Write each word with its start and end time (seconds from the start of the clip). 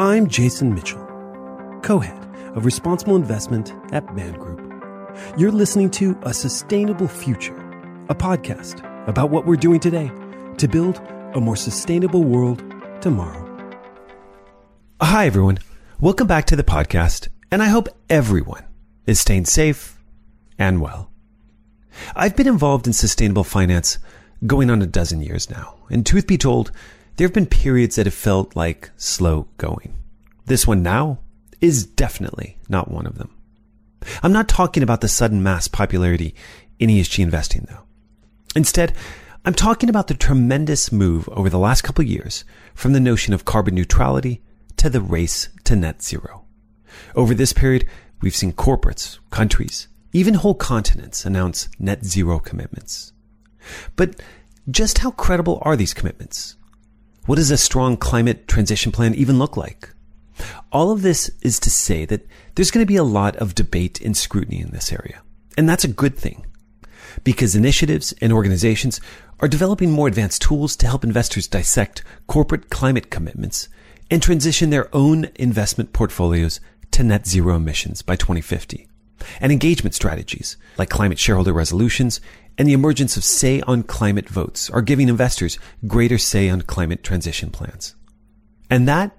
I'm 0.00 0.28
Jason 0.28 0.74
Mitchell, 0.74 1.06
co 1.82 1.98
head 1.98 2.24
of 2.56 2.64
responsible 2.64 3.16
investment 3.16 3.74
at 3.92 4.16
Man 4.16 4.32
Group. 4.32 4.58
You're 5.36 5.52
listening 5.52 5.90
to 5.90 6.18
A 6.22 6.32
Sustainable 6.32 7.06
Future, 7.06 7.54
a 8.08 8.14
podcast 8.14 8.82
about 9.08 9.28
what 9.28 9.44
we're 9.44 9.56
doing 9.56 9.78
today 9.78 10.10
to 10.56 10.68
build 10.68 11.02
a 11.34 11.40
more 11.42 11.54
sustainable 11.54 12.24
world 12.24 12.64
tomorrow. 13.02 13.46
Hi, 15.02 15.26
everyone. 15.26 15.58
Welcome 16.00 16.26
back 16.26 16.46
to 16.46 16.56
the 16.56 16.64
podcast, 16.64 17.28
and 17.52 17.62
I 17.62 17.66
hope 17.66 17.90
everyone 18.08 18.64
is 19.04 19.20
staying 19.20 19.44
safe 19.44 19.98
and 20.58 20.80
well. 20.80 21.10
I've 22.16 22.36
been 22.36 22.48
involved 22.48 22.86
in 22.86 22.94
sustainable 22.94 23.44
finance 23.44 23.98
going 24.46 24.70
on 24.70 24.80
a 24.80 24.86
dozen 24.86 25.20
years 25.20 25.50
now, 25.50 25.74
and 25.90 26.06
truth 26.06 26.26
be 26.26 26.38
told, 26.38 26.72
there 27.20 27.26
have 27.26 27.34
been 27.34 27.44
periods 27.44 27.96
that 27.96 28.06
have 28.06 28.14
felt 28.14 28.56
like 28.56 28.88
slow 28.96 29.46
going. 29.58 29.94
This 30.46 30.66
one 30.66 30.82
now 30.82 31.18
is 31.60 31.84
definitely 31.84 32.56
not 32.66 32.90
one 32.90 33.04
of 33.04 33.18
them. 33.18 33.28
I'm 34.22 34.32
not 34.32 34.48
talking 34.48 34.82
about 34.82 35.02
the 35.02 35.08
sudden 35.08 35.42
mass 35.42 35.68
popularity 35.68 36.34
in 36.78 36.88
ESG 36.88 37.22
investing 37.22 37.66
though. 37.68 37.82
Instead, 38.56 38.94
I'm 39.44 39.52
talking 39.52 39.90
about 39.90 40.06
the 40.06 40.14
tremendous 40.14 40.90
move 40.90 41.28
over 41.28 41.50
the 41.50 41.58
last 41.58 41.82
couple 41.82 42.02
years 42.06 42.46
from 42.74 42.94
the 42.94 43.00
notion 43.00 43.34
of 43.34 43.44
carbon 43.44 43.74
neutrality 43.74 44.40
to 44.78 44.88
the 44.88 45.02
race 45.02 45.50
to 45.64 45.76
net 45.76 46.02
zero. 46.02 46.46
Over 47.14 47.34
this 47.34 47.52
period, 47.52 47.86
we've 48.22 48.34
seen 48.34 48.54
corporates, 48.54 49.18
countries, 49.28 49.88
even 50.14 50.32
whole 50.32 50.54
continents 50.54 51.26
announce 51.26 51.68
net 51.78 52.02
zero 52.02 52.38
commitments. 52.38 53.12
But 53.94 54.18
just 54.70 54.96
how 55.00 55.10
credible 55.10 55.58
are 55.66 55.76
these 55.76 55.92
commitments? 55.92 56.56
What 57.26 57.36
does 57.36 57.50
a 57.50 57.56
strong 57.56 57.96
climate 57.96 58.48
transition 58.48 58.92
plan 58.92 59.14
even 59.14 59.38
look 59.38 59.56
like? 59.56 59.90
All 60.72 60.90
of 60.90 61.02
this 61.02 61.30
is 61.42 61.60
to 61.60 61.70
say 61.70 62.04
that 62.06 62.26
there's 62.54 62.70
going 62.70 62.84
to 62.84 62.90
be 62.90 62.96
a 62.96 63.04
lot 63.04 63.36
of 63.36 63.54
debate 63.54 64.00
and 64.00 64.16
scrutiny 64.16 64.60
in 64.60 64.70
this 64.70 64.92
area. 64.92 65.22
And 65.56 65.68
that's 65.68 65.84
a 65.84 65.88
good 65.88 66.16
thing 66.16 66.46
because 67.24 67.56
initiatives 67.56 68.12
and 68.20 68.32
organizations 68.32 69.00
are 69.40 69.48
developing 69.48 69.90
more 69.90 70.08
advanced 70.08 70.42
tools 70.42 70.76
to 70.76 70.86
help 70.86 71.04
investors 71.04 71.46
dissect 71.46 72.02
corporate 72.26 72.70
climate 72.70 73.10
commitments 73.10 73.68
and 74.10 74.22
transition 74.22 74.70
their 74.70 74.94
own 74.94 75.28
investment 75.36 75.92
portfolios 75.92 76.60
to 76.90 77.02
net 77.02 77.26
zero 77.26 77.56
emissions 77.56 78.02
by 78.02 78.16
2050. 78.16 78.89
And 79.40 79.52
engagement 79.52 79.94
strategies 79.94 80.56
like 80.78 80.90
climate 80.90 81.18
shareholder 81.18 81.52
resolutions 81.52 82.20
and 82.58 82.68
the 82.68 82.72
emergence 82.72 83.16
of 83.16 83.24
say 83.24 83.60
on 83.62 83.82
climate 83.82 84.28
votes 84.28 84.68
are 84.70 84.82
giving 84.82 85.08
investors 85.08 85.58
greater 85.86 86.18
say 86.18 86.48
on 86.48 86.62
climate 86.62 87.02
transition 87.02 87.50
plans. 87.50 87.94
And 88.68 88.86
that 88.88 89.16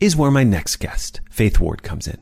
is 0.00 0.16
where 0.16 0.30
my 0.30 0.44
next 0.44 0.76
guest, 0.76 1.20
Faith 1.30 1.60
Ward, 1.60 1.82
comes 1.82 2.08
in. 2.08 2.18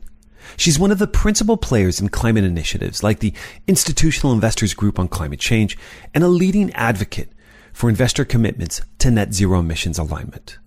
She's 0.57 0.79
one 0.79 0.91
of 0.91 0.99
the 0.99 1.07
principal 1.07 1.57
players 1.57 1.99
in 1.99 2.09
climate 2.09 2.43
initiatives 2.43 3.03
like 3.03 3.19
the 3.19 3.33
Institutional 3.67 4.33
Investors 4.33 4.73
Group 4.73 4.99
on 4.99 5.07
Climate 5.07 5.39
Change 5.39 5.77
and 6.13 6.23
a 6.23 6.27
leading 6.27 6.71
advocate 6.73 7.31
for 7.73 7.89
investor 7.89 8.25
commitments 8.25 8.81
to 8.99 9.11
net 9.11 9.33
zero 9.33 9.59
emissions 9.59 9.99
alignment. 9.99 10.57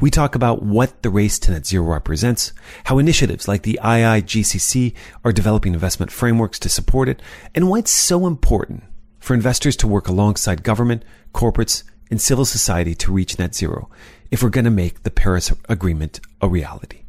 We 0.00 0.10
talk 0.10 0.34
about 0.34 0.62
what 0.62 1.02
the 1.02 1.10
race 1.10 1.38
to 1.40 1.50
net 1.50 1.66
zero 1.66 1.84
represents, 1.84 2.52
how 2.84 2.98
initiatives 2.98 3.48
like 3.48 3.62
the 3.62 3.78
IIGCC 3.82 4.94
are 5.24 5.32
developing 5.32 5.74
investment 5.74 6.12
frameworks 6.12 6.58
to 6.60 6.68
support 6.68 7.08
it, 7.08 7.22
and 7.54 7.68
why 7.68 7.78
it's 7.78 7.90
so 7.90 8.26
important 8.26 8.84
for 9.18 9.34
investors 9.34 9.76
to 9.76 9.88
work 9.88 10.08
alongside 10.08 10.62
government, 10.62 11.04
corporates, 11.34 11.82
and 12.10 12.20
civil 12.20 12.44
society 12.44 12.94
to 12.94 13.12
reach 13.12 13.38
net 13.38 13.54
zero 13.54 13.90
if 14.30 14.42
we're 14.42 14.50
going 14.50 14.64
to 14.64 14.70
make 14.70 15.02
the 15.02 15.10
Paris 15.10 15.52
Agreement 15.68 16.20
a 16.40 16.48
reality. 16.48 17.02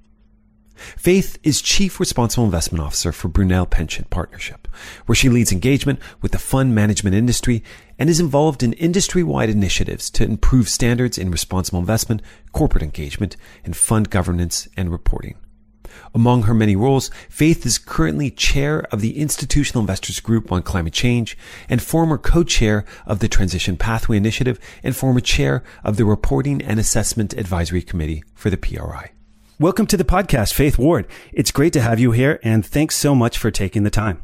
Faith 0.78 1.40
is 1.44 1.62
Chief 1.62 2.00
Responsible 2.00 2.46
Investment 2.46 2.84
Officer 2.84 3.12
for 3.12 3.28
Brunel 3.28 3.66
Pension 3.66 4.06
Partnership, 4.10 4.68
where 5.06 5.16
she 5.16 5.30
leads 5.30 5.52
engagement 5.52 6.00
with 6.22 6.32
the 6.32 6.38
fund 6.38 6.76
management 6.76 7.16
industry 7.16 7.64
and 8.00 8.10
is 8.10 8.20
involved 8.20 8.64
in 8.64 8.74
industry-wide 8.74 9.50
initiatives 9.50 10.10
to 10.12 10.24
improve 10.24 10.70
standards 10.70 11.18
in 11.18 11.32
responsible 11.32 11.80
investment, 11.80 12.22
corporate 12.52 12.84
engagement, 12.84 13.38
and 13.64 13.76
fund 13.76 14.10
governance 14.10 14.68
and 14.78 14.92
reporting. 14.92 15.36
Among 16.14 16.44
her 16.44 16.54
many 16.54 16.76
roles, 16.76 17.10
Faith 17.30 17.66
is 17.66 17.78
currently 17.78 18.30
chair 18.30 18.82
of 18.92 19.02
the 19.02 19.18
Institutional 19.18 19.82
Investors 19.82 20.20
Group 20.20 20.52
on 20.52 20.64
Climate 20.64 20.94
Change 20.94 21.38
and 21.70 21.82
former 21.82 22.18
co-chair 22.18 22.86
of 23.06 23.20
the 23.20 23.28
Transition 23.28 23.78
Pathway 23.78 24.18
Initiative 24.18 24.60
and 24.84 24.96
former 24.96 25.20
chair 25.20 25.64
of 25.84 25.98
the 25.98 26.06
Reporting 26.06 26.62
and 26.62 26.80
Assessment 26.80 27.34
Advisory 27.34 27.82
Committee 27.82 28.24
for 28.36 28.50
the 28.50 28.58
PRI. 28.58 29.12
Welcome 29.60 29.88
to 29.88 29.98
the 29.98 30.04
podcast, 30.04 30.54
Faith 30.54 30.78
Ward. 30.78 31.08
It's 31.34 31.52
great 31.52 31.74
to 31.74 31.82
have 31.82 32.00
you 32.00 32.12
here 32.12 32.40
and 32.44 32.66
thanks 32.66 32.96
so 32.96 33.16
much 33.16 33.38
for 33.38 33.50
taking 33.50 33.84
the 33.84 33.90
time. 33.90 34.22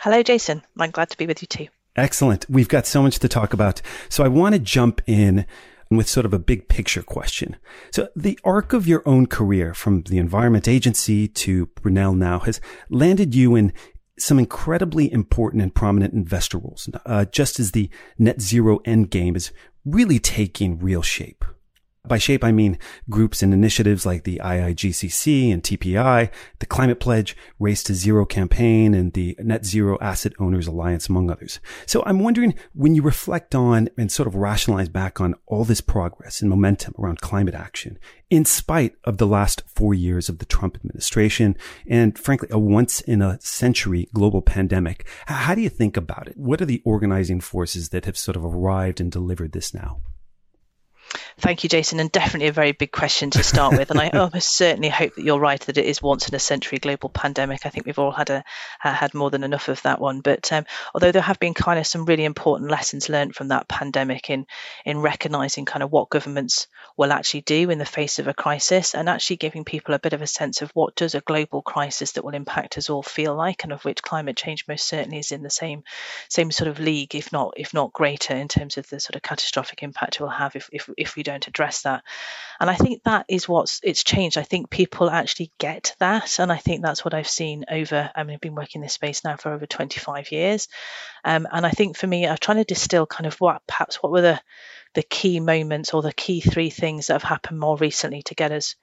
Hello, 0.00 0.22
Jason. 0.22 0.62
I'm 0.78 0.90
glad 0.90 1.10
to 1.10 1.16
be 1.16 1.26
with 1.26 1.42
you 1.42 1.46
too. 1.48 1.68
Excellent. 1.98 2.48
We've 2.48 2.68
got 2.68 2.86
so 2.86 3.02
much 3.02 3.18
to 3.18 3.28
talk 3.28 3.52
about. 3.52 3.82
So 4.08 4.24
I 4.24 4.28
want 4.28 4.54
to 4.54 4.60
jump 4.60 5.02
in 5.06 5.46
with 5.90 6.08
sort 6.08 6.26
of 6.26 6.32
a 6.32 6.38
big 6.38 6.68
picture 6.68 7.02
question. 7.02 7.56
So 7.90 8.08
the 8.14 8.38
arc 8.44 8.72
of 8.72 8.86
your 8.86 9.02
own 9.06 9.26
career 9.26 9.74
from 9.74 10.02
the 10.02 10.18
Environment 10.18 10.68
Agency 10.68 11.28
to 11.28 11.66
Brunel 11.66 12.14
now 12.14 12.40
has 12.40 12.60
landed 12.88 13.34
you 13.34 13.56
in 13.56 13.72
some 14.18 14.38
incredibly 14.38 15.12
important 15.12 15.62
and 15.62 15.74
prominent 15.74 16.12
investor 16.14 16.58
roles, 16.58 16.88
uh, 17.06 17.24
just 17.26 17.58
as 17.58 17.72
the 17.72 17.90
net 18.18 18.40
zero 18.40 18.80
end 18.84 19.10
game 19.10 19.34
is 19.34 19.52
really 19.84 20.18
taking 20.18 20.78
real 20.78 21.02
shape. 21.02 21.44
By 22.08 22.18
shape, 22.18 22.42
I 22.42 22.52
mean 22.52 22.78
groups 23.10 23.42
and 23.42 23.52
initiatives 23.52 24.06
like 24.06 24.24
the 24.24 24.40
IIGCC 24.42 25.52
and 25.52 25.62
TPI, 25.62 26.30
the 26.58 26.66
Climate 26.66 27.00
Pledge, 27.00 27.36
Race 27.58 27.82
to 27.84 27.94
Zero 27.94 28.24
campaign, 28.24 28.94
and 28.94 29.12
the 29.12 29.36
Net 29.38 29.66
Zero 29.66 29.98
Asset 30.00 30.32
Owners 30.38 30.66
Alliance, 30.66 31.08
among 31.08 31.30
others. 31.30 31.60
So 31.86 32.02
I'm 32.06 32.20
wondering 32.20 32.54
when 32.74 32.94
you 32.94 33.02
reflect 33.02 33.54
on 33.54 33.88
and 33.96 34.10
sort 34.10 34.26
of 34.26 34.34
rationalize 34.34 34.88
back 34.88 35.20
on 35.20 35.34
all 35.46 35.64
this 35.64 35.80
progress 35.80 36.40
and 36.40 36.50
momentum 36.50 36.94
around 36.98 37.20
climate 37.20 37.54
action, 37.54 37.98
in 38.30 38.44
spite 38.44 38.94
of 39.04 39.18
the 39.18 39.26
last 39.26 39.62
four 39.66 39.94
years 39.94 40.28
of 40.28 40.38
the 40.38 40.46
Trump 40.46 40.76
administration 40.76 41.56
and 41.86 42.18
frankly, 42.18 42.48
a 42.50 42.58
once 42.58 43.00
in 43.00 43.22
a 43.22 43.38
century 43.40 44.08
global 44.12 44.42
pandemic, 44.42 45.06
how 45.26 45.54
do 45.54 45.60
you 45.60 45.68
think 45.68 45.96
about 45.96 46.28
it? 46.28 46.36
What 46.36 46.60
are 46.60 46.66
the 46.66 46.82
organizing 46.84 47.40
forces 47.40 47.90
that 47.90 48.04
have 48.04 48.18
sort 48.18 48.36
of 48.36 48.44
arrived 48.44 49.00
and 49.00 49.10
delivered 49.10 49.52
this 49.52 49.72
now? 49.74 50.00
Thank 51.40 51.62
you, 51.62 51.68
Jason, 51.68 52.00
and 52.00 52.10
definitely 52.10 52.48
a 52.48 52.52
very 52.52 52.72
big 52.72 52.90
question 52.90 53.30
to 53.30 53.44
start 53.44 53.78
with. 53.78 53.92
And 53.92 54.00
I 54.00 54.08
almost 54.08 54.56
certainly 54.56 54.88
hope 54.88 55.14
that 55.14 55.22
you're 55.22 55.38
right 55.38 55.60
that 55.60 55.78
it 55.78 55.86
is 55.86 56.02
once 56.02 56.28
in 56.28 56.34
a 56.34 56.40
century 56.40 56.78
global 56.78 57.10
pandemic. 57.10 57.64
I 57.64 57.68
think 57.68 57.86
we've 57.86 57.98
all 57.98 58.10
had 58.10 58.28
a 58.30 58.42
uh, 58.82 58.92
had 58.92 59.14
more 59.14 59.30
than 59.30 59.44
enough 59.44 59.68
of 59.68 59.80
that 59.82 60.00
one. 60.00 60.20
But 60.20 60.52
um, 60.52 60.66
although 60.92 61.12
there 61.12 61.22
have 61.22 61.38
been 61.38 61.54
kind 61.54 61.78
of 61.78 61.86
some 61.86 62.06
really 62.06 62.24
important 62.24 62.72
lessons 62.72 63.08
learned 63.08 63.36
from 63.36 63.48
that 63.48 63.68
pandemic 63.68 64.30
in 64.30 64.46
in 64.84 64.98
recognizing 64.98 65.64
kind 65.64 65.84
of 65.84 65.92
what 65.92 66.10
governments 66.10 66.66
will 66.96 67.12
actually 67.12 67.42
do 67.42 67.70
in 67.70 67.78
the 67.78 67.86
face 67.86 68.18
of 68.18 68.26
a 68.26 68.34
crisis, 68.34 68.96
and 68.96 69.08
actually 69.08 69.36
giving 69.36 69.64
people 69.64 69.94
a 69.94 70.00
bit 70.00 70.14
of 70.14 70.22
a 70.22 70.26
sense 70.26 70.60
of 70.60 70.72
what 70.74 70.96
does 70.96 71.14
a 71.14 71.20
global 71.20 71.62
crisis 71.62 72.12
that 72.12 72.24
will 72.24 72.34
impact 72.34 72.76
us 72.78 72.90
all 72.90 73.02
feel 73.04 73.36
like, 73.36 73.62
and 73.62 73.72
of 73.72 73.84
which 73.84 74.02
climate 74.02 74.36
change 74.36 74.66
most 74.66 74.88
certainly 74.88 75.20
is 75.20 75.30
in 75.30 75.44
the 75.44 75.50
same 75.50 75.84
same 76.28 76.50
sort 76.50 76.66
of 76.66 76.80
league, 76.80 77.14
if 77.14 77.32
not 77.32 77.54
if 77.56 77.72
not 77.72 77.92
greater, 77.92 78.34
in 78.34 78.48
terms 78.48 78.76
of 78.76 78.88
the 78.88 78.98
sort 78.98 79.14
of 79.14 79.22
catastrophic 79.22 79.84
impact 79.84 80.16
it 80.16 80.20
will 80.20 80.28
have 80.28 80.56
if 80.56 80.68
if, 80.72 80.90
if 80.98 81.14
we 81.14 81.22
don't 81.28 81.46
address 81.46 81.82
that. 81.82 82.02
And 82.60 82.68
I 82.68 82.74
think 82.74 83.02
that 83.04 83.26
is 83.28 83.48
what's 83.48 83.80
it's 83.82 84.02
changed. 84.02 84.38
I 84.38 84.42
think 84.42 84.70
people 84.70 85.08
actually 85.10 85.52
get 85.58 85.94
that, 85.98 86.38
and 86.38 86.50
I 86.50 86.56
think 86.56 86.82
that's 86.82 87.04
what 87.04 87.14
I've 87.14 87.28
seen 87.28 87.64
over. 87.70 88.10
I 88.14 88.22
mean, 88.24 88.34
I've 88.34 88.40
been 88.40 88.54
working 88.54 88.80
in 88.80 88.82
this 88.82 88.94
space 88.94 89.22
now 89.24 89.36
for 89.36 89.52
over 89.52 89.66
25 89.66 90.32
years, 90.32 90.68
um, 91.24 91.46
and 91.50 91.64
I 91.64 91.70
think 91.70 91.96
for 91.96 92.06
me, 92.06 92.26
I'm 92.26 92.38
trying 92.38 92.58
to 92.58 92.64
distill 92.64 93.06
kind 93.06 93.26
of 93.26 93.40
what 93.40 93.62
perhaps 93.66 94.02
what 94.02 94.12
were 94.12 94.22
the 94.22 94.40
the 94.94 95.02
key 95.02 95.40
moments 95.40 95.92
or 95.94 96.02
the 96.02 96.12
key 96.12 96.40
three 96.40 96.70
things 96.70 97.06
that 97.06 97.14
have 97.14 97.22
happened 97.22 97.60
more 97.60 97.76
recently 97.76 98.22
to 98.22 98.34
get 98.34 98.52
us 98.52 98.74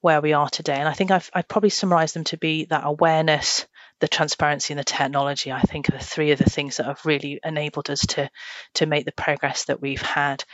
where 0.00 0.20
we 0.20 0.32
are 0.32 0.48
today. 0.48 0.76
And 0.76 0.88
I 0.88 0.92
think 0.92 1.10
I've, 1.10 1.30
I've 1.34 1.48
probably 1.48 1.70
summarized 1.70 2.14
them 2.14 2.24
to 2.24 2.36
be 2.36 2.66
that 2.66 2.82
awareness, 2.84 3.66
the 4.00 4.08
transparency 4.08 4.72
and 4.72 4.78
the 4.78 4.84
technology, 4.84 5.52
I 5.52 5.60
think 5.60 5.88
are 5.90 5.98
three 5.98 6.32
of 6.32 6.38
the 6.38 6.50
things 6.50 6.76
that 6.76 6.86
have 6.86 7.04
really 7.04 7.40
enabled 7.44 7.90
us 7.90 8.06
to 8.06 8.30
to 8.74 8.86
make 8.86 9.04
the 9.04 9.12
progress 9.12 9.64
that 9.64 9.80
we've 9.80 10.02
had. 10.02 10.44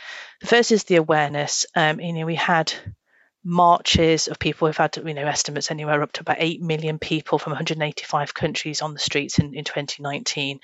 The 0.41 0.47
first 0.47 0.73
is 0.73 0.85
the 0.85 0.97
awareness. 0.97 1.67
Um, 1.75 2.01
you 2.01 2.13
know, 2.13 2.27
we 2.27 2.37
had 2.37 2.73
marches 3.45 4.29
of 4.29 4.39
people. 4.39 4.67
We've 4.67 4.77
had, 4.77 4.97
you 4.97 5.15
know, 5.15 5.27
estimates 5.27 5.71
anywhere 5.71 6.03
up 6.03 6.13
to 6.13 6.21
about 6.21 6.37
8 6.39 6.63
million 6.63 6.99
people 6.99 7.39
from 7.39 7.53
185 7.53 8.35
countries 8.35 8.83
on 8.83 8.93
the 8.93 8.99
streets 8.99 9.39
in, 9.39 9.55
in 9.55 9.65
2019. 9.65 10.61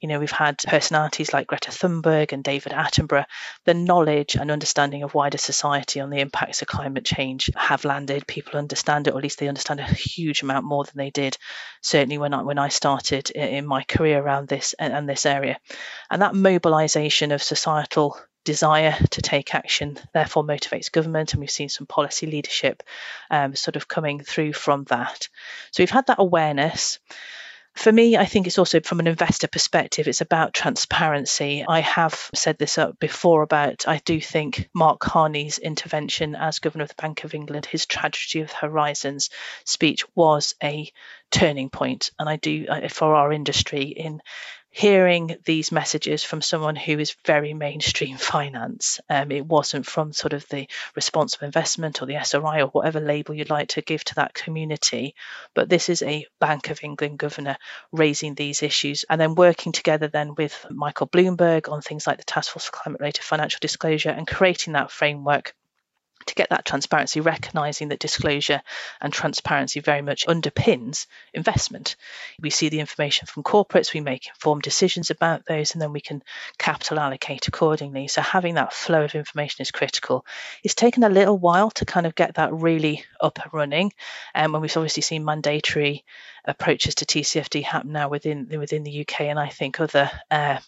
You 0.00 0.08
know, 0.08 0.18
we've 0.18 0.30
had 0.30 0.58
personalities 0.58 1.32
like 1.32 1.46
Greta 1.46 1.70
Thunberg 1.70 2.32
and 2.32 2.42
David 2.42 2.72
Attenborough. 2.72 3.26
The 3.64 3.74
knowledge 3.74 4.34
and 4.34 4.50
understanding 4.50 5.02
of 5.02 5.14
wider 5.14 5.38
society 5.38 6.00
on 6.00 6.10
the 6.10 6.20
impacts 6.20 6.62
of 6.62 6.68
climate 6.68 7.04
change 7.04 7.50
have 7.54 7.84
landed. 7.84 8.26
People 8.26 8.58
understand 8.58 9.06
it, 9.06 9.14
or 9.14 9.18
at 9.18 9.22
least 9.22 9.38
they 9.38 9.48
understand 9.48 9.80
a 9.80 9.84
huge 9.84 10.42
amount 10.42 10.64
more 10.64 10.84
than 10.84 10.96
they 10.96 11.10
did 11.10 11.36
certainly 11.82 12.16
when 12.16 12.32
I 12.32 12.42
when 12.42 12.58
I 12.58 12.68
started 12.68 13.30
in 13.30 13.66
my 13.66 13.82
career 13.82 14.22
around 14.22 14.48
this 14.48 14.74
and, 14.78 14.92
and 14.92 15.08
this 15.08 15.26
area. 15.26 15.58
And 16.10 16.22
that 16.22 16.34
mobilization 16.34 17.32
of 17.32 17.42
societal 17.42 18.18
desire 18.44 18.96
to 19.10 19.22
take 19.22 19.54
action 19.54 19.98
therefore 20.12 20.44
motivates 20.44 20.90
government 20.90 21.32
and 21.32 21.40
we've 21.40 21.50
seen 21.50 21.68
some 21.68 21.86
policy 21.86 22.26
leadership 22.26 22.82
um, 23.30 23.54
sort 23.54 23.76
of 23.76 23.88
coming 23.88 24.20
through 24.20 24.52
from 24.52 24.84
that. 24.84 25.28
So 25.70 25.82
we've 25.82 25.90
had 25.90 26.06
that 26.06 26.20
awareness. 26.20 26.98
For 27.74 27.90
me, 27.90 28.18
I 28.18 28.26
think 28.26 28.46
it's 28.46 28.58
also 28.58 28.80
from 28.80 29.00
an 29.00 29.06
investor 29.06 29.48
perspective, 29.48 30.06
it's 30.06 30.20
about 30.20 30.52
transparency. 30.52 31.64
I 31.66 31.80
have 31.80 32.30
said 32.34 32.58
this 32.58 32.76
up 32.76 32.98
before 32.98 33.42
about 33.42 33.88
I 33.88 33.98
do 34.04 34.20
think 34.20 34.68
Mark 34.74 34.98
Carney's 35.00 35.56
intervention 35.56 36.34
as 36.34 36.58
governor 36.58 36.84
of 36.84 36.90
the 36.90 37.00
Bank 37.00 37.24
of 37.24 37.34
England, 37.34 37.64
his 37.64 37.86
tragedy 37.86 38.40
of 38.42 38.52
horizons 38.52 39.30
speech 39.64 40.04
was 40.14 40.54
a 40.62 40.92
turning 41.30 41.70
point, 41.70 42.10
and 42.18 42.28
I 42.28 42.36
do 42.36 42.66
uh, 42.68 42.88
for 42.88 43.14
our 43.14 43.32
industry 43.32 43.84
in 43.84 44.20
hearing 44.74 45.36
these 45.44 45.70
messages 45.70 46.24
from 46.24 46.40
someone 46.40 46.76
who 46.76 46.98
is 46.98 47.14
very 47.26 47.52
mainstream 47.52 48.16
finance. 48.16 49.00
Um, 49.08 49.30
it 49.30 49.44
wasn't 49.46 49.84
from 49.84 50.14
sort 50.14 50.32
of 50.32 50.48
the 50.48 50.66
responsible 50.96 51.44
investment 51.44 52.00
or 52.00 52.06
the 52.06 52.16
SRI 52.16 52.62
or 52.62 52.68
whatever 52.68 52.98
label 52.98 53.34
you'd 53.34 53.50
like 53.50 53.68
to 53.68 53.82
give 53.82 54.02
to 54.04 54.14
that 54.14 54.32
community. 54.32 55.14
But 55.54 55.68
this 55.68 55.90
is 55.90 56.02
a 56.02 56.26
Bank 56.40 56.70
of 56.70 56.82
England 56.82 57.18
governor 57.18 57.58
raising 57.92 58.34
these 58.34 58.62
issues 58.62 59.04
and 59.10 59.20
then 59.20 59.34
working 59.34 59.72
together 59.72 60.08
then 60.08 60.34
with 60.36 60.66
Michael 60.70 61.06
Bloomberg 61.06 61.70
on 61.70 61.82
things 61.82 62.06
like 62.06 62.16
the 62.16 62.24
Task 62.24 62.50
Force 62.50 62.64
for 62.64 62.72
Climate 62.72 63.00
Related 63.00 63.24
Financial 63.24 63.58
Disclosure 63.60 64.10
and 64.10 64.26
creating 64.26 64.72
that 64.72 64.90
framework 64.90 65.54
to 66.26 66.34
get 66.34 66.50
that 66.50 66.64
transparency, 66.64 67.20
recognizing 67.20 67.88
that 67.88 67.98
disclosure 67.98 68.62
and 69.00 69.12
transparency 69.12 69.80
very 69.80 70.02
much 70.02 70.26
underpins 70.26 71.06
investment. 71.34 71.96
We 72.40 72.50
see 72.50 72.68
the 72.68 72.80
information 72.80 73.26
from 73.26 73.42
corporates, 73.42 73.94
we 73.94 74.00
make 74.00 74.28
informed 74.28 74.62
decisions 74.62 75.10
about 75.10 75.46
those, 75.46 75.72
and 75.72 75.82
then 75.82 75.92
we 75.92 76.00
can 76.00 76.22
capital 76.58 76.98
allocate 76.98 77.48
accordingly. 77.48 78.08
So, 78.08 78.22
having 78.22 78.54
that 78.54 78.72
flow 78.72 79.04
of 79.04 79.14
information 79.14 79.62
is 79.62 79.70
critical. 79.70 80.24
It's 80.62 80.74
taken 80.74 81.04
a 81.04 81.08
little 81.08 81.38
while 81.38 81.70
to 81.72 81.84
kind 81.84 82.06
of 82.06 82.14
get 82.14 82.34
that 82.34 82.52
really 82.52 83.04
up 83.20 83.38
and 83.42 83.52
running. 83.52 83.92
And 84.34 84.46
um, 84.46 84.52
when 84.52 84.62
we've 84.62 84.76
obviously 84.76 85.02
seen 85.02 85.24
mandatory 85.24 86.04
approaches 86.44 86.96
to 86.96 87.04
TCFD 87.04 87.62
happen 87.62 87.92
now 87.92 88.08
within 88.08 88.48
within 88.58 88.84
the 88.84 89.00
UK, 89.02 89.22
and 89.22 89.38
I 89.38 89.48
think 89.48 89.80
other 89.80 90.10
uh, 90.30 90.58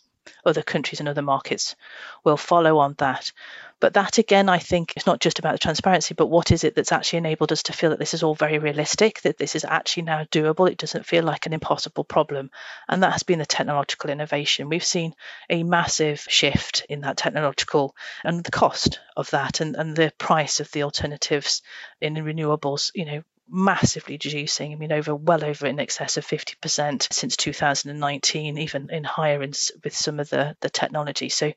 other 0.44 0.62
countries 0.62 1.00
and 1.00 1.09
other 1.09 1.23
markets 1.23 1.76
will 2.25 2.37
follow 2.37 2.79
on 2.79 2.94
that. 2.99 3.32
But 3.81 3.94
that 3.94 4.19
again, 4.19 4.49
I 4.49 4.59
think 4.59 4.94
it's 4.97 5.06
not 5.06 5.21
just 5.21 5.38
about 5.38 5.53
the 5.53 5.59
transparency, 5.59 6.15
but 6.15 6.29
what 6.29 6.50
is 6.50 6.65
it 6.65 6.75
that's 6.75 6.93
actually 6.93 7.19
enabled 7.19 7.53
us 7.53 7.65
to 7.65 7.73
feel 7.73 7.91
that 7.91 7.99
this 7.99 8.15
is 8.15 8.23
all 8.23 8.35
very 8.35 8.59
realistic, 8.59 9.21
that 9.23 9.37
this 9.37 9.55
is 9.55 9.65
actually 9.65 10.05
now 10.05 10.25
doable. 10.25 10.71
It 10.71 10.79
doesn't 10.79 11.05
feel 11.05 11.23
like 11.23 11.44
an 11.44 11.53
impossible 11.53 12.05
problem. 12.05 12.50
And 12.88 13.03
that 13.03 13.12
has 13.12 13.25
been 13.25 13.41
the 13.41 13.47
technological 13.47 14.11
innovation. 14.11 14.69
We've 14.69 14.82
seen 14.82 15.15
a 15.50 15.65
massive 15.65 16.21
shift 16.21 16.87
in 16.88 17.03
that 17.03 17.19
technological 17.19 17.94
and 18.23 18.43
the 18.43 18.50
cost 18.50 19.00
of 19.17 19.29
that 19.31 19.61
and, 19.61 19.77
and 19.77 19.94
the 19.94 20.12
price 20.17 20.61
of 20.61 20.70
the 20.70 20.85
alternatives 20.85 21.61
in 22.00 22.15
renewables, 22.15 22.91
you 22.94 23.05
know, 23.05 23.23
massively 23.49 24.14
reducing. 24.14 24.73
I 24.73 24.76
mean, 24.76 24.93
over 24.93 25.14
well 25.14 25.44
over 25.44 25.67
in 25.67 25.79
excess 25.79 26.17
of 26.17 26.26
50% 26.26 27.12
since 27.12 27.37
2019, 27.37 28.58
even 28.58 28.91
in 28.91 29.05
higher 29.05 29.43
in, 29.43 29.52
with 29.82 29.94
some 29.94 30.19
of 30.19 30.31
the, 30.31 30.56
the 30.61 30.70
technology. 30.70 31.29
So 31.29 31.52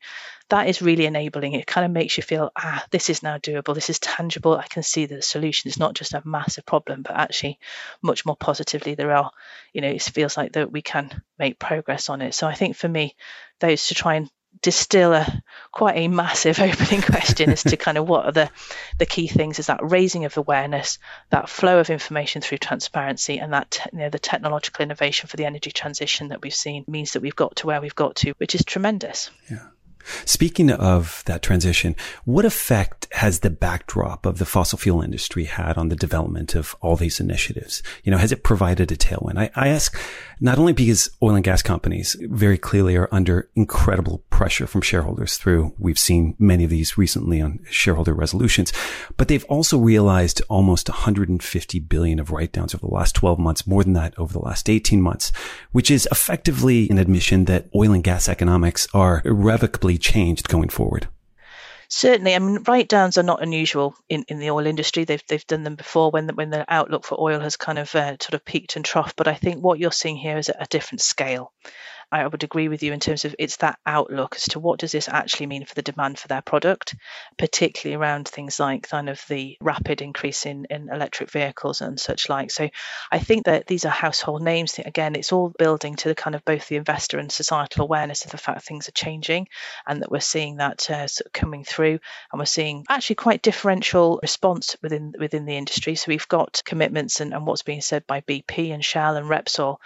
that 0.50 0.68
is 0.68 0.82
really 0.82 1.06
enabling. 1.06 1.54
It 1.54 1.66
kind 1.66 1.84
of 1.84 1.90
makes 1.90 2.16
you 2.16 2.22
feel, 2.22 2.50
ah, 2.56 2.84
this 2.90 3.10
is 3.10 3.22
now 3.22 3.38
doable. 3.38 3.74
This 3.74 3.90
is 3.90 3.98
tangible. 3.98 4.56
I 4.56 4.66
can 4.66 4.82
see 4.82 5.06
the 5.06 5.22
solution. 5.22 5.68
It's 5.68 5.78
not 5.78 5.94
just 5.94 6.14
a 6.14 6.22
massive 6.24 6.66
problem, 6.66 7.02
but 7.02 7.16
actually 7.16 7.58
much 8.02 8.26
more 8.26 8.36
positively. 8.36 8.94
There 8.94 9.12
are, 9.12 9.30
you 9.72 9.80
know, 9.80 9.90
it 9.90 10.02
feels 10.02 10.36
like 10.36 10.52
that 10.52 10.72
we 10.72 10.82
can 10.82 11.22
make 11.38 11.58
progress 11.58 12.08
on 12.08 12.22
it. 12.22 12.34
So 12.34 12.46
I 12.46 12.54
think 12.54 12.76
for 12.76 12.88
me, 12.88 13.16
those 13.60 13.88
to 13.88 13.94
try 13.94 14.14
and 14.14 14.30
distill 14.60 15.12
a 15.12 15.42
quite 15.72 15.96
a 15.96 16.08
massive 16.08 16.58
opening 16.60 17.02
question 17.02 17.50
as 17.50 17.62
to 17.62 17.76
kind 17.76 17.98
of 17.98 18.08
what 18.08 18.26
are 18.26 18.32
the 18.32 18.50
the 18.98 19.06
key 19.06 19.28
things 19.28 19.58
is 19.58 19.66
that 19.66 19.80
raising 19.82 20.24
of 20.24 20.36
awareness 20.36 20.98
that 21.30 21.48
flow 21.48 21.78
of 21.78 21.90
information 21.90 22.42
through 22.42 22.58
transparency 22.58 23.38
and 23.38 23.52
that 23.52 23.86
you 23.92 23.98
know 24.00 24.10
the 24.10 24.18
technological 24.18 24.82
innovation 24.82 25.28
for 25.28 25.36
the 25.36 25.44
energy 25.44 25.70
transition 25.70 26.28
that 26.28 26.42
we've 26.42 26.54
seen 26.54 26.84
means 26.88 27.12
that 27.12 27.22
we've 27.22 27.36
got 27.36 27.56
to 27.56 27.66
where 27.66 27.80
we've 27.80 27.94
got 27.94 28.16
to 28.16 28.32
which 28.38 28.54
is 28.54 28.64
tremendous 28.64 29.30
yeah 29.50 29.68
Speaking 30.24 30.70
of 30.70 31.22
that 31.26 31.42
transition, 31.42 31.94
what 32.24 32.44
effect 32.44 33.08
has 33.12 33.40
the 33.40 33.50
backdrop 33.50 34.24
of 34.24 34.38
the 34.38 34.46
fossil 34.46 34.78
fuel 34.78 35.02
industry 35.02 35.44
had 35.44 35.76
on 35.76 35.88
the 35.88 35.96
development 35.96 36.54
of 36.54 36.74
all 36.80 36.96
these 36.96 37.20
initiatives? 37.20 37.82
You 38.04 38.12
know, 38.12 38.18
has 38.18 38.32
it 38.32 38.42
provided 38.42 38.90
a 38.90 38.96
tailwind? 38.96 39.38
I, 39.38 39.50
I 39.54 39.68
ask 39.68 39.98
not 40.40 40.58
only 40.58 40.72
because 40.72 41.10
oil 41.22 41.34
and 41.34 41.44
gas 41.44 41.62
companies 41.62 42.16
very 42.20 42.58
clearly 42.58 42.96
are 42.96 43.08
under 43.10 43.48
incredible 43.54 44.24
pressure 44.30 44.66
from 44.66 44.80
shareholders 44.80 45.36
through, 45.36 45.74
we've 45.78 45.98
seen 45.98 46.34
many 46.38 46.64
of 46.64 46.70
these 46.70 46.96
recently 46.96 47.40
on 47.40 47.60
shareholder 47.70 48.14
resolutions, 48.14 48.72
but 49.16 49.28
they've 49.28 49.44
also 49.44 49.78
realized 49.78 50.42
almost 50.48 50.88
150 50.88 51.80
billion 51.80 52.20
of 52.20 52.30
write 52.30 52.52
downs 52.52 52.74
over 52.74 52.86
the 52.86 52.94
last 52.94 53.14
12 53.14 53.38
months, 53.38 53.66
more 53.66 53.84
than 53.84 53.94
that 53.94 54.18
over 54.18 54.32
the 54.32 54.38
last 54.38 54.70
18 54.70 55.02
months, 55.02 55.32
which 55.72 55.90
is 55.90 56.08
effectively 56.10 56.88
an 56.90 56.98
admission 56.98 57.44
that 57.46 57.66
oil 57.74 57.92
and 57.92 58.04
gas 58.04 58.28
economics 58.28 58.86
are 58.94 59.22
irrevocably 59.24 59.98
changed 59.98 60.48
going 60.48 60.68
forward. 60.68 61.08
Certainly, 61.88 62.34
I 62.34 62.38
mean, 62.38 62.62
write 62.66 62.88
downs 62.88 63.16
are 63.16 63.22
not 63.22 63.42
unusual 63.42 63.94
in, 64.08 64.24
in 64.28 64.38
the 64.38 64.50
oil 64.50 64.66
industry. 64.66 65.04
They've 65.04 65.22
they've 65.26 65.46
done 65.46 65.64
them 65.64 65.74
before 65.74 66.10
when 66.10 66.26
the, 66.26 66.34
when 66.34 66.50
the 66.50 66.64
outlook 66.68 67.04
for 67.04 67.18
oil 67.20 67.40
has 67.40 67.56
kind 67.56 67.78
of 67.78 67.94
uh, 67.94 68.16
sort 68.20 68.34
of 68.34 68.44
peaked 68.44 68.76
and 68.76 68.84
troughed. 68.84 69.14
But 69.16 69.28
I 69.28 69.34
think 69.34 69.62
what 69.62 69.78
you're 69.78 69.90
seeing 69.90 70.16
here 70.16 70.36
is 70.36 70.50
at 70.50 70.62
a 70.62 70.66
different 70.68 71.00
scale. 71.00 71.52
I 72.10 72.26
would 72.26 72.42
agree 72.42 72.68
with 72.68 72.82
you 72.82 72.92
in 72.92 73.00
terms 73.00 73.24
of 73.24 73.34
it's 73.38 73.56
that 73.56 73.78
outlook 73.84 74.36
as 74.36 74.44
to 74.48 74.60
what 74.60 74.78
does 74.78 74.92
this 74.92 75.08
actually 75.08 75.46
mean 75.46 75.64
for 75.64 75.74
the 75.74 75.82
demand 75.82 76.18
for 76.18 76.28
their 76.28 76.40
product, 76.40 76.94
particularly 77.36 77.96
around 77.96 78.28
things 78.28 78.58
like 78.58 78.88
kind 78.88 79.10
of 79.10 79.22
the 79.28 79.58
rapid 79.60 80.00
increase 80.00 80.46
in, 80.46 80.66
in 80.70 80.88
electric 80.88 81.30
vehicles 81.30 81.82
and 81.82 82.00
such 82.00 82.28
like. 82.28 82.50
So 82.50 82.68
I 83.10 83.18
think 83.18 83.44
that 83.44 83.66
these 83.66 83.84
are 83.84 83.90
household 83.90 84.42
names. 84.42 84.78
Again, 84.78 85.16
it's 85.16 85.32
all 85.32 85.52
building 85.58 85.96
to 85.96 86.08
the 86.08 86.14
kind 86.14 86.34
of 86.34 86.44
both 86.44 86.68
the 86.68 86.76
investor 86.76 87.18
and 87.18 87.30
societal 87.30 87.84
awareness 87.84 88.24
of 88.24 88.30
the 88.30 88.38
fact 88.38 88.62
things 88.62 88.88
are 88.88 88.92
changing 88.92 89.48
and 89.86 90.02
that 90.02 90.10
we're 90.10 90.20
seeing 90.20 90.56
that 90.56 90.90
uh, 90.90 91.06
sort 91.06 91.26
of 91.26 91.32
coming 91.32 91.64
through 91.64 91.98
and 92.32 92.38
we're 92.38 92.46
seeing 92.46 92.84
actually 92.88 93.16
quite 93.16 93.42
differential 93.42 94.18
response 94.22 94.76
within 94.82 95.14
within 95.18 95.44
the 95.44 95.56
industry. 95.56 95.94
So 95.94 96.06
we've 96.08 96.28
got 96.28 96.62
commitments 96.64 97.20
and, 97.20 97.34
and 97.34 97.46
what's 97.46 97.62
being 97.62 97.82
said 97.82 98.06
by 98.06 98.22
BP 98.22 98.72
and 98.72 98.84
Shell 98.84 99.16
and 99.16 99.26
Repsol 99.26 99.78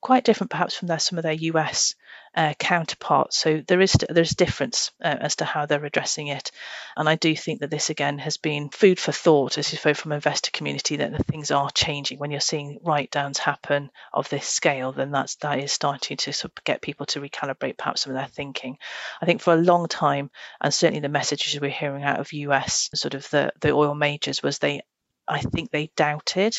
quite 0.00 0.24
different 0.24 0.50
perhaps 0.50 0.74
from 0.74 0.88
their, 0.88 0.98
some 0.98 1.18
of 1.18 1.22
their 1.22 1.32
US 1.32 1.94
uh, 2.34 2.54
counterparts. 2.58 3.36
So 3.36 3.62
there 3.66 3.80
is 3.80 3.96
there's 4.08 4.30
difference 4.30 4.92
uh, 5.02 5.16
as 5.20 5.36
to 5.36 5.44
how 5.44 5.66
they're 5.66 5.84
addressing 5.84 6.28
it, 6.28 6.52
and 6.96 7.08
I 7.08 7.16
do 7.16 7.34
think 7.34 7.60
that 7.60 7.70
this 7.70 7.90
again 7.90 8.18
has 8.18 8.36
been 8.36 8.70
food 8.70 9.00
for 9.00 9.12
thought 9.12 9.58
as 9.58 9.72
you 9.72 9.78
say 9.78 9.94
from 9.94 10.12
investor 10.12 10.50
community 10.52 10.96
that 10.96 11.26
things 11.26 11.50
are 11.50 11.70
changing. 11.70 12.18
When 12.18 12.30
you're 12.30 12.40
seeing 12.40 12.78
write 12.82 13.10
downs 13.10 13.38
happen 13.38 13.90
of 14.12 14.28
this 14.28 14.46
scale, 14.46 14.92
then 14.92 15.10
that's 15.10 15.36
that 15.36 15.58
is 15.58 15.72
starting 15.72 16.16
to 16.18 16.32
sort 16.32 16.52
of 16.56 16.64
get 16.64 16.82
people 16.82 17.06
to 17.06 17.20
recalibrate 17.20 17.76
perhaps 17.76 18.02
some 18.02 18.12
of 18.12 18.18
their 18.18 18.28
thinking. 18.28 18.78
I 19.20 19.26
think 19.26 19.40
for 19.40 19.54
a 19.54 19.60
long 19.60 19.88
time, 19.88 20.30
and 20.60 20.72
certainly 20.72 21.00
the 21.00 21.08
messages 21.08 21.60
we're 21.60 21.70
hearing 21.70 22.04
out 22.04 22.20
of 22.20 22.32
US 22.32 22.90
sort 22.94 23.14
of 23.14 23.28
the 23.30 23.52
the 23.60 23.72
oil 23.72 23.94
majors 23.94 24.42
was 24.42 24.58
they 24.58 24.82
I 25.26 25.40
think 25.40 25.70
they 25.70 25.90
doubted 25.96 26.56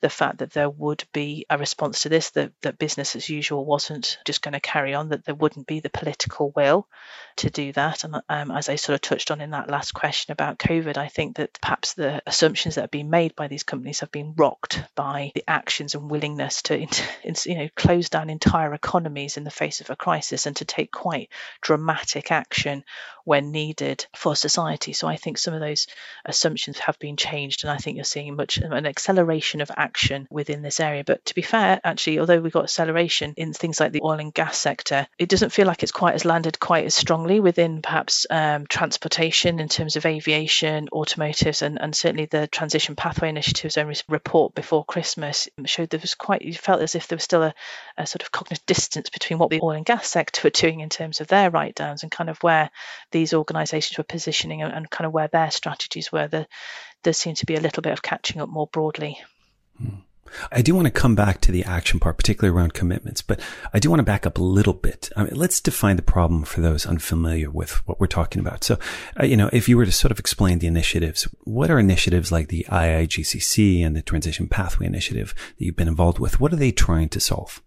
the 0.00 0.08
fact 0.08 0.38
that 0.38 0.52
there 0.52 0.70
would 0.70 1.04
be 1.12 1.44
a 1.50 1.58
response 1.58 2.02
to 2.02 2.08
this, 2.08 2.30
that, 2.30 2.52
that 2.62 2.78
business 2.78 3.16
as 3.16 3.28
usual 3.28 3.64
wasn't 3.64 4.18
just 4.24 4.42
going 4.42 4.52
to 4.52 4.60
carry 4.60 4.94
on, 4.94 5.08
that 5.08 5.24
there 5.24 5.34
wouldn't 5.34 5.66
be 5.66 5.80
the 5.80 5.90
political 5.90 6.52
will 6.54 6.86
to 7.36 7.50
do 7.50 7.72
that. 7.72 8.04
And 8.04 8.16
um, 8.28 8.50
as 8.50 8.68
I 8.68 8.76
sort 8.76 8.94
of 8.94 9.00
touched 9.00 9.30
on 9.30 9.40
in 9.40 9.50
that 9.50 9.70
last 9.70 9.92
question 9.92 10.32
about 10.32 10.58
COVID, 10.58 10.96
I 10.96 11.08
think 11.08 11.36
that 11.36 11.58
perhaps 11.60 11.94
the 11.94 12.22
assumptions 12.26 12.76
that 12.76 12.82
have 12.82 12.90
been 12.90 13.10
made 13.10 13.34
by 13.34 13.48
these 13.48 13.64
companies 13.64 14.00
have 14.00 14.12
been 14.12 14.34
rocked 14.36 14.82
by 14.94 15.32
the 15.34 15.44
actions 15.48 15.94
and 15.94 16.10
willingness 16.10 16.62
to, 16.62 16.78
you 16.78 17.54
know, 17.54 17.68
close 17.76 18.08
down 18.08 18.30
entire 18.30 18.74
economies 18.74 19.36
in 19.36 19.44
the 19.44 19.50
face 19.50 19.80
of 19.80 19.90
a 19.90 19.96
crisis 19.96 20.46
and 20.46 20.56
to 20.56 20.64
take 20.64 20.92
quite 20.92 21.30
dramatic 21.60 22.30
action 22.30 22.84
when 23.28 23.52
needed 23.52 24.06
for 24.16 24.34
society. 24.34 24.94
So 24.94 25.06
I 25.06 25.16
think 25.16 25.36
some 25.36 25.52
of 25.52 25.60
those 25.60 25.86
assumptions 26.24 26.78
have 26.78 26.98
been 26.98 27.18
changed, 27.18 27.62
and 27.62 27.70
I 27.70 27.76
think 27.76 27.96
you're 27.96 28.04
seeing 28.04 28.34
much 28.34 28.56
an 28.56 28.86
acceleration 28.86 29.60
of 29.60 29.70
action 29.76 30.26
within 30.30 30.62
this 30.62 30.80
area. 30.80 31.04
But 31.04 31.26
to 31.26 31.34
be 31.34 31.42
fair, 31.42 31.78
actually, 31.84 32.20
although 32.20 32.40
we've 32.40 32.50
got 32.50 32.64
acceleration 32.64 33.34
in 33.36 33.52
things 33.52 33.80
like 33.80 33.92
the 33.92 34.00
oil 34.02 34.18
and 34.18 34.32
gas 34.32 34.56
sector, 34.56 35.06
it 35.18 35.28
doesn't 35.28 35.52
feel 35.52 35.66
like 35.66 35.82
it's 35.82 35.92
quite 35.92 36.14
as 36.14 36.24
landed 36.24 36.58
quite 36.58 36.86
as 36.86 36.94
strongly 36.94 37.38
within 37.38 37.82
perhaps 37.82 38.26
um, 38.30 38.66
transportation 38.66 39.60
in 39.60 39.68
terms 39.68 39.96
of 39.96 40.06
aviation, 40.06 40.88
automotives, 40.90 41.60
and, 41.60 41.78
and 41.78 41.94
certainly 41.94 42.24
the 42.24 42.46
Transition 42.46 42.96
Pathway 42.96 43.28
Initiative's 43.28 43.76
own 43.76 43.92
report 44.08 44.54
before 44.54 44.86
Christmas 44.86 45.50
showed 45.66 45.90
there 45.90 46.00
was 46.00 46.14
quite, 46.14 46.40
you 46.40 46.54
felt 46.54 46.80
as 46.80 46.94
if 46.94 47.08
there 47.08 47.16
was 47.16 47.24
still 47.24 47.42
a, 47.42 47.54
a 47.98 48.06
sort 48.06 48.22
of 48.22 48.32
cognitive 48.32 48.64
distance 48.64 49.10
between 49.10 49.38
what 49.38 49.50
the 49.50 49.60
oil 49.62 49.72
and 49.72 49.84
gas 49.84 50.08
sector 50.08 50.40
were 50.44 50.50
doing 50.50 50.80
in 50.80 50.88
terms 50.88 51.20
of 51.20 51.26
their 51.26 51.50
write 51.50 51.74
downs 51.74 52.02
and 52.02 52.10
kind 52.10 52.30
of 52.30 52.38
where 52.38 52.70
the 53.10 53.17
these 53.18 53.34
organisations 53.34 53.98
were 53.98 54.04
positioning 54.04 54.62
and, 54.62 54.72
and, 54.72 54.88
kind 54.88 55.06
of 55.06 55.12
where 55.12 55.28
their 55.28 55.50
strategies 55.50 56.12
were, 56.12 56.28
there, 56.28 56.46
there 57.02 57.12
seemed 57.12 57.36
to 57.38 57.46
be 57.46 57.56
a 57.56 57.60
little 57.60 57.82
bit 57.82 57.92
of 57.92 58.00
catching 58.00 58.40
up 58.40 58.48
more 58.48 58.68
broadly. 58.68 59.18
Hmm. 59.76 59.96
I 60.52 60.62
do 60.62 60.74
want 60.74 60.86
to 60.86 60.92
come 60.92 61.14
back 61.14 61.40
to 61.40 61.52
the 61.52 61.64
action 61.64 61.98
part, 61.98 62.18
particularly 62.18 62.56
around 62.56 62.74
commitments, 62.74 63.22
but 63.22 63.40
I 63.72 63.78
do 63.78 63.88
want 63.88 64.00
to 64.00 64.04
back 64.04 64.26
up 64.26 64.38
a 64.38 64.42
little 64.42 64.74
bit. 64.74 65.10
I 65.16 65.24
mean, 65.24 65.34
let's 65.34 65.60
define 65.60 65.96
the 65.96 66.02
problem 66.02 66.44
for 66.44 66.60
those 66.60 66.86
unfamiliar 66.86 67.50
with 67.50 67.86
what 67.88 67.98
we're 67.98 68.06
talking 68.06 68.40
about. 68.40 68.62
So, 68.62 68.78
uh, 69.18 69.24
you 69.24 69.38
know, 69.38 69.48
if 69.52 69.68
you 69.68 69.76
were 69.78 69.86
to 69.86 69.92
sort 69.92 70.12
of 70.12 70.18
explain 70.18 70.58
the 70.58 70.66
initiatives, 70.66 71.24
what 71.44 71.70
are 71.70 71.78
initiatives 71.78 72.30
like 72.30 72.48
the 72.48 72.66
IIGCC 72.68 73.84
and 73.84 73.96
the 73.96 74.02
Transition 74.02 74.48
Pathway 74.48 74.86
Initiative 74.86 75.34
that 75.58 75.64
you've 75.64 75.76
been 75.76 75.88
involved 75.88 76.18
with? 76.18 76.40
What 76.40 76.52
are 76.52 76.56
they 76.56 76.72
trying 76.72 77.08
to 77.08 77.20
solve? 77.20 77.62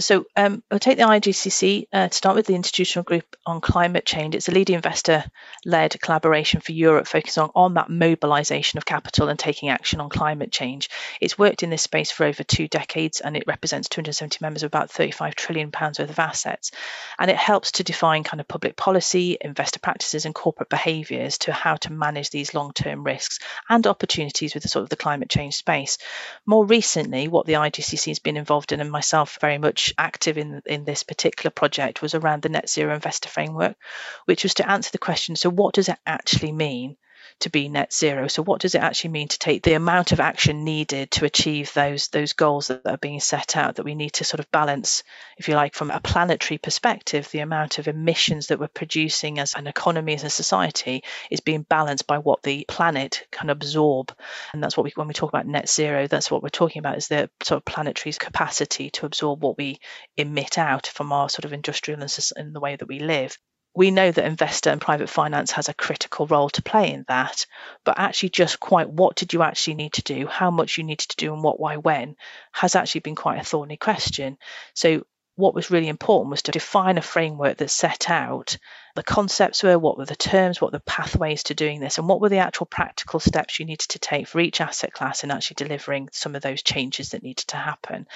So 0.00 0.26
um, 0.36 0.62
I'll 0.70 0.78
take 0.78 0.96
the 0.96 1.02
IGCC 1.02 1.88
uh, 1.92 2.06
to 2.06 2.14
start 2.14 2.36
with 2.36 2.46
the 2.46 2.54
Institutional 2.54 3.02
Group 3.02 3.34
on 3.44 3.60
Climate 3.60 4.06
Change. 4.06 4.36
It's 4.36 4.48
a 4.48 4.52
leading 4.52 4.76
investor-led 4.76 6.00
collaboration 6.00 6.60
for 6.60 6.70
Europe 6.70 7.08
focusing 7.08 7.42
on, 7.42 7.50
on 7.56 7.74
that 7.74 7.90
mobilisation 7.90 8.78
of 8.78 8.84
capital 8.84 9.28
and 9.28 9.36
taking 9.36 9.70
action 9.70 10.00
on 10.00 10.08
climate 10.08 10.52
change. 10.52 10.88
It's 11.20 11.36
worked 11.36 11.64
in 11.64 11.70
this 11.70 11.82
space 11.82 12.12
for 12.12 12.24
over 12.26 12.44
two 12.44 12.68
decades 12.68 13.20
and 13.20 13.36
it 13.36 13.42
represents 13.48 13.88
270 13.88 14.38
members 14.40 14.62
of 14.62 14.68
about 14.68 14.88
35 14.88 15.34
trillion 15.34 15.72
pounds 15.72 15.98
worth 15.98 16.10
of 16.10 16.18
assets. 16.20 16.70
And 17.18 17.28
it 17.28 17.36
helps 17.36 17.72
to 17.72 17.82
define 17.82 18.22
kind 18.22 18.40
of 18.40 18.46
public 18.46 18.76
policy, 18.76 19.36
investor 19.40 19.80
practices 19.80 20.26
and 20.26 20.34
corporate 20.34 20.68
behaviours 20.68 21.38
to 21.38 21.52
how 21.52 21.74
to 21.74 21.92
manage 21.92 22.30
these 22.30 22.54
long-term 22.54 23.02
risks 23.02 23.40
and 23.68 23.84
opportunities 23.84 24.54
with 24.54 24.62
the 24.62 24.68
sort 24.68 24.84
of 24.84 24.90
the 24.90 24.96
climate 24.96 25.28
change 25.28 25.56
space. 25.56 25.98
More 26.46 26.64
recently, 26.64 27.26
what 27.26 27.46
the 27.46 27.54
IGCC 27.54 28.06
has 28.06 28.20
been 28.20 28.36
involved 28.36 28.70
in 28.70 28.80
and 28.80 28.92
myself 28.92 29.38
very 29.40 29.58
much 29.58 29.87
active 29.96 30.36
in 30.38 30.60
in 30.66 30.84
this 30.84 31.02
particular 31.02 31.50
project 31.50 32.02
was 32.02 32.14
around 32.14 32.42
the 32.42 32.48
net 32.48 32.68
zero 32.68 32.94
investor 32.94 33.28
framework, 33.28 33.76
which 34.26 34.42
was 34.42 34.54
to 34.54 34.68
answer 34.68 34.90
the 34.90 34.98
question: 34.98 35.36
so 35.36 35.50
what 35.50 35.74
does 35.74 35.88
it 35.88 35.98
actually 36.06 36.52
mean 36.52 36.96
to 37.40 37.50
be 37.50 37.68
net 37.68 37.92
zero. 37.92 38.28
So 38.28 38.42
what 38.42 38.60
does 38.60 38.74
it 38.74 38.82
actually 38.82 39.10
mean 39.10 39.28
to 39.28 39.38
take 39.38 39.62
the 39.62 39.74
amount 39.74 40.12
of 40.12 40.20
action 40.20 40.64
needed 40.64 41.10
to 41.12 41.24
achieve 41.24 41.72
those 41.72 42.08
those 42.08 42.32
goals 42.32 42.68
that 42.68 42.86
are 42.86 42.98
being 42.98 43.20
set 43.20 43.56
out 43.56 43.76
that 43.76 43.84
we 43.84 43.94
need 43.94 44.14
to 44.14 44.24
sort 44.24 44.40
of 44.40 44.50
balance, 44.50 45.02
if 45.36 45.48
you 45.48 45.54
like, 45.54 45.74
from 45.74 45.90
a 45.90 46.00
planetary 46.00 46.58
perspective, 46.58 47.30
the 47.30 47.40
amount 47.40 47.78
of 47.78 47.88
emissions 47.88 48.48
that 48.48 48.58
we're 48.58 48.68
producing 48.68 49.38
as 49.38 49.54
an 49.54 49.66
economy, 49.66 50.14
as 50.14 50.24
a 50.24 50.30
society, 50.30 51.04
is 51.30 51.40
being 51.40 51.62
balanced 51.62 52.06
by 52.06 52.18
what 52.18 52.42
the 52.42 52.64
planet 52.68 53.26
can 53.30 53.50
absorb. 53.50 54.12
And 54.52 54.62
that's 54.62 54.76
what 54.76 54.84
we 54.84 54.92
when 54.94 55.08
we 55.08 55.14
talk 55.14 55.30
about 55.30 55.46
net 55.46 55.68
zero, 55.68 56.06
that's 56.06 56.30
what 56.30 56.42
we're 56.42 56.48
talking 56.48 56.80
about 56.80 56.98
is 56.98 57.08
the 57.08 57.30
sort 57.42 57.58
of 57.58 57.64
planetary's 57.64 58.18
capacity 58.18 58.90
to 58.90 59.06
absorb 59.06 59.42
what 59.42 59.58
we 59.58 59.78
emit 60.16 60.58
out 60.58 60.86
from 60.86 61.12
our 61.12 61.28
sort 61.28 61.44
of 61.44 61.52
industrial 61.52 62.00
and, 62.00 62.16
and 62.36 62.54
the 62.54 62.60
way 62.60 62.76
that 62.76 62.88
we 62.88 62.98
live 62.98 63.36
we 63.74 63.90
know 63.90 64.10
that 64.10 64.24
investor 64.24 64.70
and 64.70 64.80
private 64.80 65.08
finance 65.08 65.52
has 65.52 65.68
a 65.68 65.74
critical 65.74 66.26
role 66.26 66.50
to 66.50 66.62
play 66.62 66.92
in 66.92 67.04
that, 67.08 67.46
but 67.84 67.98
actually 67.98 68.30
just 68.30 68.58
quite 68.58 68.90
what 68.90 69.16
did 69.16 69.32
you 69.32 69.42
actually 69.42 69.74
need 69.74 69.92
to 69.94 70.02
do, 70.02 70.26
how 70.26 70.50
much 70.50 70.78
you 70.78 70.84
needed 70.84 71.08
to 71.08 71.16
do, 71.16 71.32
and 71.32 71.42
what, 71.42 71.60
why, 71.60 71.76
when 71.76 72.16
has 72.52 72.74
actually 72.74 73.02
been 73.02 73.14
quite 73.14 73.40
a 73.40 73.44
thorny 73.44 73.76
question. 73.76 74.36
So 74.74 75.04
what 75.36 75.54
was 75.54 75.70
really 75.70 75.88
important 75.88 76.30
was 76.30 76.42
to 76.42 76.50
define 76.50 76.98
a 76.98 77.02
framework 77.02 77.58
that 77.58 77.70
set 77.70 78.10
out 78.10 78.58
the 78.94 79.02
concepts 79.02 79.62
were, 79.62 79.78
what 79.78 79.98
were 79.98 80.04
the 80.04 80.16
terms, 80.16 80.60
what 80.60 80.72
were 80.72 80.78
the 80.78 80.84
pathways 80.84 81.44
to 81.44 81.54
doing 81.54 81.80
this, 81.80 81.98
and 81.98 82.08
what 82.08 82.20
were 82.20 82.28
the 82.28 82.38
actual 82.38 82.66
practical 82.66 83.20
steps 83.20 83.58
you 83.58 83.66
needed 83.66 83.88
to 83.88 83.98
take 83.98 84.26
for 84.26 84.40
each 84.40 84.60
asset 84.60 84.92
class 84.92 85.24
in 85.24 85.30
actually 85.30 85.56
delivering 85.56 86.08
some 86.12 86.34
of 86.34 86.42
those 86.42 86.62
changes 86.62 87.10
that 87.10 87.22
needed 87.22 87.46
to 87.48 87.56
happen. 87.56 88.06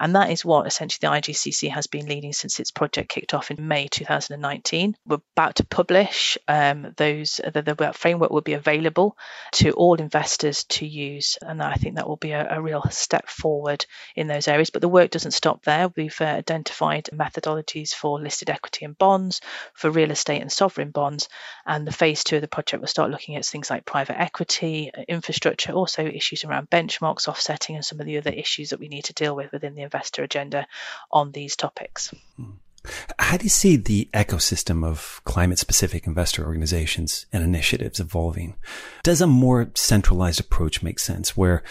And 0.00 0.14
that 0.16 0.30
is 0.30 0.44
what 0.44 0.66
essentially 0.66 1.06
the 1.06 1.14
IGCC 1.14 1.70
has 1.70 1.86
been 1.86 2.06
leading 2.06 2.32
since 2.32 2.60
its 2.60 2.70
project 2.70 3.08
kicked 3.08 3.34
off 3.34 3.50
in 3.50 3.68
May 3.68 3.88
2019. 3.88 4.96
We're 5.06 5.18
about 5.36 5.56
to 5.56 5.64
publish 5.64 6.38
um, 6.48 6.94
those, 6.96 7.40
the, 7.52 7.62
the, 7.62 7.92
framework 7.94 8.30
will 8.30 8.40
be 8.40 8.54
available 8.54 9.16
to 9.52 9.72
all 9.72 9.94
investors 9.94 10.64
to 10.64 10.86
use, 10.86 11.36
and 11.42 11.62
I 11.62 11.74
think 11.74 11.96
that 11.96 12.08
will 12.08 12.16
be 12.16 12.32
a, 12.32 12.56
a 12.56 12.62
real 12.62 12.82
step 12.90 13.28
forward 13.28 13.84
in 14.16 14.28
those 14.28 14.48
areas. 14.48 14.70
But 14.70 14.82
the 14.82 14.88
work 14.88 15.10
doesn't 15.10 15.32
stop 15.32 15.64
there. 15.64 15.88
We've 15.96 16.20
uh, 16.20 16.24
identified 16.24 17.10
methodologies 17.12 17.90
for 17.90 18.20
listed 18.20 18.50
equity 18.50 18.84
and 18.84 18.96
bonds, 18.96 19.40
for 19.74 19.90
real 19.90 20.10
estate 20.12 20.40
and 20.40 20.52
sovereign 20.52 20.90
bonds. 20.90 21.28
And 21.66 21.86
the 21.86 21.92
phase 21.92 22.24
two 22.24 22.36
of 22.36 22.42
the 22.42 22.48
project 22.48 22.80
will 22.80 22.88
start 22.88 23.10
looking 23.10 23.36
at 23.36 23.44
things 23.44 23.70
like 23.70 23.84
private 23.84 24.20
equity, 24.20 24.90
uh, 24.96 25.02
infrastructure, 25.08 25.72
also 25.72 26.04
issues 26.04 26.44
around 26.44 26.70
benchmarks, 26.70 27.28
offsetting, 27.28 27.76
and 27.76 27.84
some 27.84 28.00
of 28.00 28.06
the 28.06 28.18
other 28.18 28.30
issues 28.30 28.70
that 28.70 28.80
we 28.80 28.88
need 28.88 29.04
to 29.04 29.14
deal 29.14 29.34
with 29.34 29.52
within 29.52 29.74
the 29.74 29.82
investor 29.82 30.22
agenda 30.22 30.66
on 31.10 31.32
these 31.32 31.56
topics. 31.56 32.14
Hmm. 32.36 32.52
How 33.18 33.36
do 33.36 33.44
you 33.44 33.50
see 33.50 33.76
the 33.76 34.08
ecosystem 34.12 34.84
of 34.84 35.20
climate 35.24 35.58
specific 35.58 36.06
investor 36.06 36.44
organizations 36.44 37.26
and 37.32 37.44
initiatives 37.44 38.00
evolving? 38.00 38.56
Does 39.04 39.20
a 39.20 39.26
more 39.26 39.70
centralized 39.74 40.40
approach 40.40 40.82
make 40.82 40.98
sense 40.98 41.36
where 41.36 41.62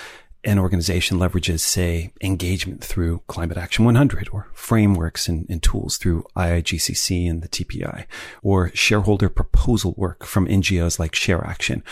an 0.44 0.58
organization 0.58 1.20
leverages, 1.20 1.60
say, 1.60 2.12
engagement 2.22 2.84
through 2.84 3.22
Climate 3.28 3.58
Action 3.58 3.86
100 3.86 4.30
or 4.32 4.48
frameworks 4.54 5.28
and, 5.28 5.46
and, 5.50 5.62
tools 5.62 5.98
through 5.98 6.26
IIGCC 6.36 7.30
and 7.30 7.44
the 7.44 7.48
TPI 7.48 8.06
or 8.42 8.72
shareholder 8.74 9.30
proposal 9.30 9.94
work 9.98 10.26
from 10.26 10.48
NGOs 10.48 10.98
like 10.98 11.12
ShareAction, 11.12 11.84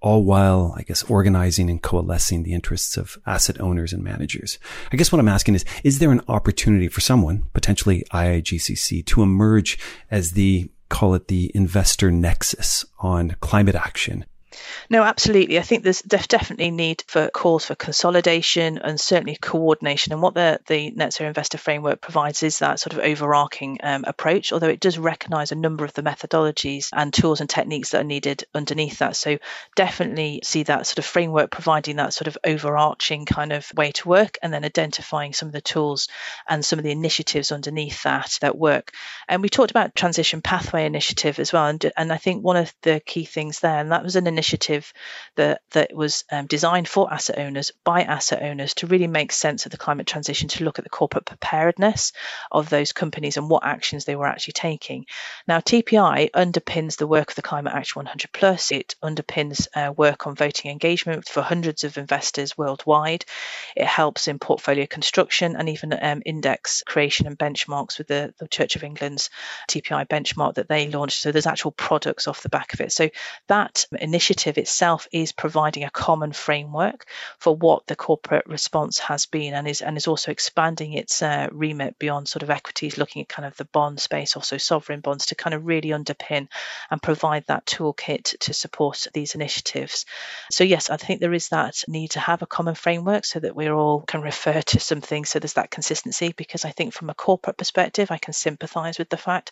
all 0.00 0.24
while, 0.24 0.74
I 0.78 0.82
guess, 0.82 1.02
organizing 1.04 1.68
and 1.68 1.82
coalescing 1.82 2.42
the 2.42 2.54
interests 2.54 2.96
of 2.96 3.18
asset 3.26 3.60
owners 3.60 3.92
and 3.92 4.02
managers. 4.02 4.58
I 4.90 4.96
guess 4.96 5.12
what 5.12 5.18
I'm 5.18 5.28
asking 5.28 5.56
is, 5.56 5.64
is 5.84 5.98
there 5.98 6.10
an 6.10 6.22
opportunity 6.28 6.88
for 6.88 7.00
someone, 7.00 7.46
potentially 7.52 8.04
IIGCC, 8.12 9.04
to 9.06 9.22
emerge 9.22 9.78
as 10.10 10.32
the 10.32 10.70
call 10.88 11.14
it 11.14 11.28
the 11.28 11.52
investor 11.54 12.10
nexus 12.10 12.84
on 12.98 13.36
climate 13.40 13.76
action 13.76 14.24
no, 14.88 15.02
absolutely. 15.02 15.58
I 15.58 15.62
think 15.62 15.82
there's 15.82 16.02
def- 16.02 16.28
definitely 16.28 16.70
need 16.70 17.04
for 17.06 17.28
calls 17.28 17.64
for 17.64 17.74
consolidation 17.74 18.78
and 18.78 19.00
certainly 19.00 19.36
coordination. 19.36 20.12
And 20.12 20.22
what 20.22 20.34
the, 20.34 20.60
the 20.66 20.90
Net 20.90 21.12
Zero 21.12 21.28
Investor 21.28 21.58
Framework 21.58 22.00
provides 22.00 22.42
is 22.42 22.58
that 22.58 22.80
sort 22.80 22.94
of 22.94 23.00
overarching 23.00 23.78
um, 23.82 24.04
approach, 24.06 24.52
although 24.52 24.68
it 24.68 24.80
does 24.80 24.98
recognise 24.98 25.52
a 25.52 25.56
number 25.56 25.84
of 25.84 25.92
the 25.94 26.02
methodologies 26.02 26.88
and 26.92 27.12
tools 27.12 27.40
and 27.40 27.48
techniques 27.48 27.90
that 27.90 28.00
are 28.00 28.04
needed 28.04 28.44
underneath 28.54 28.98
that. 28.98 29.16
So 29.16 29.38
definitely 29.76 30.40
see 30.42 30.64
that 30.64 30.86
sort 30.86 30.98
of 30.98 31.04
framework 31.04 31.50
providing 31.50 31.96
that 31.96 32.12
sort 32.12 32.28
of 32.28 32.38
overarching 32.44 33.26
kind 33.26 33.52
of 33.52 33.72
way 33.76 33.92
to 33.92 34.08
work 34.08 34.38
and 34.42 34.52
then 34.52 34.64
identifying 34.64 35.32
some 35.32 35.48
of 35.48 35.52
the 35.52 35.60
tools 35.60 36.08
and 36.48 36.64
some 36.64 36.78
of 36.78 36.84
the 36.84 36.90
initiatives 36.90 37.52
underneath 37.52 38.02
that 38.02 38.38
that 38.40 38.58
work. 38.58 38.92
And 39.28 39.42
we 39.42 39.48
talked 39.48 39.70
about 39.70 39.94
Transition 39.94 40.42
Pathway 40.42 40.86
Initiative 40.86 41.38
as 41.38 41.52
well. 41.52 41.66
And, 41.66 41.92
and 41.96 42.12
I 42.12 42.16
think 42.16 42.42
one 42.42 42.56
of 42.56 42.74
the 42.82 43.00
key 43.00 43.24
things 43.24 43.60
there, 43.60 43.78
and 43.78 43.92
that 43.92 44.02
was 44.02 44.16
an 44.16 44.26
initiative 44.26 44.39
that 45.36 45.62
that 45.72 45.94
was 45.94 46.24
um, 46.30 46.46
designed 46.46 46.88
for 46.88 47.12
asset 47.12 47.38
owners 47.38 47.72
by 47.84 48.02
asset 48.02 48.42
owners 48.42 48.74
to 48.74 48.86
really 48.86 49.06
make 49.06 49.32
sense 49.32 49.66
of 49.66 49.72
the 49.72 49.78
climate 49.78 50.06
transition, 50.06 50.48
to 50.48 50.64
look 50.64 50.78
at 50.78 50.84
the 50.84 50.90
corporate 50.90 51.26
preparedness 51.26 52.12
of 52.50 52.68
those 52.68 52.92
companies 52.92 53.36
and 53.36 53.48
what 53.48 53.64
actions 53.64 54.04
they 54.04 54.16
were 54.16 54.26
actually 54.26 54.52
taking. 54.52 55.06
Now, 55.46 55.60
TPI 55.60 56.30
underpins 56.32 56.96
the 56.96 57.06
work 57.06 57.30
of 57.30 57.36
the 57.36 57.42
Climate 57.42 57.74
Action 57.74 58.00
100 58.00 58.32
Plus. 58.32 58.72
It 58.72 58.96
underpins 59.02 59.68
uh, 59.74 59.92
work 59.92 60.26
on 60.26 60.34
voting 60.34 60.70
engagement 60.70 61.28
for 61.28 61.42
hundreds 61.42 61.84
of 61.84 61.98
investors 61.98 62.56
worldwide. 62.56 63.24
It 63.76 63.86
helps 63.86 64.28
in 64.28 64.38
portfolio 64.38 64.86
construction 64.86 65.56
and 65.56 65.68
even 65.68 65.96
um, 66.00 66.22
index 66.24 66.82
creation 66.86 67.26
and 67.26 67.38
benchmarks 67.38 67.98
with 67.98 68.08
the, 68.08 68.34
the 68.38 68.48
Church 68.48 68.76
of 68.76 68.84
England's 68.84 69.30
TPI 69.68 70.08
benchmark 70.08 70.54
that 70.54 70.68
they 70.68 70.88
launched. 70.88 71.20
So 71.20 71.32
there's 71.32 71.46
actual 71.46 71.72
products 71.72 72.26
off 72.26 72.42
the 72.42 72.48
back 72.48 72.72
of 72.72 72.80
it. 72.80 72.92
So 72.92 73.10
that 73.48 73.86
initiative 73.92 74.29
initiative 74.30 74.58
itself 74.58 75.08
is 75.10 75.32
providing 75.32 75.82
a 75.82 75.90
common 75.90 76.32
framework 76.32 77.04
for 77.38 77.56
what 77.56 77.84
the 77.88 77.96
corporate 77.96 78.46
response 78.46 78.98
has 78.98 79.26
been 79.26 79.54
and 79.54 79.66
is 79.66 79.82
and 79.82 79.96
is 79.96 80.06
also 80.06 80.30
expanding 80.30 80.92
its 80.92 81.20
uh, 81.20 81.48
remit 81.50 81.98
beyond 81.98 82.28
sort 82.28 82.44
of 82.44 82.50
equities, 82.50 82.96
looking 82.96 83.22
at 83.22 83.28
kind 83.28 83.44
of 83.44 83.56
the 83.56 83.64
bond 83.64 83.98
space, 83.98 84.36
also 84.36 84.56
sovereign 84.56 85.00
bonds, 85.00 85.26
to 85.26 85.34
kind 85.34 85.52
of 85.52 85.66
really 85.66 85.88
underpin 85.88 86.46
and 86.90 87.02
provide 87.02 87.44
that 87.46 87.66
toolkit 87.66 88.38
to 88.38 88.54
support 88.54 89.08
these 89.12 89.34
initiatives. 89.34 90.06
So 90.52 90.62
yes, 90.62 90.90
I 90.90 90.96
think 90.96 91.20
there 91.20 91.34
is 91.34 91.48
that 91.48 91.82
need 91.88 92.12
to 92.12 92.20
have 92.20 92.42
a 92.42 92.46
common 92.46 92.76
framework 92.76 93.24
so 93.24 93.40
that 93.40 93.56
we 93.56 93.68
all 93.68 94.02
can 94.02 94.22
refer 94.22 94.62
to 94.62 94.78
something. 94.78 95.24
So 95.24 95.40
there's 95.40 95.54
that 95.54 95.72
consistency 95.72 96.32
because 96.36 96.64
I 96.64 96.70
think 96.70 96.94
from 96.94 97.10
a 97.10 97.14
corporate 97.14 97.56
perspective, 97.56 98.12
I 98.12 98.18
can 98.18 98.32
sympathise 98.32 98.96
with 98.98 99.08
the 99.08 99.16
fact 99.16 99.50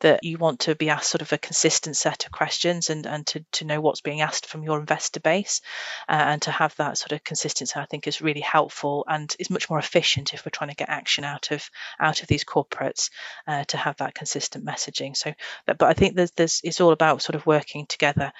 that 0.00 0.22
you 0.22 0.38
want 0.38 0.60
to 0.60 0.76
be 0.76 0.88
asked 0.88 1.10
sort 1.10 1.22
of 1.22 1.32
a 1.32 1.38
consistent 1.38 1.96
set 1.96 2.26
of 2.26 2.32
questions 2.32 2.90
and 2.90 3.06
and 3.06 3.26
to, 3.26 3.44
to 3.52 3.64
know 3.64 3.80
what's 3.80 4.00
being 4.00 4.19
being 4.20 4.28
asked 4.28 4.46
from 4.46 4.62
your 4.62 4.78
investor 4.78 5.20
base. 5.20 5.60
Uh, 6.08 6.12
and 6.12 6.42
to 6.42 6.50
have 6.50 6.74
that 6.76 6.98
sort 6.98 7.12
of 7.12 7.24
consistency, 7.24 7.78
I 7.78 7.86
think, 7.86 8.06
is 8.06 8.20
really 8.20 8.40
helpful 8.40 9.04
and 9.08 9.34
is 9.38 9.50
much 9.50 9.70
more 9.70 9.78
efficient 9.78 10.34
if 10.34 10.44
we're 10.44 10.50
trying 10.50 10.70
to 10.70 10.76
get 10.76 10.88
action 10.88 11.24
out 11.24 11.50
of 11.50 11.70
out 11.98 12.22
of 12.22 12.28
these 12.28 12.44
corporates 12.44 13.10
uh, 13.46 13.64
to 13.64 13.76
have 13.76 13.96
that 13.96 14.14
consistent 14.14 14.64
messaging. 14.64 15.16
So, 15.16 15.32
but, 15.66 15.82
I 15.82 15.94
think 15.94 16.14
there's, 16.14 16.32
there's 16.32 16.60
it's 16.64 16.80
all 16.80 16.92
about 16.92 17.22
sort 17.22 17.36
of 17.36 17.46
working 17.46 17.86
together. 17.86 18.32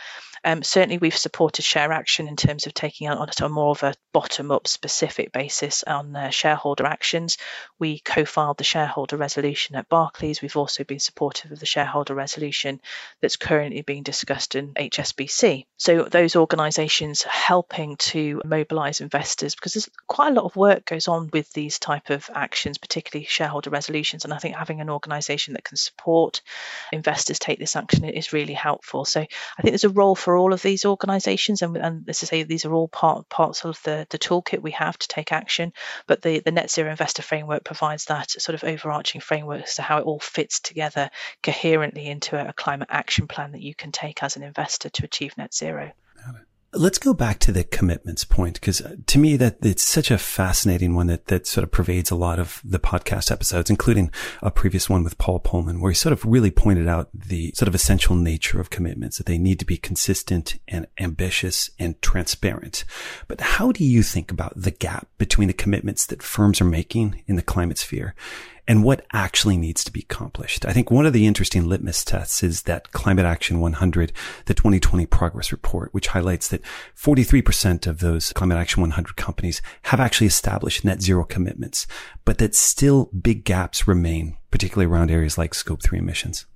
Um, 0.45 0.63
certainly, 0.63 0.99
we've 0.99 1.17
supported 1.17 1.63
Share 1.63 1.93
Action 1.93 2.27
in 2.27 2.37
terms 2.37 2.67
of 2.67 2.75
taking 2.75 3.09
on, 3.09 3.29
a 3.41 3.49
more 3.49 3.71
of 3.71 3.83
a 3.83 3.95
bottom 4.13 4.51
up 4.51 4.67
specific 4.67 5.33
basis 5.33 5.83
on 5.85 6.17
uh, 6.17 6.31
shareholder 6.31 6.87
actions. 6.87 7.37
We 7.79 7.99
co 7.99 8.25
filed 8.25 8.59
the 8.59 8.65
shareholder 8.65 9.17
resolution 9.17 9.77
at 9.77 9.89
Barclays. 9.89 10.41
We've 10.41 10.57
also 10.57 10.85
been 10.85 10.99
supportive 10.99 11.53
of 11.53 11.61
the 11.61 11.67
shareholder 11.67 12.15
resolution 12.15 12.81
that's 13.21 13.37
currently 13.37 13.83
being 13.83 14.03
discussed 14.03 14.55
in 14.55 14.73
HSBC. 14.75 15.67
So, 15.77 16.05
those 16.05 16.37
organisations 16.37 17.23
helping 17.23 17.97
to 17.97 18.41
mobilise 18.45 19.01
investors 19.01 19.55
because 19.55 19.75
there's 19.75 19.91
quite 20.07 20.33
a 20.33 20.35
lot 20.35 20.45
of 20.45 20.57
work 20.57 20.87
goes 20.87 21.09
on 21.09 21.29
with 21.33 21.53
these 21.53 21.79
type 21.79 22.11
of 22.11 22.31
actions, 22.35 22.79
particularly 22.79 23.27
shareholder 23.27 23.71
resolutions. 23.71 24.25
And 24.25 24.33
I 24.33 24.39
think 24.39 24.57
having 24.57 24.81
an 24.81 24.91
organisation 24.91 25.55
that 25.55 25.65
can 25.65 25.77
support 25.77 26.41
investors 26.93 27.39
take 27.39 27.59
this 27.59 27.77
action 27.77 28.05
is 28.05 28.33
really 28.33 28.55
helpful. 28.55 29.05
So 29.05 29.21
I 29.21 29.63
think 29.63 29.73
there's 29.73 29.85
a 29.85 29.91
role 29.91 30.15
for 30.15 30.30
all 30.37 30.53
of 30.53 30.63
these 30.63 30.85
organisations, 30.85 31.63
and, 31.63 31.77
and 31.77 32.09
as 32.09 32.23
I 32.23 32.27
say, 32.27 32.43
these 32.43 32.65
are 32.65 32.73
all 32.73 32.89
part 32.89 33.29
parts 33.29 33.65
of 33.65 33.81
the, 33.83 34.07
the 34.11 34.19
toolkit 34.19 34.63
we 34.63 34.73
have 34.73 34.99
to 34.99 35.09
take 35.09 35.33
action. 35.33 35.73
But 36.07 36.23
the, 36.23 36.41
the 36.41 36.53
Net 36.53 36.71
Zero 36.71 36.91
Investor 36.91 37.23
Framework 37.23 37.65
provides 37.65 38.07
that 38.07 38.31
sort 38.31 38.55
of 38.55 38.65
overarching 38.65 39.21
framework 39.21 39.63
as 39.63 39.77
to 39.77 39.83
how 39.83 39.99
it 39.99 40.05
all 40.05 40.21
fits 40.21 40.61
together 40.61 41.11
coherently 41.43 42.07
into 42.07 42.37
a, 42.37 42.49
a 42.49 42.53
climate 42.53 42.89
action 42.91 43.29
plan 43.29 43.53
that 43.53 43.63
you 43.63 43.75
can 43.75 43.93
take 43.93 44.23
as 44.23 44.37
an 44.37 44.43
investor 44.43 44.89
to 44.91 45.05
achieve 45.05 45.37
net 45.37 45.55
zero. 45.55 45.93
Let's 46.73 46.99
go 46.99 47.13
back 47.13 47.41
to 47.41 47.51
the 47.51 47.65
commitments 47.65 48.23
point 48.23 48.55
because 48.55 48.81
uh, 48.81 48.95
to 49.07 49.19
me 49.19 49.37
that 49.37 49.57
it's 49.61 49.83
such 49.83 50.13
a 50.13 50.19
fascinating 50.19 50.95
one 50.95 51.09
that 51.09 51.27
that 51.27 51.49
sort 51.49 51.65
of 51.65 51.73
pervades 51.73 52.13
a 52.13 52.15
lot 52.15 52.39
of 52.39 52.61
the 52.65 52.79
podcast 52.79 53.33
episodes, 53.33 53.71
including 53.71 54.13
a 54.41 54.53
previous 54.53 54.89
one 54.89 55.03
with 55.03 55.19
Paul 55.19 55.41
Polman, 55.41 55.81
where 55.81 55.91
he 55.91 55.97
sort 55.97 56.13
of 56.13 56.25
really 56.25 56.53
pointed 56.53 56.87
out 56.87 57.09
the 57.13 57.51
sort 57.57 57.67
of 57.67 57.75
essential 57.75 58.15
nature 58.15 58.61
of 58.61 58.71
commitments 58.71 59.19
that 59.19 59.27
they 59.27 59.37
need 59.37 59.59
to 59.59 59.65
be 59.65 59.77
consistent 59.77 60.61
and 60.69 60.87
ambitious 61.01 61.71
and 61.81 62.01
transparent. 62.03 62.85
But 63.27 63.41
how 63.41 63.73
do 63.73 63.85
you 63.85 64.05
think 64.05 64.31
about 64.31 64.53
the 64.55 64.71
gap 64.71 65.09
between 65.19 65.49
the 65.49 65.55
commitments 65.55 66.07
that 66.07 66.23
firms 66.23 66.61
are 66.61 66.65
making 66.65 67.25
in 67.27 67.35
the 67.35 67.43
climate 67.43 67.79
sphere 67.79 68.15
and 68.71 68.85
what 68.85 69.05
actually 69.13 69.57
needs 69.57 69.83
to 69.83 69.91
be 69.91 70.07
accomplished. 70.09 70.65
I 70.65 70.73
think 70.73 70.93
one 70.93 71.05
of 71.05 71.13
the 71.13 71.27
interesting 71.27 71.69
litmus 71.69 72.05
tests 72.05 72.45
is 72.45 72.63
that 72.63 72.93
Climate 72.93 73.25
Action 73.27 73.59
100, 73.59 74.13
the 74.45 74.55
2020 74.55 75.07
progress 75.07 75.51
report, 75.51 75.93
which 75.93 76.07
highlights 76.07 76.47
that 76.47 76.63
43% 76.97 77.89
of 77.89 77.99
those 77.99 78.33
Climate 78.33 78.59
Action 78.59 78.81
100 78.81 79.17
companies 79.17 79.61
have 79.87 79.99
actually 79.99 80.29
established 80.29 80.85
net 80.85 81.03
zero 81.03 81.25
commitments, 81.25 81.89
but 82.25 82.39
that 82.39 82.55
still 82.55 83.07
big 83.07 83.43
gaps 83.45 83.89
remain, 83.89 84.37
particularly 84.53 84.87
around 84.87 85.11
areas 85.11 85.37
like 85.37 85.53
scope 85.53 85.83
three 85.83 85.99
emissions. 85.99 86.47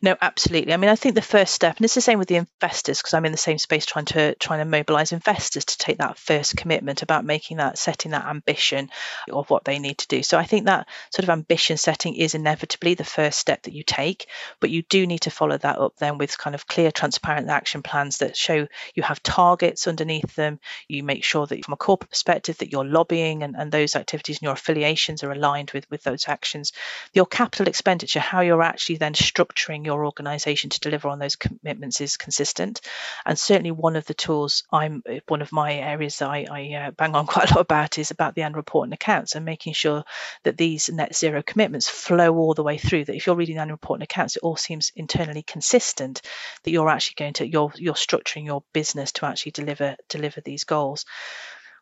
No, 0.00 0.16
absolutely. 0.20 0.72
I 0.72 0.76
mean, 0.76 0.90
I 0.90 0.96
think 0.96 1.14
the 1.14 1.22
first 1.22 1.52
step, 1.52 1.76
and 1.76 1.84
it's 1.84 1.94
the 1.94 2.00
same 2.00 2.18
with 2.18 2.28
the 2.28 2.36
investors, 2.36 2.98
because 2.98 3.14
I'm 3.14 3.26
in 3.26 3.32
the 3.32 3.38
same 3.38 3.58
space 3.58 3.84
trying 3.84 4.06
to 4.06 4.34
trying 4.36 4.60
to 4.60 4.64
mobilize 4.64 5.12
investors 5.12 5.64
to 5.66 5.78
take 5.78 5.98
that 5.98 6.18
first 6.18 6.56
commitment 6.56 7.02
about 7.02 7.24
making 7.24 7.58
that 7.58 7.78
setting 7.78 8.12
that 8.12 8.26
ambition 8.26 8.90
of 9.30 9.50
what 9.50 9.64
they 9.64 9.78
need 9.78 9.98
to 9.98 10.08
do. 10.08 10.22
So 10.22 10.38
I 10.38 10.44
think 10.44 10.66
that 10.66 10.88
sort 11.10 11.24
of 11.24 11.30
ambition 11.30 11.76
setting 11.76 12.14
is 12.14 12.34
inevitably 12.34 12.94
the 12.94 13.04
first 13.04 13.38
step 13.38 13.62
that 13.62 13.74
you 13.74 13.82
take, 13.82 14.26
but 14.60 14.70
you 14.70 14.82
do 14.82 15.06
need 15.06 15.22
to 15.22 15.30
follow 15.30 15.58
that 15.58 15.78
up 15.78 15.96
then 15.96 16.16
with 16.16 16.38
kind 16.38 16.54
of 16.54 16.66
clear, 16.66 16.90
transparent 16.90 17.48
action 17.48 17.82
plans 17.82 18.18
that 18.18 18.36
show 18.36 18.66
you 18.94 19.02
have 19.02 19.22
targets 19.22 19.86
underneath 19.86 20.34
them. 20.34 20.60
You 20.88 21.02
make 21.02 21.24
sure 21.24 21.46
that 21.46 21.64
from 21.64 21.74
a 21.74 21.76
corporate 21.76 22.10
perspective 22.10 22.58
that 22.58 22.72
your 22.72 22.86
lobbying 22.86 23.42
and, 23.42 23.54
and 23.56 23.70
those 23.70 23.96
activities 23.96 24.36
and 24.36 24.44
your 24.44 24.54
affiliations 24.54 25.22
are 25.22 25.32
aligned 25.32 25.72
with 25.72 25.90
with 25.90 26.02
those 26.04 26.28
actions. 26.28 26.72
Your 27.12 27.26
capital 27.26 27.68
expenditure, 27.68 28.20
how 28.20 28.40
you're 28.40 28.62
actually 28.62 28.96
then 28.96 29.14
structured 29.14 29.58
your 29.84 30.04
organization 30.04 30.70
to 30.70 30.80
deliver 30.80 31.08
on 31.08 31.18
those 31.18 31.36
commitments 31.36 32.00
is 32.00 32.16
consistent. 32.16 32.80
And 33.24 33.38
certainly 33.38 33.70
one 33.70 33.96
of 33.96 34.06
the 34.06 34.14
tools 34.14 34.64
I'm 34.72 35.02
one 35.26 35.42
of 35.42 35.52
my 35.52 35.74
areas 35.74 36.18
that 36.18 36.28
I, 36.28 36.46
I 36.50 36.74
uh, 36.74 36.90
bang 36.92 37.14
on 37.14 37.26
quite 37.28 37.50
a 37.50 37.54
lot 37.54 37.62
about 37.62 37.98
is 37.98 38.10
about 38.10 38.34
the 38.34 38.42
annual 38.42 38.58
report 38.58 38.86
and 38.86 38.94
accounts 38.94 39.34
and 39.34 39.44
making 39.44 39.72
sure 39.72 40.04
that 40.44 40.56
these 40.56 40.88
net 40.88 41.14
zero 41.14 41.42
commitments 41.42 41.88
flow 41.88 42.36
all 42.36 42.54
the 42.54 42.62
way 42.62 42.78
through. 42.78 43.04
That 43.04 43.16
if 43.16 43.26
you're 43.26 43.36
reading 43.36 43.56
the 43.56 43.62
annual 43.62 43.74
report 43.74 43.98
and 43.98 44.04
accounts, 44.04 44.36
it 44.36 44.42
all 44.42 44.56
seems 44.56 44.92
internally 44.96 45.42
consistent 45.42 46.22
that 46.64 46.70
you're 46.70 46.88
actually 46.88 47.16
going 47.18 47.34
to 47.34 47.48
you're 47.48 47.72
you're 47.76 47.94
structuring 47.94 48.44
your 48.46 48.62
business 48.72 49.12
to 49.12 49.26
actually 49.26 49.52
deliver 49.52 49.96
deliver 50.08 50.40
these 50.40 50.64
goals 50.64 51.04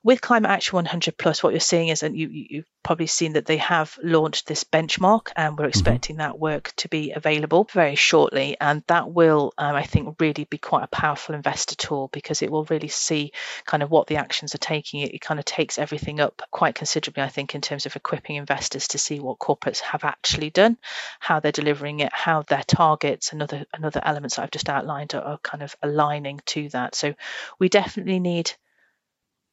with 0.02 0.20
Climate 0.20 0.50
Action 0.50 0.76
100 0.76 1.16
Plus, 1.18 1.42
what 1.42 1.52
you're 1.52 1.60
seeing 1.60 1.88
is, 1.88 2.02
and 2.02 2.16
you, 2.16 2.28
you've 2.28 2.70
probably 2.82 3.06
seen 3.06 3.32
that 3.32 3.46
they 3.46 3.56
have 3.56 3.98
launched 4.02 4.46
this 4.46 4.64
benchmark, 4.64 5.28
and 5.34 5.56
we're 5.56 5.64
mm-hmm. 5.64 5.68
expecting 5.68 6.16
mm-hmm. 6.16 6.32
that 6.32 6.38
work 6.38 6.72
to 6.76 6.88
be 6.88 7.12
available 7.12 7.68
very 7.72 7.96
shortly. 7.96 8.56
And 8.60 8.82
that 8.86 9.10
will, 9.10 9.52
um, 9.58 9.74
I 9.74 9.82
think, 9.82 10.16
really 10.20 10.44
be 10.44 10.58
quite 10.58 10.84
a 10.84 10.88
powerful 10.88 11.34
investor 11.34 11.74
tool 11.74 12.08
because 12.12 12.42
it 12.42 12.50
will 12.50 12.64
really 12.64 12.88
see 12.88 13.32
kind 13.64 13.82
of 13.82 13.90
what 13.90 14.06
the 14.06 14.16
actions 14.16 14.54
are 14.54 14.58
taking. 14.58 15.00
It, 15.00 15.14
it 15.14 15.20
kind 15.20 15.40
of 15.40 15.44
takes 15.44 15.78
everything 15.78 16.20
up 16.20 16.42
quite 16.50 16.74
considerably, 16.74 17.22
I 17.22 17.28
think, 17.28 17.54
in 17.54 17.60
terms 17.60 17.86
of 17.86 17.96
equipping 17.96 18.36
investors 18.36 18.88
to 18.88 18.98
see 18.98 19.18
what 19.18 19.38
corporates 19.38 19.80
have 19.80 20.04
actually 20.04 20.50
done, 20.50 20.78
how 21.20 21.40
they're 21.40 21.52
delivering 21.52 22.00
it, 22.00 22.12
how 22.12 22.42
their 22.42 22.64
targets 22.66 23.32
and 23.32 23.42
other, 23.42 23.64
and 23.72 23.84
other 23.84 24.00
elements 24.04 24.36
that 24.36 24.42
I've 24.42 24.50
just 24.50 24.68
outlined 24.68 25.14
are, 25.14 25.22
are 25.22 25.38
kind 25.38 25.62
of 25.62 25.74
aligning 25.82 26.40
to 26.46 26.68
that. 26.70 26.94
So 26.94 27.14
we 27.58 27.68
definitely 27.68 28.20
need 28.20 28.52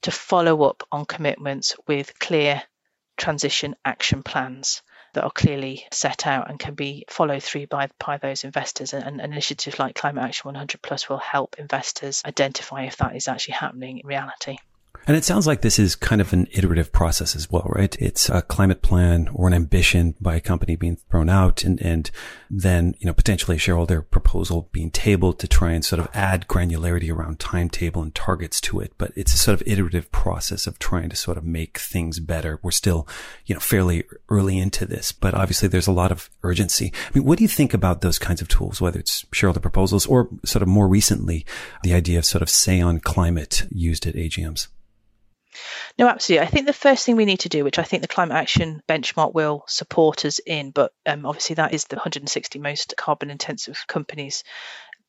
to 0.03 0.11
follow 0.11 0.63
up 0.63 0.83
on 0.91 1.05
commitments 1.05 1.75
with 1.87 2.17
clear 2.19 2.61
transition 3.17 3.75
action 3.85 4.23
plans 4.23 4.81
that 5.13 5.23
are 5.23 5.31
clearly 5.31 5.85
set 5.91 6.25
out 6.25 6.49
and 6.49 6.59
can 6.59 6.73
be 6.73 7.05
followed 7.09 7.43
through 7.43 7.67
by, 7.67 7.87
by 8.03 8.17
those 8.17 8.43
investors. 8.43 8.93
And, 8.93 9.21
and 9.21 9.21
initiatives 9.21 9.79
like 9.79 9.95
Climate 9.95 10.23
Action 10.23 10.47
100 10.47 10.81
Plus 10.81 11.07
will 11.07 11.19
help 11.19 11.55
investors 11.59 12.21
identify 12.25 12.83
if 12.83 12.97
that 12.97 13.15
is 13.15 13.27
actually 13.27 13.55
happening 13.55 13.99
in 13.99 14.07
reality. 14.07 14.57
And 15.05 15.17
it 15.17 15.25
sounds 15.25 15.45
like 15.45 15.61
this 15.61 15.79
is 15.79 15.97
kind 15.97 16.21
of 16.21 16.31
an 16.31 16.47
iterative 16.51 16.93
process 16.93 17.35
as 17.35 17.51
well, 17.51 17.69
right? 17.75 17.93
It's 17.99 18.29
a 18.29 18.41
climate 18.41 18.81
plan 18.81 19.29
or 19.33 19.47
an 19.47 19.53
ambition 19.53 20.15
by 20.21 20.35
a 20.35 20.41
company 20.41 20.77
being 20.77 20.95
thrown 20.95 21.27
out 21.27 21.65
and, 21.65 21.81
and 21.81 22.09
then, 22.49 22.95
you 22.99 23.07
know, 23.07 23.13
potentially 23.13 23.57
a 23.57 23.59
shareholder 23.59 24.01
proposal 24.01 24.69
being 24.71 24.91
tabled 24.91 25.39
to 25.39 25.47
try 25.47 25.71
and 25.71 25.83
sort 25.83 25.99
of 25.99 26.07
add 26.13 26.47
granularity 26.47 27.13
around 27.13 27.39
timetable 27.39 28.01
and 28.01 28.15
targets 28.15 28.61
to 28.61 28.79
it. 28.79 28.93
But 28.97 29.11
it's 29.17 29.33
a 29.33 29.37
sort 29.37 29.59
of 29.59 29.67
iterative 29.67 30.09
process 30.13 30.67
of 30.67 30.79
trying 30.79 31.09
to 31.09 31.17
sort 31.17 31.37
of 31.37 31.43
make 31.43 31.79
things 31.79 32.21
better. 32.21 32.59
We're 32.63 32.71
still, 32.71 33.05
you 33.45 33.55
know, 33.55 33.59
fairly 33.59 34.05
early 34.29 34.57
into 34.57 34.85
this, 34.85 35.11
but 35.11 35.33
obviously 35.33 35.67
there's 35.67 35.87
a 35.87 35.91
lot 35.91 36.13
of 36.13 36.29
urgency. 36.43 36.93
I 36.95 37.19
mean, 37.19 37.25
what 37.25 37.39
do 37.39 37.43
you 37.43 37.49
think 37.49 37.73
about 37.73 37.99
those 37.99 38.19
kinds 38.19 38.41
of 38.41 38.47
tools, 38.47 38.79
whether 38.79 38.99
it's 38.99 39.25
shareholder 39.33 39.59
proposals 39.59 40.05
or 40.05 40.29
sort 40.45 40.61
of 40.61 40.69
more 40.69 40.87
recently, 40.87 41.45
the 41.83 41.93
idea 41.93 42.19
of 42.19 42.25
sort 42.25 42.41
of 42.41 42.49
say 42.49 42.79
on 42.79 43.01
climate 43.01 43.67
used 43.69 44.07
at 44.07 44.15
AGMs? 44.15 44.67
No, 45.97 46.07
absolutely. 46.07 46.45
I 46.45 46.49
think 46.49 46.65
the 46.65 46.73
first 46.73 47.05
thing 47.05 47.15
we 47.15 47.25
need 47.25 47.41
to 47.41 47.49
do, 47.49 47.63
which 47.63 47.79
I 47.79 47.83
think 47.83 48.01
the 48.01 48.07
climate 48.07 48.37
action 48.37 48.81
benchmark 48.87 49.33
will 49.33 49.63
support 49.67 50.25
us 50.25 50.39
in, 50.39 50.71
but 50.71 50.91
um, 51.05 51.25
obviously 51.25 51.55
that 51.55 51.73
is 51.73 51.85
the 51.85 51.95
160 51.95 52.59
most 52.59 52.95
carbon 52.97 53.29
intensive 53.29 53.85
companies. 53.87 54.43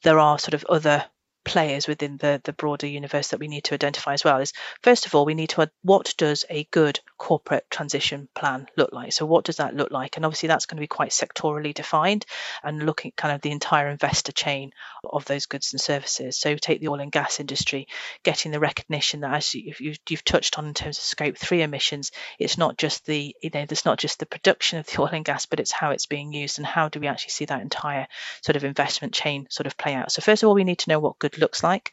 There 0.02 0.18
are 0.18 0.38
sort 0.38 0.54
of 0.54 0.64
other 0.68 1.04
players 1.44 1.87
within 1.87 2.16
the, 2.16 2.40
the 2.44 2.52
broader 2.52 2.87
universe 2.87 3.28
that 3.28 3.40
we 3.40 3.48
need 3.48 3.64
to 3.64 3.74
identify 3.74 4.14
as 4.14 4.24
well 4.24 4.38
is 4.38 4.52
first 4.83 5.07
of 5.07 5.14
all 5.14 5.26
we 5.26 5.35
need 5.35 5.50
to 5.50 5.70
what 5.83 6.14
does 6.16 6.44
a 6.48 6.64
good 6.70 6.98
corporate 7.24 7.64
transition 7.70 8.28
plan 8.34 8.66
look 8.76 8.92
like? 8.92 9.14
So 9.14 9.24
what 9.24 9.46
does 9.46 9.56
that 9.56 9.74
look 9.74 9.90
like? 9.90 10.18
And 10.18 10.26
obviously 10.26 10.48
that's 10.48 10.66
going 10.66 10.76
to 10.76 10.82
be 10.82 10.87
quite 10.87 11.08
sectorally 11.08 11.72
defined 11.72 12.26
and 12.62 12.84
looking 12.84 13.12
at 13.12 13.16
kind 13.16 13.34
of 13.34 13.40
the 13.40 13.50
entire 13.50 13.88
investor 13.88 14.32
chain 14.32 14.72
of 15.02 15.24
those 15.24 15.46
goods 15.46 15.72
and 15.72 15.80
services. 15.80 16.37
So 16.38 16.54
take 16.56 16.80
the 16.80 16.88
oil 16.88 17.00
and 17.00 17.10
gas 17.10 17.40
industry 17.40 17.88
getting 18.24 18.52
the 18.52 18.60
recognition 18.60 19.20
that 19.20 19.32
as 19.32 19.54
you, 19.54 19.72
you've, 19.78 19.98
you've 20.10 20.24
touched 20.24 20.58
on 20.58 20.66
in 20.66 20.74
terms 20.74 20.98
of 20.98 21.04
scope 21.04 21.38
3 21.38 21.62
emissions 21.62 22.10
it's 22.38 22.58
not 22.58 22.76
just 22.76 23.06
the 23.06 23.34
you 23.42 23.50
know 23.54 23.64
there's 23.66 23.84
not 23.84 23.98
just 23.98 24.18
the 24.18 24.26
production 24.26 24.78
of 24.78 24.87
the 24.87 25.00
oil 25.00 25.08
and 25.12 25.24
gas 25.24 25.46
but 25.46 25.60
it's 25.60 25.72
how 25.72 25.92
it's 25.92 26.06
being 26.06 26.32
used 26.32 26.58
and 26.58 26.66
how 26.66 26.88
do 26.90 27.00
we 27.00 27.06
actually 27.06 27.30
see 27.30 27.46
that 27.46 27.62
entire 27.62 28.06
sort 28.42 28.56
of 28.56 28.64
investment 28.64 29.14
chain 29.14 29.46
sort 29.50 29.66
of 29.66 29.76
play 29.76 29.94
out. 29.94 30.12
So 30.12 30.20
first 30.20 30.42
of 30.42 30.48
all 30.48 30.54
we 30.54 30.64
need 30.64 30.80
to 30.80 30.90
know 30.90 31.00
what 31.00 31.18
good 31.18 31.38
looks 31.38 31.62
like. 31.62 31.92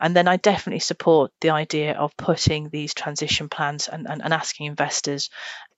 And 0.00 0.14
then 0.14 0.28
I 0.28 0.36
definitely 0.36 0.80
support 0.80 1.32
the 1.40 1.50
idea 1.50 1.94
of 1.94 2.16
putting 2.16 2.68
these 2.68 2.92
transition 2.94 3.48
plans 3.48 3.88
and, 3.88 4.06
and, 4.08 4.22
and 4.22 4.34
asking 4.34 4.65
investors 4.66 5.30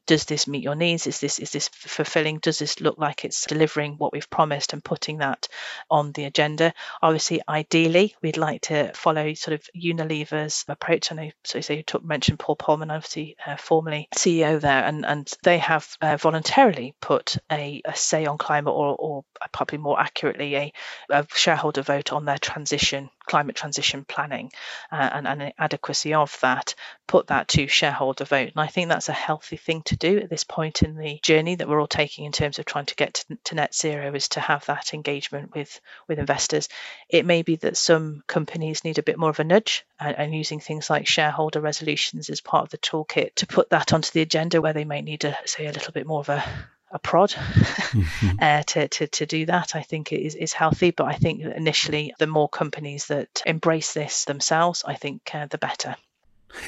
does 0.08 0.24
this 0.24 0.48
meet 0.48 0.64
your 0.64 0.74
needs? 0.74 1.06
Is 1.06 1.20
this 1.20 1.38
is 1.38 1.52
this 1.52 1.68
fulfilling? 1.68 2.38
Does 2.38 2.58
this 2.58 2.80
look 2.80 2.96
like 2.96 3.24
it's 3.24 3.46
delivering 3.46 3.96
what 3.98 4.12
we've 4.12 4.28
promised? 4.28 4.72
and 4.72 4.82
putting 4.82 5.18
that 5.18 5.48
on 5.90 6.12
the 6.12 6.24
agenda. 6.24 6.72
Obviously 7.02 7.42
ideally 7.46 8.16
we'd 8.22 8.38
like 8.38 8.62
to 8.62 8.90
follow 8.94 9.34
sort 9.34 9.54
of 9.54 9.68
unilever's 9.76 10.64
approach. 10.66 11.12
I 11.12 11.14
know 11.14 11.30
so 11.44 11.58
you 11.72 11.82
talk, 11.82 12.02
mentioned 12.02 12.38
paul 12.38 12.56
polman 12.56 12.90
obviously 12.90 13.36
uh, 13.46 13.56
formerly 13.56 14.08
ceo 14.16 14.58
there 14.58 14.84
and 14.84 15.04
and 15.04 15.30
they 15.42 15.58
have 15.58 15.86
uh, 16.00 16.16
voluntarily 16.16 16.94
put 17.00 17.36
a, 17.52 17.82
a, 17.84 17.94
say 17.94 18.24
on 18.24 18.38
climate 18.38 18.72
or 18.72 18.96
or 18.98 19.24
probably 19.52 19.78
more 19.78 20.00
accurately 20.00 20.56
a, 20.56 20.72
a 21.10 21.26
shareholder 21.34 21.82
vote 21.82 22.12
on 22.12 22.24
their 22.24 22.38
transition 22.38 23.10
climate 23.28 23.54
transition 23.54 24.04
planning 24.04 24.50
uh, 24.90 25.10
and, 25.12 25.28
and 25.28 25.52
adequacy 25.58 26.14
of 26.14 26.36
that, 26.40 26.74
put 27.06 27.28
that 27.28 27.46
to 27.48 27.68
shareholder 27.68 28.24
vote. 28.24 28.50
And 28.54 28.60
I 28.60 28.66
think 28.66 28.88
that's 28.88 29.08
a 29.08 29.12
healthy 29.12 29.56
thing 29.56 29.82
to 29.82 29.96
do 29.96 30.18
at 30.18 30.30
this 30.30 30.44
point 30.44 30.82
in 30.82 30.96
the 30.96 31.20
journey 31.22 31.54
that 31.54 31.68
we're 31.68 31.80
all 31.80 31.86
taking 31.86 32.24
in 32.24 32.32
terms 32.32 32.58
of 32.58 32.64
trying 32.64 32.86
to 32.86 32.96
get 32.96 33.14
to, 33.14 33.38
to 33.44 33.54
net 33.54 33.74
zero 33.74 34.14
is 34.14 34.30
to 34.30 34.40
have 34.40 34.66
that 34.66 34.94
engagement 34.94 35.54
with 35.54 35.80
with 36.08 36.18
investors. 36.18 36.68
It 37.08 37.26
may 37.26 37.42
be 37.42 37.56
that 37.56 37.76
some 37.76 38.22
companies 38.26 38.84
need 38.84 38.98
a 38.98 39.02
bit 39.02 39.18
more 39.18 39.30
of 39.30 39.40
a 39.40 39.44
nudge 39.44 39.84
and, 40.00 40.16
and 40.16 40.34
using 40.34 40.60
things 40.60 40.90
like 40.90 41.06
shareholder 41.06 41.60
resolutions 41.60 42.30
as 42.30 42.40
part 42.40 42.64
of 42.64 42.70
the 42.70 42.78
toolkit 42.78 43.34
to 43.36 43.46
put 43.46 43.70
that 43.70 43.92
onto 43.92 44.10
the 44.10 44.22
agenda 44.22 44.60
where 44.60 44.72
they 44.72 44.84
might 44.84 45.04
need 45.04 45.20
to 45.20 45.36
say 45.44 45.66
a 45.66 45.72
little 45.72 45.92
bit 45.92 46.06
more 46.06 46.20
of 46.20 46.28
a 46.28 46.44
a 46.90 46.98
prod 46.98 47.30
mm-hmm. 47.30 48.36
uh, 48.40 48.62
to, 48.62 48.88
to, 48.88 49.06
to 49.06 49.26
do 49.26 49.46
that, 49.46 49.74
I 49.74 49.82
think 49.82 50.12
is, 50.12 50.34
is 50.34 50.52
healthy. 50.52 50.90
But 50.90 51.04
I 51.04 51.14
think 51.14 51.42
initially, 51.42 52.14
the 52.18 52.26
more 52.26 52.48
companies 52.48 53.06
that 53.06 53.42
embrace 53.46 53.92
this 53.92 54.24
themselves, 54.24 54.84
I 54.86 54.94
think 54.94 55.30
uh, 55.34 55.46
the 55.46 55.58
better. 55.58 55.96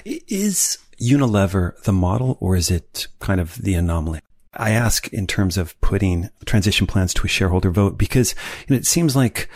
Is 0.05 0.79
Unilever 1.01 1.81
the 1.83 1.93
model 1.93 2.37
or 2.41 2.57
is 2.57 2.71
it 2.71 3.09
kind 3.19 3.41
of 3.41 3.57
the 3.57 3.75
anomaly? 3.75 4.21
I 4.53 4.71
ask 4.71 5.09
in 5.09 5.27
terms 5.27 5.57
of 5.57 5.81
putting 5.81 6.29
transition 6.45 6.87
plans 6.87 7.15
to 7.15 7.25
a 7.25 7.29
shareholder 7.29 7.71
vote 7.71 7.97
because 7.97 8.35
you 8.67 8.75
know, 8.75 8.79
it 8.79 8.87
seems 8.87 9.15
like 9.15 9.49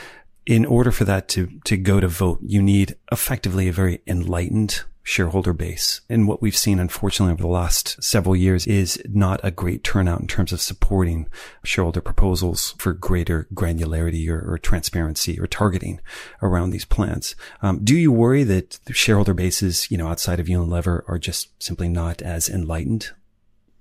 in 0.46 0.64
order 0.64 0.90
for 0.90 1.04
that 1.04 1.28
to, 1.28 1.48
to 1.64 1.76
go 1.76 2.00
to 2.00 2.08
vote, 2.08 2.38
you 2.42 2.62
need 2.62 2.96
effectively 3.10 3.68
a 3.68 3.72
very 3.72 4.00
enlightened 4.06 4.84
shareholder 5.04 5.52
base. 5.52 6.00
And 6.08 6.26
what 6.26 6.42
we've 6.42 6.56
seen, 6.56 6.80
unfortunately, 6.80 7.34
over 7.34 7.42
the 7.42 7.48
last 7.48 8.02
several 8.02 8.34
years 8.34 8.66
is 8.66 9.00
not 9.08 9.38
a 9.44 9.50
great 9.50 9.84
turnout 9.84 10.20
in 10.20 10.26
terms 10.26 10.52
of 10.52 10.62
supporting 10.62 11.28
shareholder 11.62 12.00
proposals 12.00 12.74
for 12.78 12.94
greater 12.94 13.46
granularity 13.54 14.28
or, 14.28 14.54
or 14.54 14.58
transparency 14.58 15.38
or 15.38 15.46
targeting 15.46 16.00
around 16.42 16.70
these 16.70 16.86
plans. 16.86 17.36
Um, 17.60 17.84
do 17.84 17.94
you 17.94 18.10
worry 18.10 18.44
that 18.44 18.80
shareholder 18.90 19.34
bases, 19.34 19.90
you 19.90 19.98
know, 19.98 20.08
outside 20.08 20.40
of 20.40 20.46
Unilever 20.46 21.02
are 21.06 21.18
just 21.18 21.62
simply 21.62 21.88
not 21.88 22.22
as 22.22 22.48
enlightened 22.48 23.10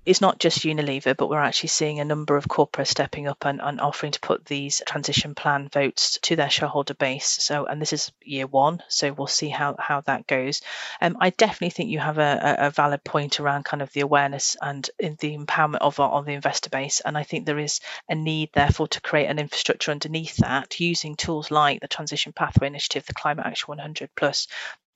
it's 0.06 0.22
not 0.22 0.40
just 0.40 0.64
Unilever, 0.64 1.16
but 1.16 1.30
we're 1.30 1.40
actually 1.40 1.70
seeing 1.70 2.00
a 2.00 2.06
number 2.06 2.36
of 2.36 2.48
corporates 2.48 2.88
stepping 2.88 3.28
up 3.28 3.46
and, 3.46 3.62
and, 3.62 3.80
offering 3.80 4.12
to 4.12 4.20
put 4.20 4.46
these 4.46 4.82
transition 4.86 5.34
plan 5.34 5.70
votes 5.70 6.20
to 6.24 6.36
their 6.36 6.50
shareholder 6.50 6.94
base. 6.94 7.28
So, 7.28 7.66
and 7.66 7.82
this 7.82 7.94
is 7.94 8.12
year 8.22 8.48
one, 8.48 8.84
so 8.90 9.14
we'll 9.14 9.28
see 9.28 9.50
how 9.50 9.76
how 9.80 10.02
that 10.02 10.28
goes. 10.28 10.62
Um, 11.02 11.18
I 11.20 11.30
definitely 11.30 11.70
think 11.70 11.90
you 11.90 12.00
have 12.00 12.18
a, 12.18 12.56
a 12.60 12.72
valid 12.72 13.04
point 13.04 13.40
around 13.40 13.66
kind 13.66 13.82
of 13.82 13.92
the 13.94 14.02
awareness 14.02 14.58
and 14.62 14.90
the 15.00 15.38
empowerment 15.38 15.80
of 15.82 16.00
of 16.00 16.26
the 16.26 16.34
investor 16.34 16.70
base, 16.70 17.00
and 17.00 17.18
I 17.18 17.24
think 17.24 17.46
there 17.46 17.60
is 17.60 17.80
a 18.10 18.16
need, 18.16 18.50
therefore, 18.54 18.88
to 18.90 19.02
create 19.02 19.28
an 19.28 19.40
infrastructure 19.40 19.92
underneath 19.92 20.38
that 20.38 20.80
using 20.80 21.16
tools 21.16 21.52
like 21.52 21.80
the 21.80 21.88
Transition 21.88 22.34
Pathway 22.34 22.68
Initiative, 22.68 23.06
the 23.06 23.14
Climate 23.14 23.46
Action 23.46 23.68
100 23.68 24.10
Plus, 24.16 24.48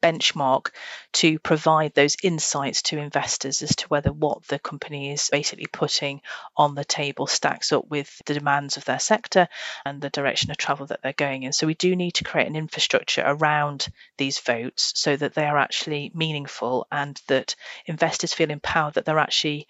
benchmark 0.02 0.72
to 1.14 1.40
provide 1.40 1.94
those 1.94 2.18
insights 2.24 2.82
to 2.84 2.98
investors 2.98 3.62
as 3.62 3.76
to 3.78 3.88
whether 3.88 4.12
what 4.12 4.44
the 4.48 4.60
company 4.60 5.12
is 5.12 5.30
basically 5.32 5.68
putting 5.72 6.22
on 6.56 6.76
the 6.76 6.86
table 6.86 7.28
stacks 7.28 7.72
up 7.72 7.88
with 7.90 8.22
the 8.26 8.34
demands 8.34 8.78
of 8.78 8.86
their 8.86 9.00
sector 9.00 9.48
and 9.86 10.02
the 10.02 10.10
direction 10.10 10.52
of 10.52 10.58
travel 10.58 10.86
that 10.86 11.02
they're 11.02 11.14
going 11.14 11.44
in. 11.44 11.54
So 11.54 11.68
we 11.68 11.74
do 11.74 11.96
need 11.96 12.16
to 12.16 12.24
create 12.24 12.48
an 12.48 12.56
infrastructure 12.56 13.24
around 13.26 13.88
these 14.18 14.40
votes 14.40 14.94
so 14.96 15.16
that 15.16 15.34
they 15.34 15.46
are 15.46 15.58
actually 15.58 16.12
meaningful 16.14 16.88
and 16.92 17.20
that 17.28 17.56
investors 17.86 18.34
feel 18.34 18.52
empowered 18.52 18.96
that 18.96 19.06
they're 19.06 19.20
actually 19.20 19.68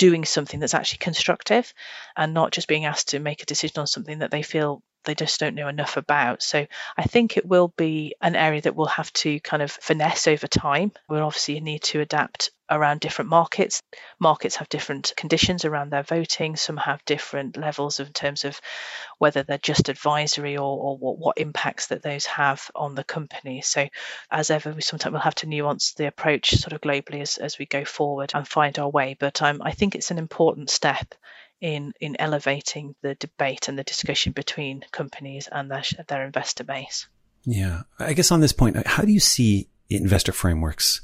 doing 0.00 0.24
something 0.24 0.60
that's 0.60 0.72
actually 0.72 0.98
constructive 0.98 1.74
and 2.16 2.32
not 2.32 2.52
just 2.52 2.68
being 2.68 2.86
asked 2.86 3.08
to 3.08 3.18
make 3.18 3.42
a 3.42 3.46
decision 3.46 3.80
on 3.80 3.86
something 3.86 4.20
that 4.20 4.30
they 4.30 4.42
feel 4.42 4.82
they 5.04 5.14
just 5.14 5.40
don't 5.40 5.54
know 5.54 5.68
enough 5.68 5.96
about. 5.96 6.42
So 6.42 6.66
I 6.96 7.02
think 7.04 7.36
it 7.36 7.46
will 7.46 7.68
be 7.76 8.14
an 8.20 8.36
area 8.36 8.60
that 8.62 8.76
we'll 8.76 8.86
have 8.86 9.12
to 9.14 9.40
kind 9.40 9.62
of 9.62 9.70
finesse 9.70 10.26
over 10.26 10.46
time. 10.46 10.92
We'll 11.08 11.24
obviously 11.24 11.60
need 11.60 11.82
to 11.84 12.00
adapt 12.00 12.50
around 12.70 13.00
different 13.00 13.30
markets. 13.30 13.82
Markets 14.20 14.56
have 14.56 14.68
different 14.68 15.12
conditions 15.16 15.64
around 15.64 15.90
their 15.90 16.04
voting. 16.04 16.54
Some 16.56 16.76
have 16.76 17.04
different 17.04 17.56
levels 17.56 17.98
in 17.98 18.12
terms 18.12 18.44
of 18.44 18.60
whether 19.18 19.42
they're 19.42 19.58
just 19.58 19.88
advisory 19.88 20.56
or, 20.56 20.78
or 20.78 20.96
what, 20.96 21.18
what 21.18 21.38
impacts 21.38 21.88
that 21.88 22.02
those 22.02 22.26
have 22.26 22.70
on 22.74 22.94
the 22.94 23.04
company. 23.04 23.60
So 23.62 23.88
as 24.30 24.50
ever, 24.50 24.72
we 24.72 24.82
sometimes 24.82 25.12
will 25.12 25.20
have 25.20 25.34
to 25.36 25.48
nuance 25.48 25.94
the 25.94 26.06
approach 26.06 26.50
sort 26.52 26.72
of 26.72 26.80
globally 26.80 27.22
as, 27.22 27.38
as 27.38 27.58
we 27.58 27.66
go 27.66 27.84
forward 27.84 28.32
and 28.34 28.46
find 28.46 28.78
our 28.78 28.88
way. 28.88 29.16
But 29.18 29.42
um, 29.42 29.60
I 29.64 29.72
think 29.72 29.94
it's 29.94 30.12
an 30.12 30.18
important 30.18 30.70
step 30.70 31.14
in 31.60 31.92
in 32.00 32.16
elevating 32.18 32.94
the 33.02 33.14
debate 33.14 33.68
and 33.68 33.78
the 33.78 33.84
discussion 33.84 34.32
between 34.32 34.84
companies 34.92 35.48
and 35.50 35.70
their 35.70 35.82
their 36.08 36.24
investor 36.24 36.64
base. 36.64 37.06
Yeah, 37.44 37.82
I 37.98 38.12
guess 38.12 38.30
on 38.30 38.40
this 38.40 38.52
point, 38.52 38.86
how 38.86 39.02
do 39.02 39.12
you 39.12 39.20
see 39.20 39.68
investor 39.88 40.32
frameworks 40.32 41.00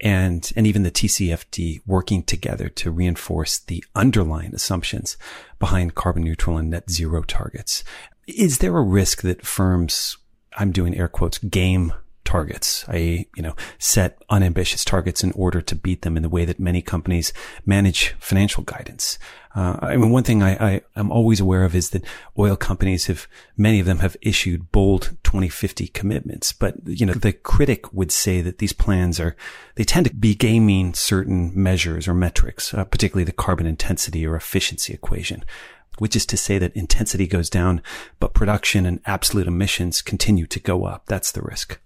and 0.00 0.52
and 0.56 0.66
even 0.66 0.82
the 0.82 0.90
TCFD 0.90 1.80
working 1.86 2.22
together 2.22 2.68
to 2.68 2.90
reinforce 2.90 3.58
the 3.58 3.84
underlying 3.94 4.54
assumptions 4.54 5.16
behind 5.58 5.94
carbon 5.94 6.22
neutral 6.22 6.58
and 6.58 6.70
net 6.70 6.90
zero 6.90 7.22
targets? 7.22 7.84
Is 8.26 8.58
there 8.58 8.76
a 8.76 8.82
risk 8.82 9.22
that 9.22 9.46
firms, 9.46 10.16
I'm 10.56 10.72
doing 10.72 10.96
air 10.96 11.08
quotes, 11.08 11.38
game 11.38 11.92
targets. 12.26 12.84
I, 12.88 13.26
you 13.34 13.42
know, 13.42 13.54
set 13.78 14.22
unambitious 14.28 14.84
targets 14.84 15.24
in 15.24 15.32
order 15.32 15.62
to 15.62 15.74
beat 15.74 16.02
them 16.02 16.16
in 16.16 16.22
the 16.22 16.28
way 16.28 16.44
that 16.44 16.60
many 16.60 16.82
companies 16.82 17.32
manage 17.64 18.14
financial 18.18 18.64
guidance. 18.64 19.18
Uh, 19.54 19.78
I 19.80 19.96
mean, 19.96 20.10
one 20.10 20.22
thing 20.22 20.42
I, 20.42 20.74
I 20.74 20.80
am 20.96 21.10
always 21.10 21.40
aware 21.40 21.64
of 21.64 21.74
is 21.74 21.90
that 21.90 22.04
oil 22.38 22.56
companies 22.56 23.06
have, 23.06 23.26
many 23.56 23.80
of 23.80 23.86
them 23.86 24.00
have 24.00 24.14
issued 24.20 24.70
bold 24.70 25.16
2050 25.24 25.88
commitments, 25.88 26.52
but, 26.52 26.74
you 26.84 27.06
know, 27.06 27.14
the 27.14 27.32
critic 27.32 27.90
would 27.94 28.12
say 28.12 28.42
that 28.42 28.58
these 28.58 28.74
plans 28.74 29.18
are, 29.18 29.34
they 29.76 29.84
tend 29.84 30.06
to 30.06 30.14
be 30.14 30.34
gaming 30.34 30.92
certain 30.92 31.52
measures 31.54 32.06
or 32.06 32.12
metrics, 32.12 32.74
uh, 32.74 32.84
particularly 32.84 33.24
the 33.24 33.32
carbon 33.32 33.64
intensity 33.64 34.26
or 34.26 34.36
efficiency 34.36 34.92
equation 34.92 35.42
which 35.98 36.14
is 36.14 36.26
to 36.26 36.36
say 36.36 36.58
that 36.58 36.76
intensity 36.76 37.26
goes 37.26 37.48
down, 37.48 37.80
but 38.20 38.34
production 38.34 38.84
and 38.84 39.00
absolute 39.06 39.46
emissions 39.46 40.02
continue 40.02 40.46
to 40.46 40.60
go 40.60 40.84
up. 40.84 41.06
That's 41.06 41.32
the 41.32 41.40
risk. 41.40 41.80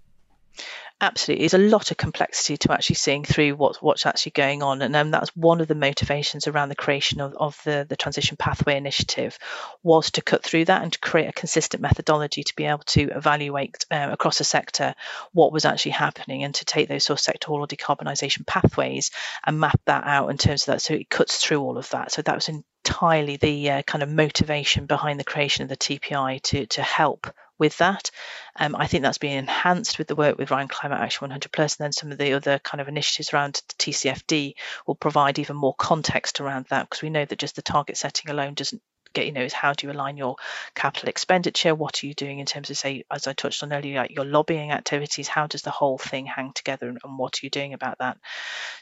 Absolutely, 1.03 1.41
there's 1.41 1.55
a 1.55 1.57
lot 1.57 1.89
of 1.89 1.97
complexity 1.97 2.57
to 2.57 2.71
actually 2.71 2.95
seeing 2.95 3.23
through 3.23 3.55
what's 3.55 3.81
what's 3.81 4.05
actually 4.05 4.33
going 4.33 4.61
on, 4.61 4.83
and 4.83 4.95
um, 4.95 5.09
that's 5.09 5.35
one 5.35 5.59
of 5.59 5.67
the 5.67 5.73
motivations 5.73 6.47
around 6.47 6.69
the 6.69 6.75
creation 6.75 7.19
of, 7.19 7.33
of 7.33 7.59
the 7.63 7.87
the 7.89 7.95
transition 7.95 8.37
pathway 8.37 8.77
initiative 8.77 9.39
was 9.81 10.11
to 10.11 10.21
cut 10.21 10.43
through 10.43 10.65
that 10.65 10.83
and 10.83 10.93
to 10.93 10.99
create 10.99 11.27
a 11.27 11.33
consistent 11.33 11.81
methodology 11.81 12.43
to 12.43 12.55
be 12.55 12.65
able 12.65 12.83
to 12.85 13.09
evaluate 13.15 13.83
uh, 13.89 14.09
across 14.11 14.37
the 14.37 14.43
sector 14.43 14.93
what 15.33 15.51
was 15.51 15.65
actually 15.65 15.93
happening 15.93 16.43
and 16.43 16.53
to 16.53 16.65
take 16.65 16.87
those 16.87 17.03
sort 17.03 17.19
of 17.19 17.33
sectoral 17.33 17.67
decarbonisation 17.67 18.45
pathways 18.45 19.09
and 19.43 19.59
map 19.59 19.81
that 19.85 20.03
out 20.05 20.29
in 20.29 20.37
terms 20.37 20.67
of 20.67 20.73
that, 20.73 20.81
so 20.83 20.93
it 20.93 21.09
cuts 21.09 21.43
through 21.43 21.61
all 21.61 21.79
of 21.79 21.89
that. 21.89 22.11
So 22.11 22.21
that 22.21 22.35
was 22.35 22.47
entirely 22.47 23.37
the 23.37 23.71
uh, 23.71 23.81
kind 23.81 24.03
of 24.03 24.09
motivation 24.09 24.85
behind 24.85 25.19
the 25.19 25.23
creation 25.23 25.63
of 25.63 25.69
the 25.69 25.77
TPI 25.77 26.43
to 26.43 26.67
to 26.67 26.83
help 26.83 27.25
with 27.61 27.77
that. 27.77 28.09
Um, 28.55 28.75
I 28.75 28.87
think 28.87 29.03
that's 29.03 29.19
being 29.19 29.37
enhanced 29.37 29.99
with 29.99 30.07
the 30.07 30.15
work 30.15 30.37
with 30.37 30.49
Ryan 30.49 30.67
Climate 30.67 30.99
Action 30.99 31.25
100 31.25 31.51
Plus, 31.51 31.77
and 31.77 31.85
then 31.85 31.93
some 31.93 32.11
of 32.11 32.17
the 32.17 32.33
other 32.33 32.57
kind 32.59 32.81
of 32.81 32.87
initiatives 32.87 33.31
around 33.31 33.61
the 33.69 33.75
TCFD 33.75 34.55
will 34.87 34.95
provide 34.95 35.37
even 35.37 35.55
more 35.55 35.75
context 35.75 36.41
around 36.41 36.65
that 36.69 36.89
because 36.89 37.03
we 37.03 37.11
know 37.11 37.23
that 37.23 37.39
just 37.39 37.55
the 37.55 37.61
target 37.61 37.97
setting 37.97 38.31
alone 38.31 38.55
doesn't 38.55 38.81
get 39.13 39.25
you 39.25 39.31
know 39.31 39.41
is 39.41 39.53
how 39.53 39.73
do 39.73 39.87
you 39.87 39.93
align 39.93 40.17
your 40.17 40.35
capital 40.75 41.09
expenditure? 41.09 41.75
What 41.75 42.03
are 42.03 42.07
you 42.07 42.13
doing 42.13 42.39
in 42.39 42.45
terms 42.45 42.69
of 42.69 42.77
say 42.77 43.03
as 43.11 43.27
i 43.27 43.33
touched 43.33 43.63
on 43.63 43.73
earlier 43.73 44.01
like 44.01 44.11
your 44.11 44.25
lobbying 44.25 44.71
activities? 44.71 45.27
How 45.27 45.47
does 45.47 45.61
the 45.61 45.69
whole 45.69 45.97
thing 45.97 46.25
hang 46.25 46.53
together 46.53 46.87
and, 46.87 46.99
and 47.03 47.17
what 47.17 47.37
are 47.37 47.45
you 47.45 47.49
doing 47.49 47.73
about 47.73 47.99
that? 47.99 48.17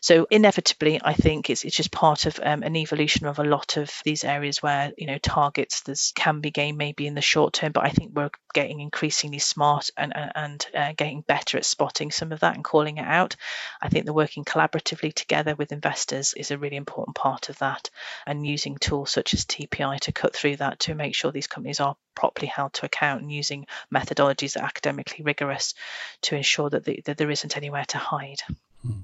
So 0.01 0.27
inevitably 0.29 0.99
i 1.03 1.13
think 1.13 1.49
it's, 1.49 1.63
it's 1.63 1.75
just 1.75 1.91
part 1.91 2.25
of 2.25 2.39
um, 2.41 2.63
an 2.63 2.75
evolution 2.75 3.25
of 3.27 3.39
a 3.39 3.43
lot 3.43 3.77
of 3.77 3.91
these 4.03 4.23
areas 4.23 4.61
where 4.61 4.91
you 4.97 5.07
know 5.07 5.17
targets 5.17 5.81
there's 5.81 6.11
can 6.15 6.39
be 6.41 6.51
gained 6.51 6.77
maybe 6.77 7.07
in 7.07 7.15
the 7.15 7.21
short 7.21 7.53
term 7.53 7.71
but 7.71 7.85
i 7.85 7.89
think 7.89 8.11
we're 8.15 8.29
getting 8.53 8.79
increasingly 8.79 9.39
smart 9.39 9.91
and 9.97 10.13
and 10.15 10.65
uh, 10.75 10.93
getting 10.97 11.21
better 11.21 11.57
at 11.57 11.65
spotting 11.65 12.11
some 12.11 12.31
of 12.31 12.39
that 12.39 12.55
and 12.55 12.63
calling 12.63 12.97
it 12.97 13.05
out. 13.05 13.35
I 13.81 13.89
think 13.89 14.05
the 14.05 14.13
working 14.13 14.43
collaboratively 14.43 15.13
together 15.13 15.55
with 15.55 15.71
investors 15.71 16.33
is 16.33 16.51
a 16.51 16.57
really 16.57 16.75
important 16.75 17.15
part 17.15 17.49
of 17.49 17.59
that 17.59 17.89
and 18.25 18.45
using 18.45 18.77
tools 18.77 19.11
such 19.11 19.33
as 19.33 19.45
tpi 19.45 19.97
to 20.01 20.11
cut 20.19 20.35
through 20.35 20.57
that 20.57 20.81
to 20.81 20.95
make 20.95 21.15
sure 21.15 21.31
these 21.31 21.47
companies 21.47 21.79
are 21.79 21.95
properly 22.13 22.47
held 22.47 22.73
to 22.73 22.85
account 22.85 23.21
and 23.21 23.31
using 23.31 23.65
methodologies 23.93 24.53
that 24.53 24.63
are 24.63 24.65
academically 24.65 25.23
rigorous 25.23 25.73
to 26.21 26.35
ensure 26.35 26.69
that, 26.69 26.83
the, 26.83 27.01
that 27.05 27.17
there 27.17 27.31
isn't 27.31 27.55
anywhere 27.55 27.85
to 27.87 27.97
hide. 27.97 28.41
Hmm. 28.81 28.99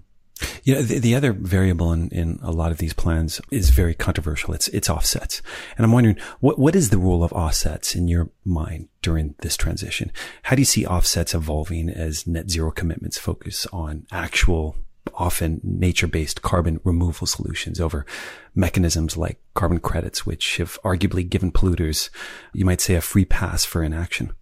The, 0.66 1.00
the, 1.00 1.16
other 1.16 1.32
variable 1.32 1.94
in, 1.94 2.10
in 2.10 2.40
a 2.42 2.52
lot 2.52 2.72
of 2.72 2.80
these 2.80 2.92
plans 2.92 3.40
is 3.50 3.70
very 3.70 3.94
controversial. 3.94 4.54
It's, 4.54 4.68
it's 4.70 4.90
offsets. 4.90 5.42
And 5.78 5.86
I'm 5.86 5.94
wondering, 5.94 6.18
what, 6.42 6.60
what 6.60 6.76
is 6.76 6.90
the 6.90 6.98
role 6.98 7.24
of 7.24 7.32
offsets 7.32 7.96
in 7.96 8.10
your 8.10 8.32
mind 8.44 8.90
during 9.02 9.36
this 9.40 9.56
transition? 9.56 10.12
How 10.44 10.58
do 10.58 10.62
you 10.62 10.66
see 10.66 10.86
offsets 10.86 11.34
evolving 11.34 11.90
as 11.90 12.28
net 12.28 12.50
zero 12.50 12.72
commitments 12.72 13.18
focus 13.18 13.66
on 13.72 14.08
actual 14.12 14.76
often 15.14 15.62
nature-based 15.64 16.42
carbon 16.42 16.80
removal 16.84 17.28
solutions 17.28 17.80
over 17.80 18.06
mechanisms 18.54 19.16
like 19.16 19.40
carbon 19.54 19.80
credits, 19.80 20.26
which 20.26 20.58
have 20.58 20.80
arguably 20.84 21.28
given 21.28 21.52
polluters, 21.52 22.10
you 22.54 22.66
might 22.66 22.82
say, 22.82 22.96
a 22.96 23.02
free 23.02 23.26
pass 23.26 23.64
for 23.66 23.84
inaction. 23.84 24.34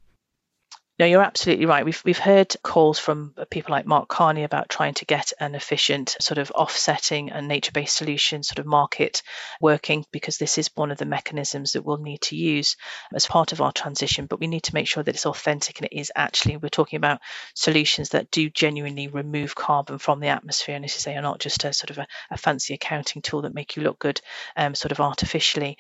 No, 1.00 1.08
you're 1.08 1.24
absolutely 1.24 1.66
right. 1.66 1.84
We've 1.86 2.02
we've 2.06 2.20
heard 2.20 2.56
calls 2.62 3.00
from 3.00 3.34
people 3.50 3.72
like 3.72 3.88
Mark 3.88 4.08
Carney 4.10 4.44
about 4.44 4.70
trying 4.70 4.94
to 4.96 5.06
get 5.06 5.34
an 5.40 5.56
efficient 5.56 6.16
sort 6.22 6.38
of 6.38 6.52
offsetting 6.52 7.32
and 7.32 7.48
nature-based 7.48 7.96
solution 7.96 8.44
sort 8.44 8.60
of 8.60 8.68
market 8.68 9.24
working 9.60 10.06
because 10.12 10.38
this 10.38 10.60
is 10.60 10.70
one 10.76 10.92
of 10.92 11.00
the 11.00 11.06
mechanisms 11.06 11.72
that 11.72 11.84
we'll 11.84 11.98
need 11.98 12.22
to 12.22 12.36
use 12.36 12.78
as 13.12 13.26
part 13.26 13.54
of 13.54 13.62
our 13.62 13.72
transition. 13.72 14.28
But 14.28 14.40
we 14.40 14.46
need 14.46 14.64
to 14.64 14.76
make 14.76 14.88
sure 14.88 15.02
that 15.02 15.16
it's 15.16 15.26
authentic 15.26 15.80
and 15.80 15.88
it 15.88 15.98
is 15.98 16.12
actually 16.16 16.58
we're 16.58 16.70
talking 16.70 16.98
about 16.98 17.22
solutions 17.56 18.10
that 18.10 18.30
do 18.30 18.52
genuinely 18.52 19.08
remove 19.08 19.56
carbon 19.56 19.98
from 19.98 20.20
the 20.20 20.28
atmosphere 20.28 20.76
and 20.76 20.86
as 20.86 20.94
you 20.94 21.00
say 21.00 21.16
are 21.16 21.24
not 21.24 21.40
just 21.40 21.64
a 21.64 21.74
sort 21.74 21.90
of 21.90 21.98
a, 21.98 22.08
a 22.30 22.38
fancy 22.38 22.76
accounting 22.76 23.24
tool 23.24 23.42
that 23.42 23.56
make 23.56 23.76
you 23.76 23.82
look 23.82 23.98
good 23.98 24.22
um, 24.56 24.76
sort 24.76 24.92
of 24.92 25.00
artificially. 25.00 25.80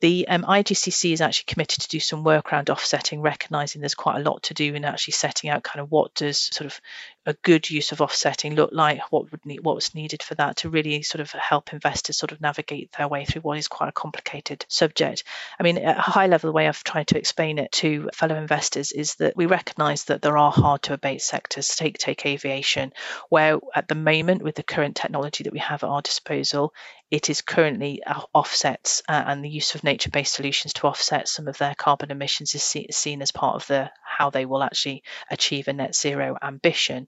The 0.00 0.28
um, 0.28 0.42
IGCC 0.42 1.12
is 1.12 1.20
actually 1.20 1.46
committed 1.46 1.82
to 1.82 1.88
do 1.88 2.00
some 2.00 2.22
work 2.22 2.52
around 2.52 2.68
offsetting, 2.68 3.22
recognizing 3.22 3.80
there's 3.80 3.94
quite 3.94 4.16
a 4.16 4.30
lot 4.30 4.42
to 4.44 4.54
do 4.54 4.74
in 4.74 4.84
actually 4.84 5.12
setting 5.12 5.48
out 5.48 5.62
kind 5.62 5.80
of 5.80 5.90
what 5.90 6.14
does 6.14 6.38
sort 6.38 6.66
of 6.66 6.80
a 7.26 7.34
good 7.42 7.68
use 7.68 7.90
of 7.90 8.00
offsetting 8.00 8.54
look 8.54 8.70
like, 8.72 9.00
what 9.10 9.30
would 9.32 9.44
need, 9.44 9.60
what 9.60 9.74
was 9.74 9.94
needed 9.94 10.22
for 10.22 10.36
that 10.36 10.58
to 10.58 10.70
really 10.70 11.02
sort 11.02 11.20
of 11.20 11.30
help 11.32 11.72
investors 11.72 12.16
sort 12.16 12.30
of 12.30 12.40
navigate 12.40 12.90
their 12.96 13.08
way 13.08 13.24
through 13.24 13.42
what 13.42 13.58
is 13.58 13.66
quite 13.66 13.88
a 13.88 13.92
complicated 13.92 14.64
subject. 14.68 15.24
I 15.58 15.64
mean, 15.64 15.78
at 15.78 15.98
a 15.98 16.00
high 16.00 16.28
level, 16.28 16.48
the 16.48 16.54
way 16.54 16.68
I've 16.68 16.84
tried 16.84 17.08
to 17.08 17.18
explain 17.18 17.58
it 17.58 17.72
to 17.72 18.08
fellow 18.14 18.36
investors 18.36 18.92
is 18.92 19.16
that 19.16 19.36
we 19.36 19.46
recognise 19.46 20.04
that 20.04 20.22
there 20.22 20.38
are 20.38 20.52
hard 20.52 20.82
to 20.82 20.94
abate 20.94 21.20
sectors. 21.20 21.74
Take 21.74 21.98
take 21.98 22.24
aviation, 22.24 22.92
where 23.28 23.58
at 23.74 23.88
the 23.88 23.94
moment 23.96 24.42
with 24.42 24.54
the 24.54 24.62
current 24.62 24.94
technology 24.94 25.44
that 25.44 25.52
we 25.52 25.58
have 25.58 25.82
at 25.82 25.90
our 25.90 26.02
disposal, 26.02 26.72
it 27.10 27.30
is 27.30 27.40
currently 27.40 28.02
offsets 28.34 29.02
uh, 29.08 29.24
and 29.26 29.44
the 29.44 29.48
use 29.48 29.74
of 29.74 29.84
nature-based 29.84 30.34
solutions 30.34 30.72
to 30.74 30.88
offset 30.88 31.28
some 31.28 31.46
of 31.46 31.56
their 31.58 31.74
carbon 31.76 32.10
emissions 32.10 32.54
is 32.54 32.64
see, 32.64 32.88
seen 32.90 33.22
as 33.22 33.30
part 33.30 33.54
of 33.54 33.66
the 33.68 33.90
how 34.02 34.30
they 34.30 34.46
will 34.46 34.62
actually 34.62 35.02
achieve 35.30 35.68
a 35.68 35.72
net 35.72 35.94
zero 35.94 36.36
ambition. 36.42 37.06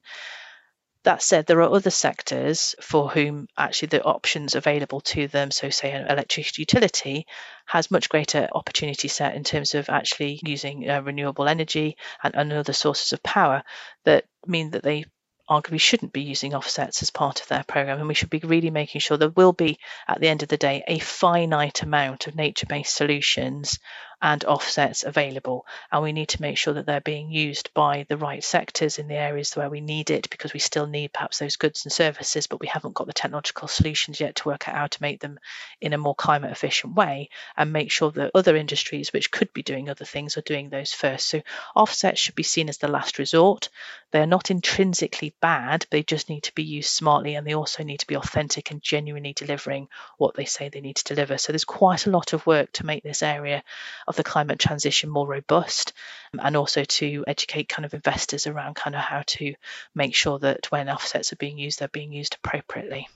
That 1.04 1.22
said, 1.22 1.46
there 1.46 1.62
are 1.62 1.74
other 1.74 1.90
sectors 1.90 2.74
for 2.82 3.08
whom 3.08 3.46
actually 3.56 3.88
the 3.88 4.02
options 4.02 4.54
available 4.54 5.00
to 5.02 5.28
them, 5.28 5.50
so 5.50 5.70
say 5.70 5.92
an 5.92 6.06
electricity 6.06 6.62
utility, 6.62 7.26
has 7.66 7.90
much 7.90 8.08
greater 8.08 8.48
opportunity 8.52 9.08
set 9.08 9.34
in 9.34 9.44
terms 9.44 9.74
of 9.74 9.88
actually 9.88 10.40
using 10.44 10.90
uh, 10.90 11.00
renewable 11.00 11.48
energy 11.48 11.96
and, 12.22 12.34
and 12.34 12.52
other 12.52 12.72
sources 12.72 13.12
of 13.12 13.22
power 13.22 13.62
that 14.04 14.24
mean 14.46 14.72
that 14.72 14.82
they 14.82 15.04
arguably 15.48 15.80
shouldn't 15.80 16.12
be 16.12 16.22
using 16.22 16.54
offsets 16.54 17.00
as 17.02 17.10
part 17.10 17.40
of 17.40 17.48
their 17.48 17.64
program. 17.64 17.98
And 17.98 18.08
we 18.08 18.14
should 18.14 18.30
be 18.30 18.40
really 18.40 18.70
making 18.70 19.00
sure 19.00 19.16
there 19.16 19.30
will 19.30 19.52
be, 19.52 19.78
at 20.06 20.20
the 20.20 20.28
end 20.28 20.42
of 20.42 20.48
the 20.48 20.58
day, 20.58 20.84
a 20.86 20.98
finite 20.98 21.82
amount 21.82 22.26
of 22.26 22.34
nature 22.34 22.66
based 22.66 22.94
solutions 22.94 23.78
and 24.20 24.44
offsets 24.44 25.04
available. 25.04 25.66
And 25.92 26.02
we 26.02 26.12
need 26.12 26.30
to 26.30 26.42
make 26.42 26.58
sure 26.58 26.74
that 26.74 26.86
they're 26.86 27.00
being 27.00 27.30
used 27.30 27.72
by 27.74 28.04
the 28.08 28.16
right 28.16 28.42
sectors 28.42 28.98
in 28.98 29.08
the 29.08 29.14
areas 29.14 29.54
where 29.54 29.70
we 29.70 29.80
need 29.80 30.10
it 30.10 30.28
because 30.30 30.52
we 30.52 30.60
still 30.60 30.86
need 30.86 31.12
perhaps 31.12 31.38
those 31.38 31.56
goods 31.56 31.84
and 31.84 31.92
services, 31.92 32.46
but 32.46 32.60
we 32.60 32.66
haven't 32.66 32.94
got 32.94 33.06
the 33.06 33.12
technological 33.12 33.68
solutions 33.68 34.20
yet 34.20 34.36
to 34.36 34.48
work 34.48 34.68
out 34.68 34.74
how 34.74 34.86
to 34.86 35.02
make 35.02 35.20
them 35.20 35.38
in 35.80 35.92
a 35.92 35.98
more 35.98 36.14
climate 36.14 36.50
efficient 36.50 36.94
way 36.94 37.28
and 37.56 37.72
make 37.72 37.90
sure 37.90 38.10
that 38.10 38.32
other 38.34 38.56
industries 38.56 39.12
which 39.12 39.30
could 39.30 39.52
be 39.52 39.62
doing 39.62 39.88
other 39.88 40.04
things 40.04 40.36
are 40.36 40.42
doing 40.42 40.68
those 40.68 40.92
first. 40.92 41.28
So 41.28 41.42
offsets 41.76 42.20
should 42.20 42.34
be 42.34 42.42
seen 42.42 42.68
as 42.68 42.78
the 42.78 42.88
last 42.88 43.18
resort. 43.18 43.68
They're 44.10 44.26
not 44.26 44.50
intrinsically 44.50 45.34
bad, 45.40 45.86
they 45.90 46.02
just 46.02 46.28
need 46.28 46.44
to 46.44 46.54
be 46.54 46.62
used 46.62 46.90
smartly 46.90 47.34
and 47.34 47.46
they 47.46 47.54
also 47.54 47.84
need 47.84 48.00
to 48.00 48.06
be 48.06 48.16
authentic 48.16 48.70
and 48.70 48.82
genuinely 48.82 49.34
delivering 49.34 49.88
what 50.16 50.34
they 50.34 50.46
say 50.46 50.68
they 50.68 50.80
need 50.80 50.96
to 50.96 51.14
deliver. 51.14 51.38
So 51.38 51.52
there's 51.52 51.64
quite 51.64 52.06
a 52.06 52.10
lot 52.10 52.32
of 52.32 52.46
work 52.46 52.72
to 52.72 52.86
make 52.86 53.02
this 53.02 53.22
area 53.22 53.62
of 54.08 54.16
the 54.16 54.24
climate 54.24 54.58
transition 54.58 55.10
more 55.10 55.26
robust 55.26 55.92
um, 56.32 56.40
and 56.42 56.56
also 56.56 56.84
to 56.84 57.24
educate 57.26 57.68
kind 57.68 57.86
of 57.86 57.94
investors 57.94 58.46
around 58.46 58.74
kind 58.74 58.96
of 58.96 59.02
how 59.02 59.22
to 59.26 59.54
make 59.94 60.14
sure 60.14 60.38
that 60.38 60.66
when 60.70 60.88
offsets 60.88 61.32
are 61.32 61.36
being 61.36 61.58
used, 61.58 61.78
they're 61.78 61.88
being 61.88 62.12
used 62.12 62.36
appropriately. 62.42 63.08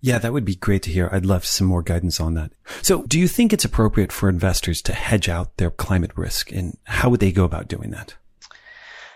Yeah, 0.00 0.18
that 0.18 0.32
would 0.32 0.44
be 0.44 0.54
great 0.54 0.82
to 0.82 0.90
hear. 0.90 1.08
I'd 1.10 1.26
love 1.26 1.44
some 1.44 1.66
more 1.66 1.82
guidance 1.82 2.20
on 2.20 2.34
that. 2.34 2.52
So 2.82 3.02
do 3.04 3.18
you 3.18 3.26
think 3.26 3.52
it's 3.52 3.64
appropriate 3.64 4.12
for 4.12 4.28
investors 4.28 4.82
to 4.82 4.92
hedge 4.92 5.28
out 5.28 5.56
their 5.56 5.70
climate 5.70 6.12
risk 6.14 6.52
and 6.52 6.76
how 6.84 7.08
would 7.08 7.20
they 7.20 7.32
go 7.32 7.44
about 7.44 7.68
doing 7.68 7.90
that? 7.90 8.14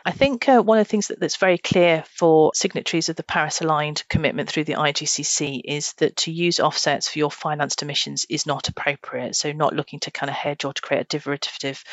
I 0.04 0.12
think 0.12 0.48
uh, 0.48 0.62
one 0.62 0.78
of 0.78 0.86
the 0.86 0.90
things 0.90 1.08
that, 1.08 1.20
that's 1.20 1.36
very 1.36 1.58
clear 1.58 2.04
for 2.06 2.52
signatories 2.54 3.08
of 3.08 3.16
the 3.16 3.22
Paris 3.22 3.60
aligned 3.60 4.04
commitment 4.08 4.48
through 4.48 4.64
the 4.64 4.74
IGCC 4.74 5.60
is 5.64 5.92
that 5.94 6.16
to 6.16 6.32
use 6.32 6.58
offsets 6.58 7.08
for 7.08 7.18
your 7.18 7.30
financed 7.30 7.82
emissions 7.82 8.24
is 8.30 8.46
not 8.46 8.68
appropriate. 8.68 9.36
So, 9.36 9.52
not 9.52 9.74
looking 9.74 10.00
to 10.00 10.10
kind 10.10 10.30
of 10.30 10.36
hedge 10.36 10.64
or 10.64 10.72
to 10.72 10.82
create 10.82 11.02
a 11.02 11.18
derivative 11.18 11.84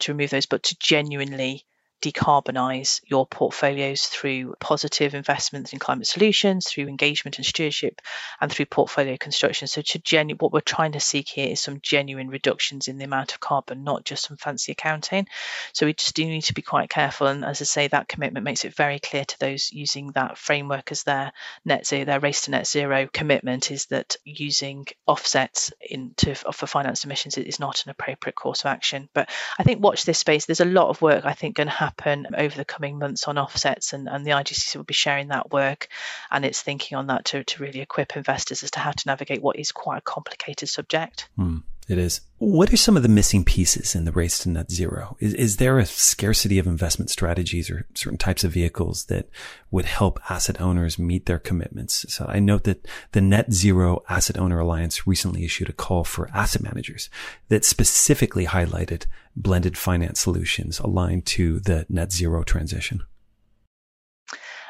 to 0.00 0.12
remove 0.12 0.30
those, 0.30 0.46
but 0.46 0.62
to 0.64 0.76
genuinely 0.78 1.66
decarbonize 2.00 3.00
your 3.06 3.26
portfolios 3.26 4.06
through 4.06 4.54
positive 4.60 5.14
investments 5.14 5.72
in 5.72 5.78
climate 5.78 6.06
solutions, 6.06 6.66
through 6.66 6.88
engagement 6.88 7.36
and 7.36 7.46
stewardship, 7.46 8.00
and 8.40 8.50
through 8.50 8.66
portfolio 8.66 9.16
construction. 9.16 9.68
So, 9.68 9.82
to 9.82 9.98
genu- 9.98 10.36
what 10.36 10.52
we're 10.52 10.60
trying 10.60 10.92
to 10.92 11.00
seek 11.00 11.28
here 11.28 11.50
is 11.50 11.60
some 11.60 11.80
genuine 11.82 12.28
reductions 12.28 12.88
in 12.88 12.98
the 12.98 13.04
amount 13.04 13.32
of 13.32 13.40
carbon, 13.40 13.84
not 13.84 14.04
just 14.04 14.24
some 14.26 14.36
fancy 14.36 14.72
accounting. 14.72 15.26
So, 15.72 15.86
we 15.86 15.94
just 15.94 16.14
do 16.14 16.24
need 16.24 16.42
to 16.42 16.54
be 16.54 16.62
quite 16.62 16.88
careful. 16.88 17.26
And 17.26 17.44
as 17.44 17.60
I 17.60 17.64
say, 17.64 17.88
that 17.88 18.08
commitment 18.08 18.44
makes 18.44 18.64
it 18.64 18.74
very 18.74 18.98
clear 18.98 19.24
to 19.24 19.38
those 19.38 19.70
using 19.72 20.12
that 20.12 20.38
framework 20.38 20.92
as 20.92 21.02
their 21.02 21.32
net 21.64 21.86
zero, 21.86 22.04
their 22.04 22.20
race 22.20 22.42
to 22.42 22.50
net 22.50 22.66
zero 22.66 23.08
commitment 23.12 23.70
is 23.70 23.86
that 23.86 24.16
using 24.24 24.86
offsets 25.06 25.72
into 25.80 26.34
for 26.34 26.66
financed 26.66 27.04
emissions 27.04 27.36
is 27.36 27.60
not 27.60 27.84
an 27.84 27.90
appropriate 27.90 28.34
course 28.34 28.60
of 28.60 28.66
action. 28.66 29.08
But 29.12 29.28
I 29.58 29.62
think 29.62 29.82
watch 29.82 30.04
this 30.04 30.18
space. 30.18 30.46
There's 30.46 30.60
a 30.60 30.64
lot 30.64 30.88
of 30.88 31.02
work 31.02 31.24
I 31.24 31.34
think 31.34 31.56
going 31.56 31.66
to 31.66 31.72
happen 31.72 31.89
happen 31.90 32.26
over 32.36 32.56
the 32.56 32.64
coming 32.64 32.98
months 32.98 33.26
on 33.28 33.38
offsets, 33.38 33.92
and, 33.92 34.08
and 34.08 34.26
the 34.26 34.30
IGCC 34.30 34.76
will 34.76 34.84
be 34.84 34.94
sharing 34.94 35.28
that 35.28 35.50
work 35.50 35.88
and 36.30 36.44
its 36.44 36.62
thinking 36.62 36.96
on 36.96 37.08
that 37.08 37.24
to, 37.26 37.44
to 37.44 37.62
really 37.62 37.80
equip 37.80 38.16
investors 38.16 38.62
as 38.62 38.70
to 38.72 38.80
how 38.80 38.92
to 38.92 39.02
navigate 39.06 39.42
what 39.42 39.58
is 39.58 39.72
quite 39.72 39.98
a 39.98 40.02
complicated 40.02 40.68
subject. 40.68 41.28
Hmm. 41.36 41.58
It 41.90 41.98
is. 41.98 42.20
What 42.38 42.72
are 42.72 42.76
some 42.76 42.96
of 42.96 43.02
the 43.02 43.08
missing 43.08 43.44
pieces 43.44 43.96
in 43.96 44.04
the 44.04 44.12
race 44.12 44.38
to 44.38 44.48
net 44.48 44.70
zero? 44.70 45.16
Is, 45.18 45.34
is 45.34 45.56
there 45.56 45.80
a 45.80 45.84
scarcity 45.84 46.60
of 46.60 46.68
investment 46.68 47.10
strategies 47.10 47.68
or 47.68 47.84
certain 47.94 48.16
types 48.16 48.44
of 48.44 48.52
vehicles 48.52 49.06
that 49.06 49.28
would 49.72 49.86
help 49.86 50.20
asset 50.30 50.60
owners 50.60 51.00
meet 51.00 51.26
their 51.26 51.40
commitments? 51.40 52.06
So 52.08 52.26
I 52.28 52.38
note 52.38 52.62
that 52.62 52.86
the 53.10 53.20
Net 53.20 53.52
Zero 53.52 54.04
Asset 54.08 54.38
Owner 54.38 54.60
Alliance 54.60 55.04
recently 55.04 55.44
issued 55.44 55.68
a 55.68 55.72
call 55.72 56.04
for 56.04 56.30
asset 56.32 56.62
managers 56.62 57.10
that 57.48 57.64
specifically 57.64 58.46
highlighted 58.46 59.06
blended 59.34 59.76
finance 59.76 60.20
solutions 60.20 60.78
aligned 60.78 61.26
to 61.26 61.58
the 61.58 61.86
net 61.88 62.12
zero 62.12 62.44
transition. 62.44 63.02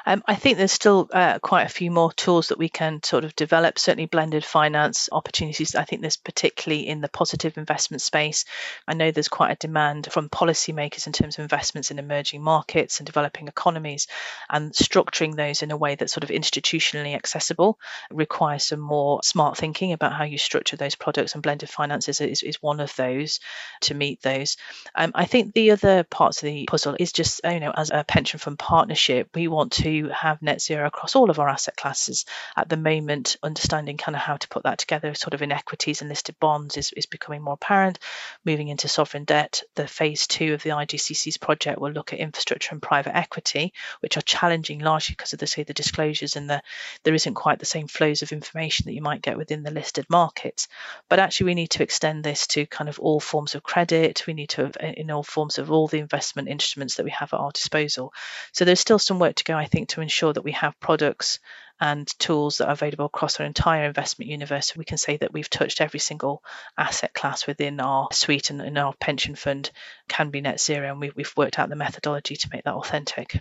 Um, 0.06 0.22
I 0.26 0.34
think 0.34 0.56
there's 0.56 0.72
still 0.72 1.08
uh, 1.12 1.38
quite 1.38 1.64
a 1.64 1.68
few 1.68 1.90
more 1.90 2.12
tools 2.12 2.48
that 2.48 2.58
we 2.58 2.68
can 2.68 3.02
sort 3.02 3.24
of 3.24 3.36
develop, 3.36 3.78
certainly 3.78 4.06
blended 4.06 4.44
finance 4.44 5.08
opportunities. 5.12 5.74
I 5.74 5.84
think 5.84 6.00
there's 6.00 6.16
particularly 6.16 6.88
in 6.88 7.00
the 7.00 7.08
positive 7.08 7.58
investment 7.58 8.02
space. 8.02 8.44
I 8.88 8.94
know 8.94 9.10
there's 9.10 9.28
quite 9.28 9.52
a 9.52 9.56
demand 9.56 10.08
from 10.10 10.28
policymakers 10.28 11.06
in 11.06 11.12
terms 11.12 11.38
of 11.38 11.42
investments 11.42 11.90
in 11.90 11.98
emerging 11.98 12.42
markets 12.42 12.98
and 12.98 13.06
developing 13.06 13.48
economies, 13.48 14.06
and 14.48 14.72
structuring 14.72 15.36
those 15.36 15.62
in 15.62 15.70
a 15.70 15.76
way 15.76 15.94
that's 15.94 16.12
sort 16.12 16.24
of 16.24 16.30
institutionally 16.30 17.14
accessible 17.14 17.78
requires 18.10 18.64
some 18.64 18.80
more 18.80 19.20
smart 19.22 19.56
thinking 19.56 19.92
about 19.92 20.12
how 20.12 20.24
you 20.24 20.38
structure 20.38 20.76
those 20.76 20.94
products, 20.94 21.34
and 21.34 21.42
blended 21.42 21.68
finances 21.68 22.20
is, 22.20 22.42
is, 22.42 22.60
one 22.60 22.80
of 22.80 22.94
those 22.96 23.40
to 23.80 23.94
meet 23.94 24.20
those. 24.22 24.56
Um, 24.94 25.12
I 25.14 25.24
think 25.24 25.54
the 25.54 25.70
other 25.70 26.04
parts 26.04 26.42
of 26.42 26.46
the 26.46 26.66
puzzle 26.66 26.96
is 26.98 27.12
just, 27.12 27.40
you 27.44 27.60
know, 27.60 27.72
as 27.74 27.90
a 27.90 28.04
pension 28.04 28.38
fund 28.38 28.58
partnership, 28.58 29.28
we 29.34 29.48
want 29.48 29.72
to 29.72 29.89
have 30.12 30.42
net 30.42 30.60
zero 30.60 30.86
across 30.86 31.16
all 31.16 31.30
of 31.30 31.38
our 31.38 31.48
asset 31.48 31.76
classes. 31.76 32.24
At 32.56 32.68
the 32.68 32.76
moment, 32.76 33.36
understanding 33.42 33.96
kind 33.96 34.16
of 34.16 34.22
how 34.22 34.36
to 34.36 34.48
put 34.48 34.64
that 34.64 34.78
together, 34.78 35.14
sort 35.14 35.34
of 35.34 35.42
in 35.42 35.52
equities 35.52 36.00
and 36.00 36.08
listed 36.08 36.36
bonds, 36.40 36.76
is, 36.76 36.92
is 36.96 37.06
becoming 37.06 37.42
more 37.42 37.54
apparent. 37.54 37.98
Moving 38.44 38.68
into 38.68 38.88
sovereign 38.88 39.24
debt, 39.24 39.62
the 39.74 39.86
phase 39.86 40.26
two 40.26 40.54
of 40.54 40.62
the 40.62 40.70
IGCC's 40.70 41.36
project 41.36 41.80
will 41.80 41.92
look 41.92 42.12
at 42.12 42.18
infrastructure 42.18 42.70
and 42.72 42.82
private 42.82 43.16
equity, 43.16 43.72
which 44.00 44.16
are 44.16 44.22
challenging 44.22 44.80
largely 44.80 45.14
because 45.14 45.32
of 45.32 45.38
the 45.38 45.46
say 45.46 45.62
the 45.62 45.74
disclosures 45.74 46.36
and 46.36 46.48
the 46.48 46.62
there 47.04 47.14
isn't 47.14 47.34
quite 47.34 47.58
the 47.58 47.66
same 47.66 47.86
flows 47.86 48.22
of 48.22 48.32
information 48.32 48.84
that 48.86 48.94
you 48.94 49.02
might 49.02 49.22
get 49.22 49.36
within 49.36 49.62
the 49.62 49.70
listed 49.70 50.06
markets. 50.08 50.68
But 51.08 51.18
actually, 51.18 51.46
we 51.46 51.54
need 51.54 51.70
to 51.70 51.82
extend 51.82 52.24
this 52.24 52.46
to 52.48 52.66
kind 52.66 52.88
of 52.88 52.98
all 52.98 53.20
forms 53.20 53.54
of 53.54 53.62
credit. 53.62 54.26
We 54.26 54.34
need 54.34 54.50
to 54.50 54.70
in 54.98 55.10
all 55.10 55.22
forms 55.22 55.58
of 55.58 55.70
all 55.70 55.88
the 55.88 55.98
investment 55.98 56.48
instruments 56.48 56.96
that 56.96 57.04
we 57.04 57.10
have 57.10 57.32
at 57.32 57.40
our 57.40 57.52
disposal. 57.52 58.12
So 58.52 58.64
there's 58.64 58.80
still 58.80 58.98
some 58.98 59.18
work 59.18 59.36
to 59.36 59.44
go, 59.44 59.56
I 59.56 59.66
think, 59.66 59.79
to 59.86 60.00
ensure 60.00 60.32
that 60.32 60.44
we 60.44 60.52
have 60.52 60.78
products 60.80 61.38
and 61.80 62.06
tools 62.18 62.58
that 62.58 62.68
are 62.68 62.72
available 62.72 63.06
across 63.06 63.40
our 63.40 63.46
entire 63.46 63.84
investment 63.84 64.30
universe. 64.30 64.68
So 64.68 64.74
we 64.78 64.84
can 64.84 64.98
say 64.98 65.16
that 65.16 65.32
we've 65.32 65.48
touched 65.48 65.80
every 65.80 66.00
single 66.00 66.42
asset 66.76 67.14
class 67.14 67.46
within 67.46 67.80
our 67.80 68.08
suite 68.12 68.50
and 68.50 68.60
in 68.60 68.76
our 68.76 68.92
pension 69.00 69.34
fund 69.34 69.70
can 70.06 70.30
be 70.30 70.42
net 70.42 70.60
zero, 70.60 70.90
and 70.90 71.00
we, 71.00 71.10
we've 71.16 71.32
worked 71.36 71.58
out 71.58 71.70
the 71.70 71.76
methodology 71.76 72.36
to 72.36 72.48
make 72.52 72.64
that 72.64 72.74
authentic. 72.74 73.40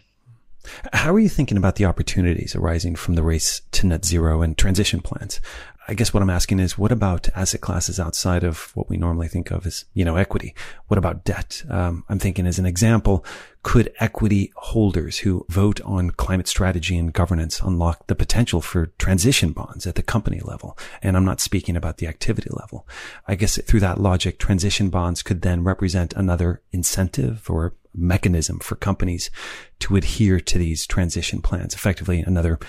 How 0.94 1.14
are 1.14 1.20
you 1.20 1.30
thinking 1.30 1.58
about 1.58 1.76
the 1.76 1.86
opportunities 1.86 2.56
arising 2.56 2.96
from 2.96 3.16
the 3.16 3.24
race 3.24 3.62
to 3.72 3.88
net 3.88 4.06
zero 4.06 4.42
and 4.42 4.58
transition 4.58 5.02
plans? 5.02 5.42
I 5.90 5.96
guess 5.96 6.14
what 6.14 6.22
I'm 6.22 6.30
asking 6.30 6.60
is, 6.60 6.78
what 6.78 6.92
about 6.92 7.30
asset 7.36 7.62
classes 7.62 8.00
outside 8.00 8.44
of 8.44 8.70
what 8.76 8.88
we 8.90 8.96
normally 8.96 9.28
think 9.28 9.50
of 9.50 9.66
as, 9.66 9.86
you 9.96 10.06
know, 10.06 10.18
equity? 10.18 10.54
What 10.86 11.00
about 11.00 11.24
debt? 11.24 11.64
Um, 11.68 12.04
I'm 12.08 12.20
thinking 12.20 12.46
as 12.46 12.60
an 12.60 12.68
example, 12.68 13.26
could 13.64 13.92
equity 14.00 14.54
holders 14.56 15.18
who 15.18 15.48
vote 15.50 15.82
on 15.82 16.12
climate 16.12 16.48
strategy 16.48 16.96
and 16.96 17.12
governance 17.12 17.60
unlock 17.60 18.06
the 18.06 18.14
potential 18.14 18.62
for 18.62 18.92
transition 19.00 19.52
bonds 19.52 19.88
at 19.88 19.96
the 19.96 20.04
company 20.04 20.42
level? 20.42 20.78
And 21.02 21.18
I'm 21.18 21.26
not 21.26 21.42
speaking 21.42 21.76
about 21.76 21.98
the 21.98 22.06
activity 22.06 22.52
level. 22.52 22.88
I 23.28 23.34
guess 23.34 23.60
through 23.60 23.80
that 23.80 24.00
logic, 24.00 24.38
transition 24.38 24.92
bonds 24.92 25.24
could 25.24 25.42
then 25.42 25.64
represent 25.64 26.14
another 26.14 26.62
incentive 26.72 27.50
or 27.50 27.74
mechanism 27.96 28.60
for 28.60 28.76
companies 28.76 29.32
to 29.80 29.96
adhere 29.96 30.40
to 30.40 30.60
these 30.60 30.86
transition 30.86 31.42
plans, 31.42 31.74
effectively 31.74 32.20
another 32.20 32.60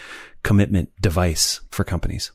commitment 0.42 0.88
device 1.02 1.60
for 1.70 1.84
companies. 1.84 2.32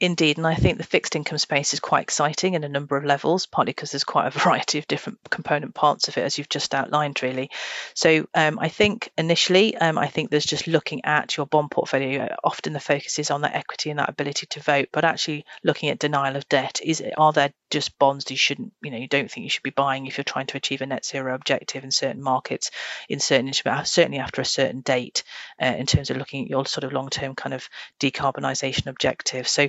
Indeed, 0.00 0.38
and 0.38 0.46
I 0.46 0.54
think 0.54 0.78
the 0.78 0.84
fixed 0.84 1.16
income 1.16 1.38
space 1.38 1.74
is 1.74 1.80
quite 1.80 2.02
exciting 2.02 2.54
in 2.54 2.64
a 2.64 2.68
number 2.68 2.96
of 2.96 3.04
levels, 3.04 3.46
partly 3.46 3.70
because 3.70 3.90
there's 3.92 4.04
quite 4.04 4.26
a 4.26 4.30
variety 4.38 4.78
of 4.78 4.88
different 4.88 5.18
component 5.30 5.74
parts 5.74 6.08
of 6.08 6.16
it, 6.16 6.22
as 6.22 6.38
you've 6.38 6.48
just 6.48 6.74
outlined, 6.74 7.22
really. 7.22 7.50
So 7.94 8.26
um, 8.34 8.58
I 8.58 8.68
think 8.68 9.10
initially, 9.18 9.76
um, 9.76 9.98
I 9.98 10.08
think 10.08 10.30
there's 10.30 10.44
just 10.44 10.66
looking 10.66 11.04
at 11.04 11.36
your 11.36 11.46
bond 11.46 11.70
portfolio. 11.70 12.34
Often 12.42 12.72
the 12.72 12.80
focus 12.80 13.18
is 13.18 13.30
on 13.30 13.42
that 13.42 13.54
equity 13.54 13.90
and 13.90 13.98
that 13.98 14.08
ability 14.08 14.46
to 14.46 14.60
vote, 14.60 14.88
but 14.92 15.04
actually 15.04 15.44
looking 15.64 15.90
at 15.90 15.98
denial 15.98 16.36
of 16.36 16.48
debt. 16.48 16.80
Is 16.82 17.02
are 17.16 17.32
there 17.32 17.52
just 17.70 17.98
bonds 17.98 18.30
you 18.30 18.36
shouldn't, 18.36 18.72
you 18.82 18.90
know, 18.90 18.98
you 18.98 19.08
don't 19.08 19.30
think 19.30 19.44
you 19.44 19.50
should 19.50 19.62
be 19.62 19.70
buying 19.70 20.06
if 20.06 20.18
you're 20.18 20.24
trying 20.24 20.46
to 20.46 20.56
achieve 20.56 20.82
a 20.82 20.86
net 20.86 21.04
zero 21.04 21.34
objective 21.34 21.84
in 21.84 21.90
certain 21.90 22.22
markets, 22.22 22.70
in 23.08 23.20
certain 23.20 23.52
certainly 23.84 24.18
after 24.18 24.40
a 24.40 24.44
certain 24.44 24.80
date, 24.80 25.22
uh, 25.62 25.74
in 25.78 25.86
terms 25.86 26.10
of 26.10 26.16
looking 26.16 26.44
at 26.44 26.50
your 26.50 26.66
sort 26.66 26.84
of 26.84 26.92
long-term 26.92 27.34
kind 27.34 27.54
of 27.54 27.68
decarbonisation 28.00 28.86
objectives. 28.86 29.50
So 29.50 29.59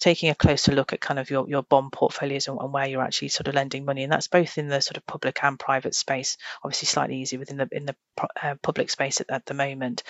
taking 0.00 0.30
a 0.30 0.34
closer 0.34 0.72
look 0.72 0.92
at 0.92 1.00
kind 1.00 1.18
of 1.18 1.30
your, 1.30 1.48
your 1.48 1.62
bond 1.62 1.92
portfolios 1.92 2.48
and, 2.48 2.58
and, 2.60 2.72
where 2.72 2.86
you're 2.86 3.02
actually 3.02 3.28
sort 3.28 3.48
of 3.48 3.54
lending 3.54 3.84
money, 3.84 4.02
and 4.02 4.12
that's 4.12 4.28
both 4.28 4.58
in 4.58 4.68
the 4.68 4.80
sort 4.80 4.96
of 4.96 5.06
public 5.06 5.38
and 5.42 5.58
private 5.58 5.94
space. 5.94 6.36
Obviously, 6.62 6.86
slightly 6.86 7.16
easier 7.18 7.38
within 7.38 7.56
the 7.56 7.68
in 7.72 7.86
the 7.86 7.96
uh, 8.42 8.54
public 8.62 8.90
space 8.90 9.20
at, 9.20 9.30
at 9.30 9.46
the 9.46 9.54
moment. 9.54 10.02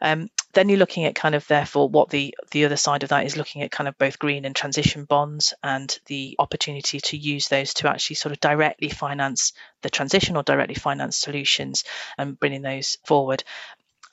Um, 0.00 0.28
then 0.52 0.68
you're 0.68 0.78
looking 0.78 1.04
at 1.04 1.14
kind 1.14 1.34
of 1.34 1.46
therefore 1.46 1.88
what 1.88 2.10
the 2.10 2.34
the 2.50 2.64
other 2.64 2.76
side 2.76 3.02
of 3.02 3.10
that 3.10 3.26
is 3.26 3.36
looking 3.36 3.62
at 3.62 3.70
kind 3.70 3.88
of 3.88 3.98
both 3.98 4.18
green 4.18 4.44
and 4.44 4.54
transition 4.54 5.04
bonds 5.04 5.54
and 5.62 5.98
the 6.06 6.36
opportunity 6.38 7.00
to 7.00 7.16
use 7.16 7.48
those 7.48 7.74
to 7.74 7.88
actually 7.88 8.16
sort 8.16 8.32
of 8.32 8.40
directly 8.40 8.88
finance 8.88 9.52
the 9.82 9.90
transition 9.90 10.36
or 10.36 10.42
directly 10.42 10.74
finance 10.74 11.16
solutions 11.16 11.84
and 12.18 12.38
bringing 12.38 12.62
those 12.62 12.98
forward. 13.04 13.44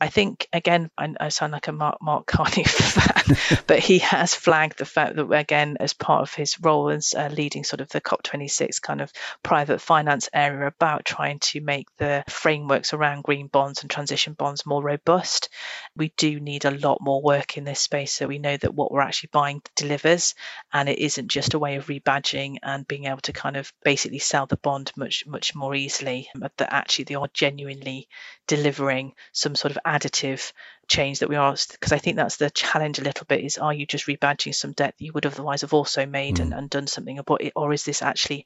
I 0.01 0.07
think 0.09 0.47
again, 0.51 0.89
I, 0.97 1.13
I, 1.19 1.29
sound 1.29 1.53
like 1.53 1.67
a 1.67 1.71
Mark 1.71 2.01
Mark 2.01 2.25
Carney 2.25 2.63
fan, 2.67 3.37
but 3.67 3.79
he 3.79 3.99
has 3.99 4.35
flagged 4.35 4.79
the 4.79 4.85
fact 4.85 5.15
that 5.15 5.31
again, 5.31 5.77
as 5.79 5.93
part 5.93 6.23
of 6.23 6.33
his 6.33 6.59
role 6.59 6.89
as 6.89 7.13
uh, 7.13 7.29
leading 7.31 7.63
sort 7.63 7.79
of 7.79 7.89
the 7.89 8.01
COP26 8.01 8.81
kind 8.81 9.01
of 9.01 9.11
private 9.43 9.79
finance 9.79 10.29
area, 10.33 10.67
about 10.67 11.05
trying 11.05 11.39
to 11.39 11.61
make 11.61 11.87
the 11.97 12.23
frameworks 12.27 12.93
around 12.93 13.23
green 13.23 13.47
bonds 13.47 13.81
and 13.81 13.89
transition 13.89 14.33
bonds 14.33 14.65
more 14.65 14.83
robust. 14.83 15.49
We 15.95 16.11
do 16.17 16.39
need 16.39 16.65
a 16.65 16.71
lot 16.71 16.99
more 16.99 17.21
work 17.21 17.57
in 17.57 17.63
this 17.63 17.79
space, 17.79 18.13
so 18.13 18.27
we 18.27 18.39
know 18.39 18.57
that 18.57 18.73
what 18.73 18.91
we're 18.91 19.01
actually 19.01 19.29
buying 19.31 19.61
delivers, 19.75 20.33
and 20.73 20.89
it 20.89 20.99
isn't 20.99 21.29
just 21.29 21.53
a 21.53 21.59
way 21.59 21.75
of 21.75 21.87
rebadging 21.87 22.57
and 22.63 22.87
being 22.87 23.05
able 23.05 23.21
to 23.21 23.33
kind 23.33 23.55
of 23.55 23.71
basically 23.83 24.19
sell 24.19 24.47
the 24.47 24.57
bond 24.57 24.91
much 24.97 25.25
much 25.27 25.55
more 25.55 25.75
easily. 25.75 26.29
But 26.35 26.57
that 26.57 26.73
actually 26.73 27.05
they 27.05 27.15
are 27.15 27.29
genuinely 27.33 28.07
delivering 28.47 29.13
some 29.31 29.55
sort 29.55 29.71
of 29.71 29.79
additive 29.85 30.51
change 30.87 31.19
that 31.19 31.29
we 31.29 31.35
are 31.35 31.55
because 31.71 31.91
I 31.91 31.97
think 31.97 32.17
that's 32.17 32.37
the 32.37 32.49
challenge 32.49 32.99
a 32.99 33.03
little 33.03 33.25
bit 33.25 33.43
is 33.43 33.57
are 33.57 33.73
you 33.73 33.85
just 33.85 34.07
rebadging 34.07 34.53
some 34.53 34.73
debt 34.73 34.95
that 34.97 35.05
you 35.05 35.13
would 35.13 35.25
otherwise 35.25 35.61
have 35.61 35.73
also 35.73 36.05
made 36.05 36.37
mm. 36.37 36.41
and, 36.41 36.53
and 36.53 36.69
done 36.69 36.87
something 36.87 37.19
about 37.19 37.41
it 37.41 37.53
or 37.55 37.71
is 37.73 37.83
this 37.83 38.01
actually 38.01 38.45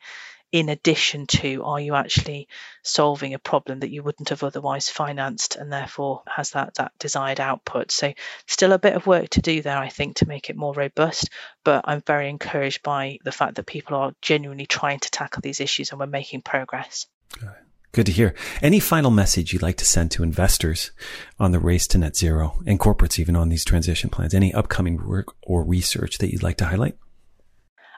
in 0.52 0.70
addition 0.70 1.28
to 1.28 1.64
are 1.64 1.80
you 1.80 1.94
actually 1.94 2.48
solving 2.82 3.34
a 3.34 3.40
problem 3.40 3.82
that 3.82 3.90
you 3.90 4.02
wouldn't 4.02 4.30
have 4.30 4.44
otherwise 4.44 4.88
financed 4.88 5.58
and 5.58 5.74
therefore 5.74 6.22
has 6.26 6.52
that 6.52 6.74
that 6.76 6.92
desired 7.00 7.40
output 7.40 7.92
so 7.92 8.14
still 8.46 8.72
a 8.72 8.80
bit 8.80 8.94
of 8.94 9.06
work 9.06 9.28
to 9.30 9.42
do 9.42 9.62
there 9.62 9.78
i 9.78 9.90
think 9.90 10.16
to 10.16 10.28
make 10.28 10.50
it 10.50 10.56
more 10.56 10.74
robust 10.74 11.30
but 11.66 11.84
i'm 11.86 12.02
very 12.02 12.30
encouraged 12.30 12.82
by 12.82 13.18
the 13.26 13.32
fact 13.32 13.56
that 13.56 13.66
people 13.66 13.98
are 13.98 14.14
genuinely 14.22 14.66
trying 14.66 15.00
to 15.00 15.12
tackle 15.12 15.42
these 15.42 15.60
issues 15.60 15.92
and 15.92 16.00
we're 16.00 16.08
making 16.08 16.42
progress 16.42 17.08
okay. 17.44 17.52
Good 17.98 18.06
to 18.06 18.12
hear. 18.12 18.36
Any 18.62 18.80
final 18.80 19.10
message 19.10 19.52
you'd 19.52 19.64
like 19.64 19.78
to 19.78 19.86
send 19.86 20.12
to 20.12 20.22
investors 20.22 20.92
on 21.40 21.52
the 21.52 21.58
race 21.58 21.88
to 21.88 21.98
net 21.98 22.16
zero 22.16 22.62
and 22.68 22.80
corporates 22.80 23.18
even 23.18 23.36
on 23.36 23.50
these 23.50 23.66
transition 23.66 24.12
plans? 24.12 24.36
Any 24.36 24.54
upcoming 24.54 25.04
work 25.04 25.34
or 25.42 25.64
research 25.64 26.20
that 26.20 26.32
you'd 26.32 26.44
like 26.44 26.58
to 26.58 26.66
highlight? 26.66 26.96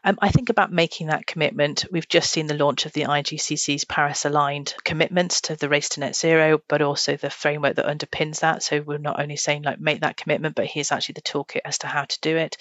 Um, 0.06 0.18
I 0.22 0.30
think 0.30 0.50
about 0.50 0.72
making 0.72 1.08
that 1.08 1.28
commitment. 1.28 1.86
We've 1.92 2.08
just 2.08 2.32
seen 2.32 2.48
the 2.48 2.54
launch 2.54 2.86
of 2.86 2.94
the 2.94 3.02
IIGCC's 3.02 3.84
Paris 3.84 4.24
aligned 4.24 4.74
commitments 4.86 5.42
to 5.42 5.58
the 5.58 5.68
race 5.68 5.90
to 5.90 6.00
net 6.00 6.16
zero, 6.16 6.62
but 6.70 6.82
also 6.82 7.18
the 7.18 7.30
framework 7.30 7.76
that 7.76 7.86
underpins 7.86 8.40
that. 8.40 8.64
So 8.64 8.80
we're 8.80 9.00
not 9.00 9.20
only 9.20 9.36
saying 9.36 9.64
like 9.64 9.82
make 9.82 10.00
that 10.00 10.16
commitment, 10.16 10.56
but 10.56 10.66
here's 10.66 10.94
actually 10.94 11.16
the 11.16 11.24
toolkit 11.24 11.60
as 11.66 11.80
to 11.80 11.88
how 11.88 12.06
to 12.06 12.20
do 12.22 12.38
it. 12.38 12.56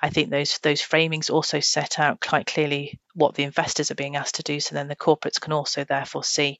I 0.00 0.10
think 0.10 0.30
those 0.30 0.58
those 0.58 0.80
framings 0.80 1.28
also 1.28 1.58
set 1.58 1.98
out 1.98 2.20
quite 2.20 2.46
clearly 2.46 3.00
what 3.14 3.34
the 3.34 3.44
investors 3.44 3.90
are 3.90 3.96
being 3.96 4.16
asked 4.16 4.36
to 4.36 4.42
do. 4.42 4.60
So 4.60 4.74
then 4.74 4.88
the 4.88 4.96
corporates 4.96 5.40
can 5.40 5.52
also 5.52 5.84
therefore 5.84 6.24
see 6.24 6.58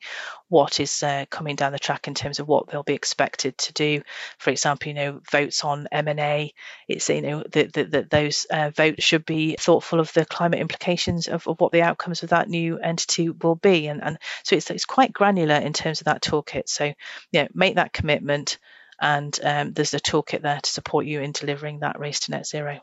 what 0.49 0.81
is 0.81 1.03
uh, 1.03 1.25
coming 1.31 1.57
down 1.57 1.73
the 1.73 1.79
track 1.79 2.07
in 2.07 2.15
terms 2.15 2.39
of 2.39 2.47
what 2.47 2.69
they'll 2.69 2.83
be 2.83 2.95
expected 2.95 3.59
to 3.59 3.73
do. 3.73 4.03
For 4.39 4.51
example, 4.51 4.89
you 4.89 4.95
know, 4.95 5.21
votes 5.31 5.65
on 5.65 5.89
M&A. 5.91 6.55
It's 6.89 7.09
you 7.09 7.23
know 7.23 7.45
that 7.53 8.07
those 8.11 8.47
uh, 8.51 8.71
votes 8.71 9.03
should 9.03 9.27
be 9.27 9.57
thoughtful 9.59 10.01
of 10.01 10.13
the 10.13 10.25
climate 10.25 10.61
implications 10.61 11.29
of, 11.29 11.47
of 11.49 11.61
what 11.61 11.73
the 11.73 11.83
outcomes 11.83 12.23
of 12.23 12.31
that 12.31 12.49
new 12.49 12.79
entity 12.79 13.31
will 13.31 13.57
be, 13.57 13.89
and 13.89 14.03
and 14.03 14.19
so 14.45 14.57
it's 14.57 14.71
it's 14.71 14.85
quite 14.85 15.13
granular 15.13 15.57
in 15.57 15.73
terms 15.73 16.01
of 16.01 16.07
that 16.07 16.23
toolkit. 16.23 16.69
So 16.69 16.95
yeah, 17.33 17.49
make 17.55 17.77
that 17.77 17.93
commitment, 17.93 18.59
and 19.01 19.39
um, 19.43 19.73
there's 19.73 19.95
a 19.95 20.01
toolkit 20.01 20.43
there 20.43 20.61
to 20.61 20.71
support 20.71 21.07
you 21.07 21.21
in 21.21 21.33
delivering 21.33 21.81
that 21.81 21.99
race 21.99 22.21
to 22.21 22.31
net 22.31 22.47
zero. 22.47 22.81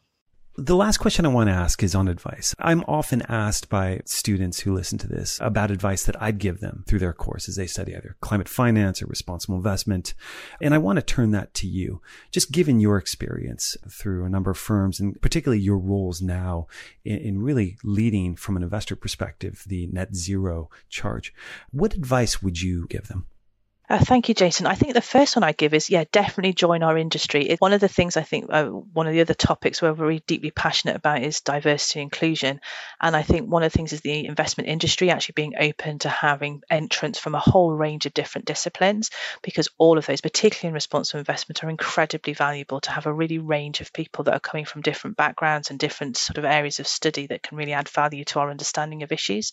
The 0.57 0.75
last 0.75 0.97
question 0.97 1.25
I 1.25 1.29
want 1.29 1.47
to 1.47 1.53
ask 1.53 1.81
is 1.81 1.95
on 1.95 2.09
advice. 2.09 2.53
I'm 2.59 2.83
often 2.85 3.21
asked 3.29 3.69
by 3.69 4.01
students 4.03 4.59
who 4.59 4.73
listen 4.73 4.97
to 4.97 5.07
this 5.07 5.39
about 5.41 5.71
advice 5.71 6.03
that 6.03 6.21
I'd 6.21 6.39
give 6.39 6.59
them 6.59 6.83
through 6.85 6.99
their 6.99 7.13
course 7.13 7.47
as 7.47 7.55
they 7.55 7.67
study 7.67 7.95
either 7.95 8.17
climate 8.19 8.49
finance 8.49 9.01
or 9.01 9.05
responsible 9.05 9.55
investment. 9.55 10.13
And 10.59 10.73
I 10.73 10.77
want 10.77 10.97
to 10.97 11.03
turn 11.03 11.31
that 11.31 11.53
to 11.55 11.67
you. 11.67 12.01
Just 12.31 12.51
given 12.51 12.81
your 12.81 12.97
experience 12.97 13.77
through 13.89 14.25
a 14.25 14.29
number 14.29 14.51
of 14.51 14.57
firms 14.57 14.99
and 14.99 15.19
particularly 15.21 15.63
your 15.63 15.77
roles 15.77 16.21
now 16.21 16.67
in, 17.05 17.19
in 17.19 17.41
really 17.41 17.77
leading 17.85 18.35
from 18.35 18.57
an 18.57 18.63
investor 18.63 18.97
perspective, 18.97 19.63
the 19.67 19.87
net 19.87 20.13
zero 20.15 20.69
charge, 20.89 21.33
what 21.71 21.93
advice 21.93 22.43
would 22.43 22.61
you 22.61 22.87
give 22.87 23.07
them? 23.07 23.25
Uh, 23.91 23.99
thank 23.99 24.29
you, 24.29 24.33
Jason. 24.33 24.67
I 24.67 24.75
think 24.75 24.93
the 24.93 25.01
first 25.01 25.35
one 25.35 25.43
I 25.43 25.51
give 25.51 25.73
is, 25.73 25.89
yeah, 25.89 26.05
definitely 26.13 26.53
join 26.53 26.81
our 26.81 26.97
industry. 26.97 27.57
One 27.59 27.73
of 27.73 27.81
the 27.81 27.89
things 27.89 28.15
I 28.15 28.21
think, 28.21 28.45
uh, 28.49 28.67
one 28.67 29.05
of 29.05 29.11
the 29.11 29.19
other 29.19 29.33
topics 29.33 29.81
we're 29.81 29.91
very 29.91 30.23
deeply 30.27 30.49
passionate 30.49 30.95
about 30.95 31.23
is 31.23 31.41
diversity 31.41 31.99
and 31.99 32.05
inclusion. 32.05 32.61
And 33.01 33.17
I 33.17 33.21
think 33.21 33.51
one 33.51 33.63
of 33.63 33.71
the 33.73 33.77
things 33.77 33.91
is 33.91 33.99
the 33.99 34.27
investment 34.27 34.69
industry 34.69 35.09
actually 35.09 35.33
being 35.33 35.55
open 35.59 35.99
to 35.99 36.09
having 36.09 36.61
entrants 36.69 37.19
from 37.19 37.35
a 37.35 37.39
whole 37.39 37.73
range 37.73 38.05
of 38.05 38.13
different 38.13 38.47
disciplines, 38.47 39.09
because 39.41 39.67
all 39.77 39.97
of 39.97 40.05
those, 40.05 40.21
particularly 40.21 40.69
in 40.69 40.73
responsible 40.73 41.19
investment, 41.19 41.61
are 41.61 41.69
incredibly 41.69 42.31
valuable 42.31 42.79
to 42.79 42.91
have 42.91 43.07
a 43.07 43.13
really 43.13 43.39
range 43.39 43.81
of 43.81 43.91
people 43.91 44.23
that 44.23 44.33
are 44.33 44.39
coming 44.39 44.63
from 44.63 44.83
different 44.83 45.17
backgrounds 45.17 45.69
and 45.69 45.77
different 45.77 46.15
sort 46.15 46.37
of 46.37 46.45
areas 46.45 46.79
of 46.79 46.87
study 46.87 47.27
that 47.27 47.43
can 47.43 47.57
really 47.57 47.73
add 47.73 47.89
value 47.89 48.23
to 48.23 48.39
our 48.39 48.51
understanding 48.51 49.03
of 49.03 49.11
issues. 49.11 49.51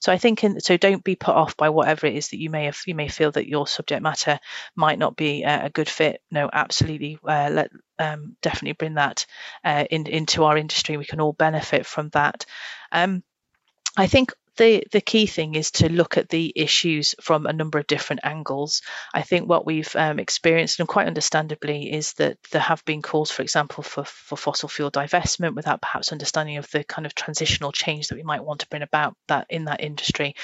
So 0.00 0.10
I 0.10 0.18
think, 0.18 0.42
in, 0.42 0.58
so 0.58 0.76
don't 0.76 1.04
be 1.04 1.14
put 1.14 1.36
off 1.36 1.56
by 1.56 1.68
whatever 1.68 2.08
it 2.08 2.16
is 2.16 2.30
that 2.30 2.40
you 2.40 2.50
may 2.50 2.64
have, 2.64 2.80
you 2.84 2.96
may 2.96 3.06
feel 3.06 3.30
that 3.30 3.46
you're 3.46 3.67
subject 3.68 4.02
matter 4.02 4.38
might 4.74 4.98
not 4.98 5.16
be 5.16 5.44
a 5.44 5.70
good 5.70 5.88
fit, 5.88 6.22
no, 6.30 6.48
absolutely 6.52 7.18
uh, 7.24 7.50
let 7.52 7.70
um, 7.98 8.36
definitely 8.42 8.72
bring 8.72 8.94
that 8.94 9.26
uh, 9.64 9.84
in, 9.90 10.06
into 10.06 10.44
our 10.44 10.56
industry. 10.56 10.96
We 10.96 11.04
can 11.04 11.20
all 11.20 11.32
benefit 11.32 11.86
from 11.86 12.10
that. 12.10 12.46
Um, 12.92 13.22
I 13.96 14.06
think 14.06 14.32
the 14.58 14.84
the 14.92 15.00
key 15.00 15.26
thing 15.26 15.54
is 15.54 15.70
to 15.70 15.88
look 15.88 16.18
at 16.18 16.28
the 16.28 16.52
issues 16.54 17.14
from 17.20 17.46
a 17.46 17.52
number 17.52 17.78
of 17.78 17.86
different 17.86 18.20
angles. 18.24 18.82
I 19.14 19.22
think 19.22 19.48
what 19.48 19.64
we've 19.64 19.94
um, 19.96 20.18
experienced, 20.18 20.80
and 20.80 20.88
quite 20.88 21.06
understandably, 21.06 21.92
is 21.92 22.12
that 22.14 22.36
there 22.50 22.60
have 22.60 22.84
been 22.84 23.00
calls, 23.00 23.30
for 23.30 23.42
example, 23.42 23.82
for, 23.82 24.04
for 24.04 24.36
fossil 24.36 24.68
fuel 24.68 24.90
divestment 24.90 25.54
without 25.54 25.80
perhaps 25.80 26.12
understanding 26.12 26.58
of 26.58 26.70
the 26.70 26.84
kind 26.84 27.06
of 27.06 27.14
transitional 27.14 27.72
change 27.72 28.08
that 28.08 28.16
we 28.16 28.22
might 28.22 28.44
want 28.44 28.60
to 28.60 28.68
bring 28.68 28.82
about 28.82 29.16
that 29.28 29.46
in 29.48 29.64
that 29.64 29.80
industry 29.80 30.34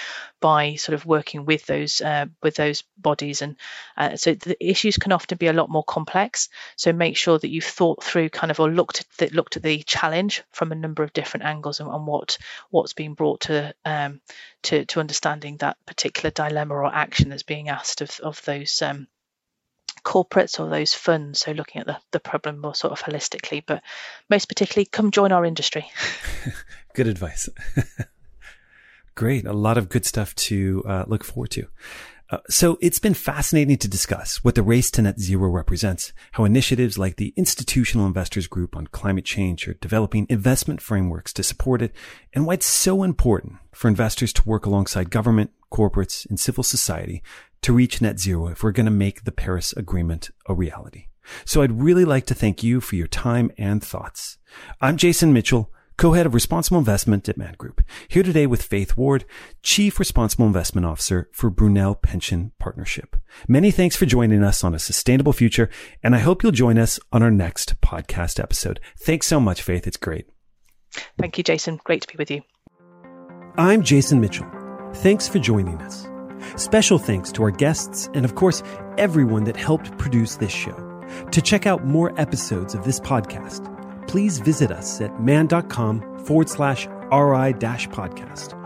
by 0.40 0.76
sort 0.76 0.94
of 0.94 1.04
working 1.04 1.44
with 1.44 1.66
those 1.66 2.00
uh, 2.00 2.26
with 2.42 2.54
those 2.54 2.82
bodies. 2.96 3.42
And 3.42 3.56
uh, 3.96 4.16
so 4.16 4.34
the 4.34 4.56
issues 4.64 4.96
can 4.96 5.12
often 5.12 5.38
be 5.38 5.48
a 5.48 5.52
lot 5.52 5.68
more 5.68 5.84
complex. 5.84 6.48
So 6.76 6.92
make 6.92 7.16
sure 7.16 7.38
that 7.38 7.50
you've 7.50 7.64
thought 7.64 8.02
through 8.02 8.28
kind 8.30 8.50
of 8.50 8.60
or 8.60 8.70
looked 8.70 9.00
at 9.00 9.06
the, 9.18 9.34
looked 9.34 9.56
at 9.56 9.62
the 9.62 9.82
challenge 9.82 10.42
from 10.52 10.72
a 10.72 10.76
number 10.76 11.02
of 11.02 11.12
different 11.12 11.44
angles 11.44 11.80
and, 11.80 11.90
and 11.90 12.06
what 12.06 12.38
what's 12.70 12.92
being 12.92 13.14
brought 13.14 13.40
to 13.40 13.74
uh, 13.84 14.03
um, 14.04 14.20
to, 14.64 14.84
to 14.86 15.00
understanding 15.00 15.56
that 15.58 15.76
particular 15.86 16.30
dilemma 16.30 16.74
or 16.74 16.86
action 16.86 17.30
that's 17.30 17.42
being 17.42 17.68
asked 17.68 18.00
of, 18.00 18.18
of 18.22 18.42
those 18.44 18.82
um, 18.82 19.06
corporates 20.04 20.60
or 20.60 20.68
those 20.68 20.94
funds. 20.94 21.40
So 21.40 21.52
looking 21.52 21.80
at 21.80 21.86
the, 21.86 21.98
the 22.12 22.20
problem 22.20 22.60
more 22.60 22.74
sort 22.74 22.92
of 22.92 23.02
holistically, 23.02 23.62
but 23.66 23.82
most 24.30 24.48
particularly, 24.48 24.86
come 24.86 25.10
join 25.10 25.32
our 25.32 25.44
industry. 25.44 25.90
good 26.94 27.06
advice. 27.06 27.48
Great. 29.14 29.46
A 29.46 29.52
lot 29.52 29.78
of 29.78 29.88
good 29.88 30.04
stuff 30.04 30.34
to 30.34 30.82
uh, 30.86 31.04
look 31.06 31.24
forward 31.24 31.50
to. 31.52 31.68
Uh, 32.30 32.38
so 32.48 32.78
it's 32.80 32.98
been 32.98 33.14
fascinating 33.14 33.76
to 33.76 33.86
discuss 33.86 34.42
what 34.42 34.54
the 34.54 34.62
race 34.62 34.90
to 34.90 35.02
net 35.02 35.20
zero 35.20 35.48
represents, 35.50 36.12
how 36.32 36.44
initiatives 36.44 36.98
like 36.98 37.16
the 37.16 37.34
Institutional 37.36 38.06
Investors 38.06 38.46
Group 38.46 38.76
on 38.76 38.86
climate 38.86 39.26
change 39.26 39.68
are 39.68 39.74
developing 39.74 40.26
investment 40.30 40.80
frameworks 40.80 41.32
to 41.34 41.42
support 41.42 41.82
it, 41.82 41.92
and 42.32 42.46
why 42.46 42.54
it's 42.54 42.66
so 42.66 43.02
important 43.02 43.56
for 43.72 43.88
investors 43.88 44.32
to 44.32 44.48
work 44.48 44.64
alongside 44.64 45.10
government, 45.10 45.50
corporates, 45.70 46.28
and 46.28 46.40
civil 46.40 46.64
society 46.64 47.22
to 47.60 47.74
reach 47.74 48.00
net 48.00 48.18
zero 48.18 48.48
if 48.48 48.62
we're 48.62 48.72
going 48.72 48.86
to 48.86 48.90
make 48.90 49.24
the 49.24 49.32
Paris 49.32 49.74
Agreement 49.74 50.30
a 50.46 50.54
reality. 50.54 51.08
So 51.44 51.62
I'd 51.62 51.80
really 51.80 52.04
like 52.04 52.26
to 52.26 52.34
thank 52.34 52.62
you 52.62 52.80
for 52.80 52.96
your 52.96 53.06
time 53.06 53.50
and 53.58 53.82
thoughts. 53.82 54.38
I'm 54.80 54.96
Jason 54.96 55.32
Mitchell 55.32 55.70
co-head 55.96 56.26
of 56.26 56.34
responsible 56.34 56.78
investment 56.78 57.28
at 57.28 57.36
Man 57.36 57.54
Group, 57.58 57.82
here 58.08 58.22
today 58.22 58.46
with 58.46 58.62
Faith 58.62 58.96
Ward, 58.96 59.24
chief 59.62 59.98
responsible 59.98 60.46
investment 60.46 60.86
officer 60.86 61.28
for 61.32 61.50
Brunel 61.50 61.94
Pension 61.94 62.52
Partnership. 62.58 63.16
Many 63.48 63.70
thanks 63.70 63.96
for 63.96 64.06
joining 64.06 64.42
us 64.42 64.64
on 64.64 64.74
a 64.74 64.78
sustainable 64.78 65.32
future, 65.32 65.70
and 66.02 66.14
I 66.14 66.18
hope 66.18 66.42
you'll 66.42 66.52
join 66.52 66.78
us 66.78 66.98
on 67.12 67.22
our 67.22 67.30
next 67.30 67.80
podcast 67.80 68.40
episode. 68.42 68.80
Thanks 68.98 69.26
so 69.26 69.40
much, 69.40 69.62
Faith. 69.62 69.86
It's 69.86 69.96
great. 69.96 70.26
Thank 71.18 71.38
you, 71.38 71.44
Jason. 71.44 71.80
Great 71.84 72.02
to 72.02 72.08
be 72.08 72.16
with 72.16 72.30
you. 72.30 72.42
I'm 73.56 73.82
Jason 73.82 74.20
Mitchell. 74.20 74.50
Thanks 74.94 75.28
for 75.28 75.38
joining 75.38 75.80
us. 75.82 76.08
Special 76.56 76.98
thanks 76.98 77.32
to 77.32 77.42
our 77.42 77.50
guests 77.50 78.08
and, 78.14 78.24
of 78.24 78.34
course, 78.34 78.62
everyone 78.98 79.44
that 79.44 79.56
helped 79.56 79.96
produce 79.98 80.36
this 80.36 80.52
show. 80.52 80.76
To 81.30 81.42
check 81.42 81.66
out 81.66 81.84
more 81.84 82.18
episodes 82.20 82.74
of 82.74 82.84
this 82.84 83.00
podcast, 83.00 83.70
please 84.06 84.38
visit 84.38 84.70
us 84.70 85.00
at 85.00 85.22
man.com 85.22 86.18
forward 86.24 86.48
slash 86.48 86.86
RI 87.12 87.52
dash 87.54 87.88
podcast 87.88 88.60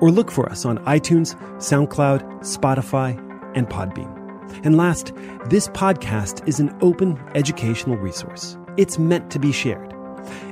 or 0.00 0.10
look 0.10 0.30
for 0.30 0.50
us 0.50 0.64
on 0.64 0.78
iTunes, 0.84 1.34
SoundCloud, 1.58 2.40
Spotify, 2.40 3.18
and 3.56 3.68
Podbean. 3.68 4.20
And 4.64 4.76
last, 4.76 5.12
this 5.46 5.68
podcast 5.68 6.46
is 6.46 6.60
an 6.60 6.76
open 6.80 7.18
educational 7.34 7.96
resource. 7.96 8.56
It's 8.76 8.98
meant 8.98 9.30
to 9.30 9.38
be 9.38 9.52
shared. 9.52 9.92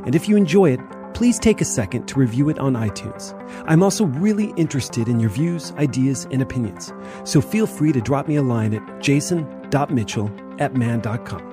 And 0.04 0.14
if 0.14 0.28
you 0.28 0.36
enjoy 0.36 0.70
it, 0.72 0.80
please 1.14 1.38
take 1.38 1.60
a 1.60 1.64
second 1.64 2.06
to 2.08 2.18
review 2.18 2.48
it 2.48 2.58
on 2.58 2.74
iTunes. 2.74 3.34
I'm 3.66 3.82
also 3.82 4.06
really 4.06 4.52
interested 4.56 5.08
in 5.08 5.20
your 5.20 5.30
views, 5.30 5.72
ideas, 5.72 6.26
and 6.30 6.42
opinions. 6.42 6.92
So 7.24 7.40
feel 7.40 7.66
free 7.66 7.92
to 7.92 8.00
drop 8.00 8.28
me 8.28 8.36
a 8.36 8.42
line 8.42 8.74
at 8.74 9.00
jason.mitchell 9.00 10.30
at 10.58 10.74
man.com. 10.74 11.51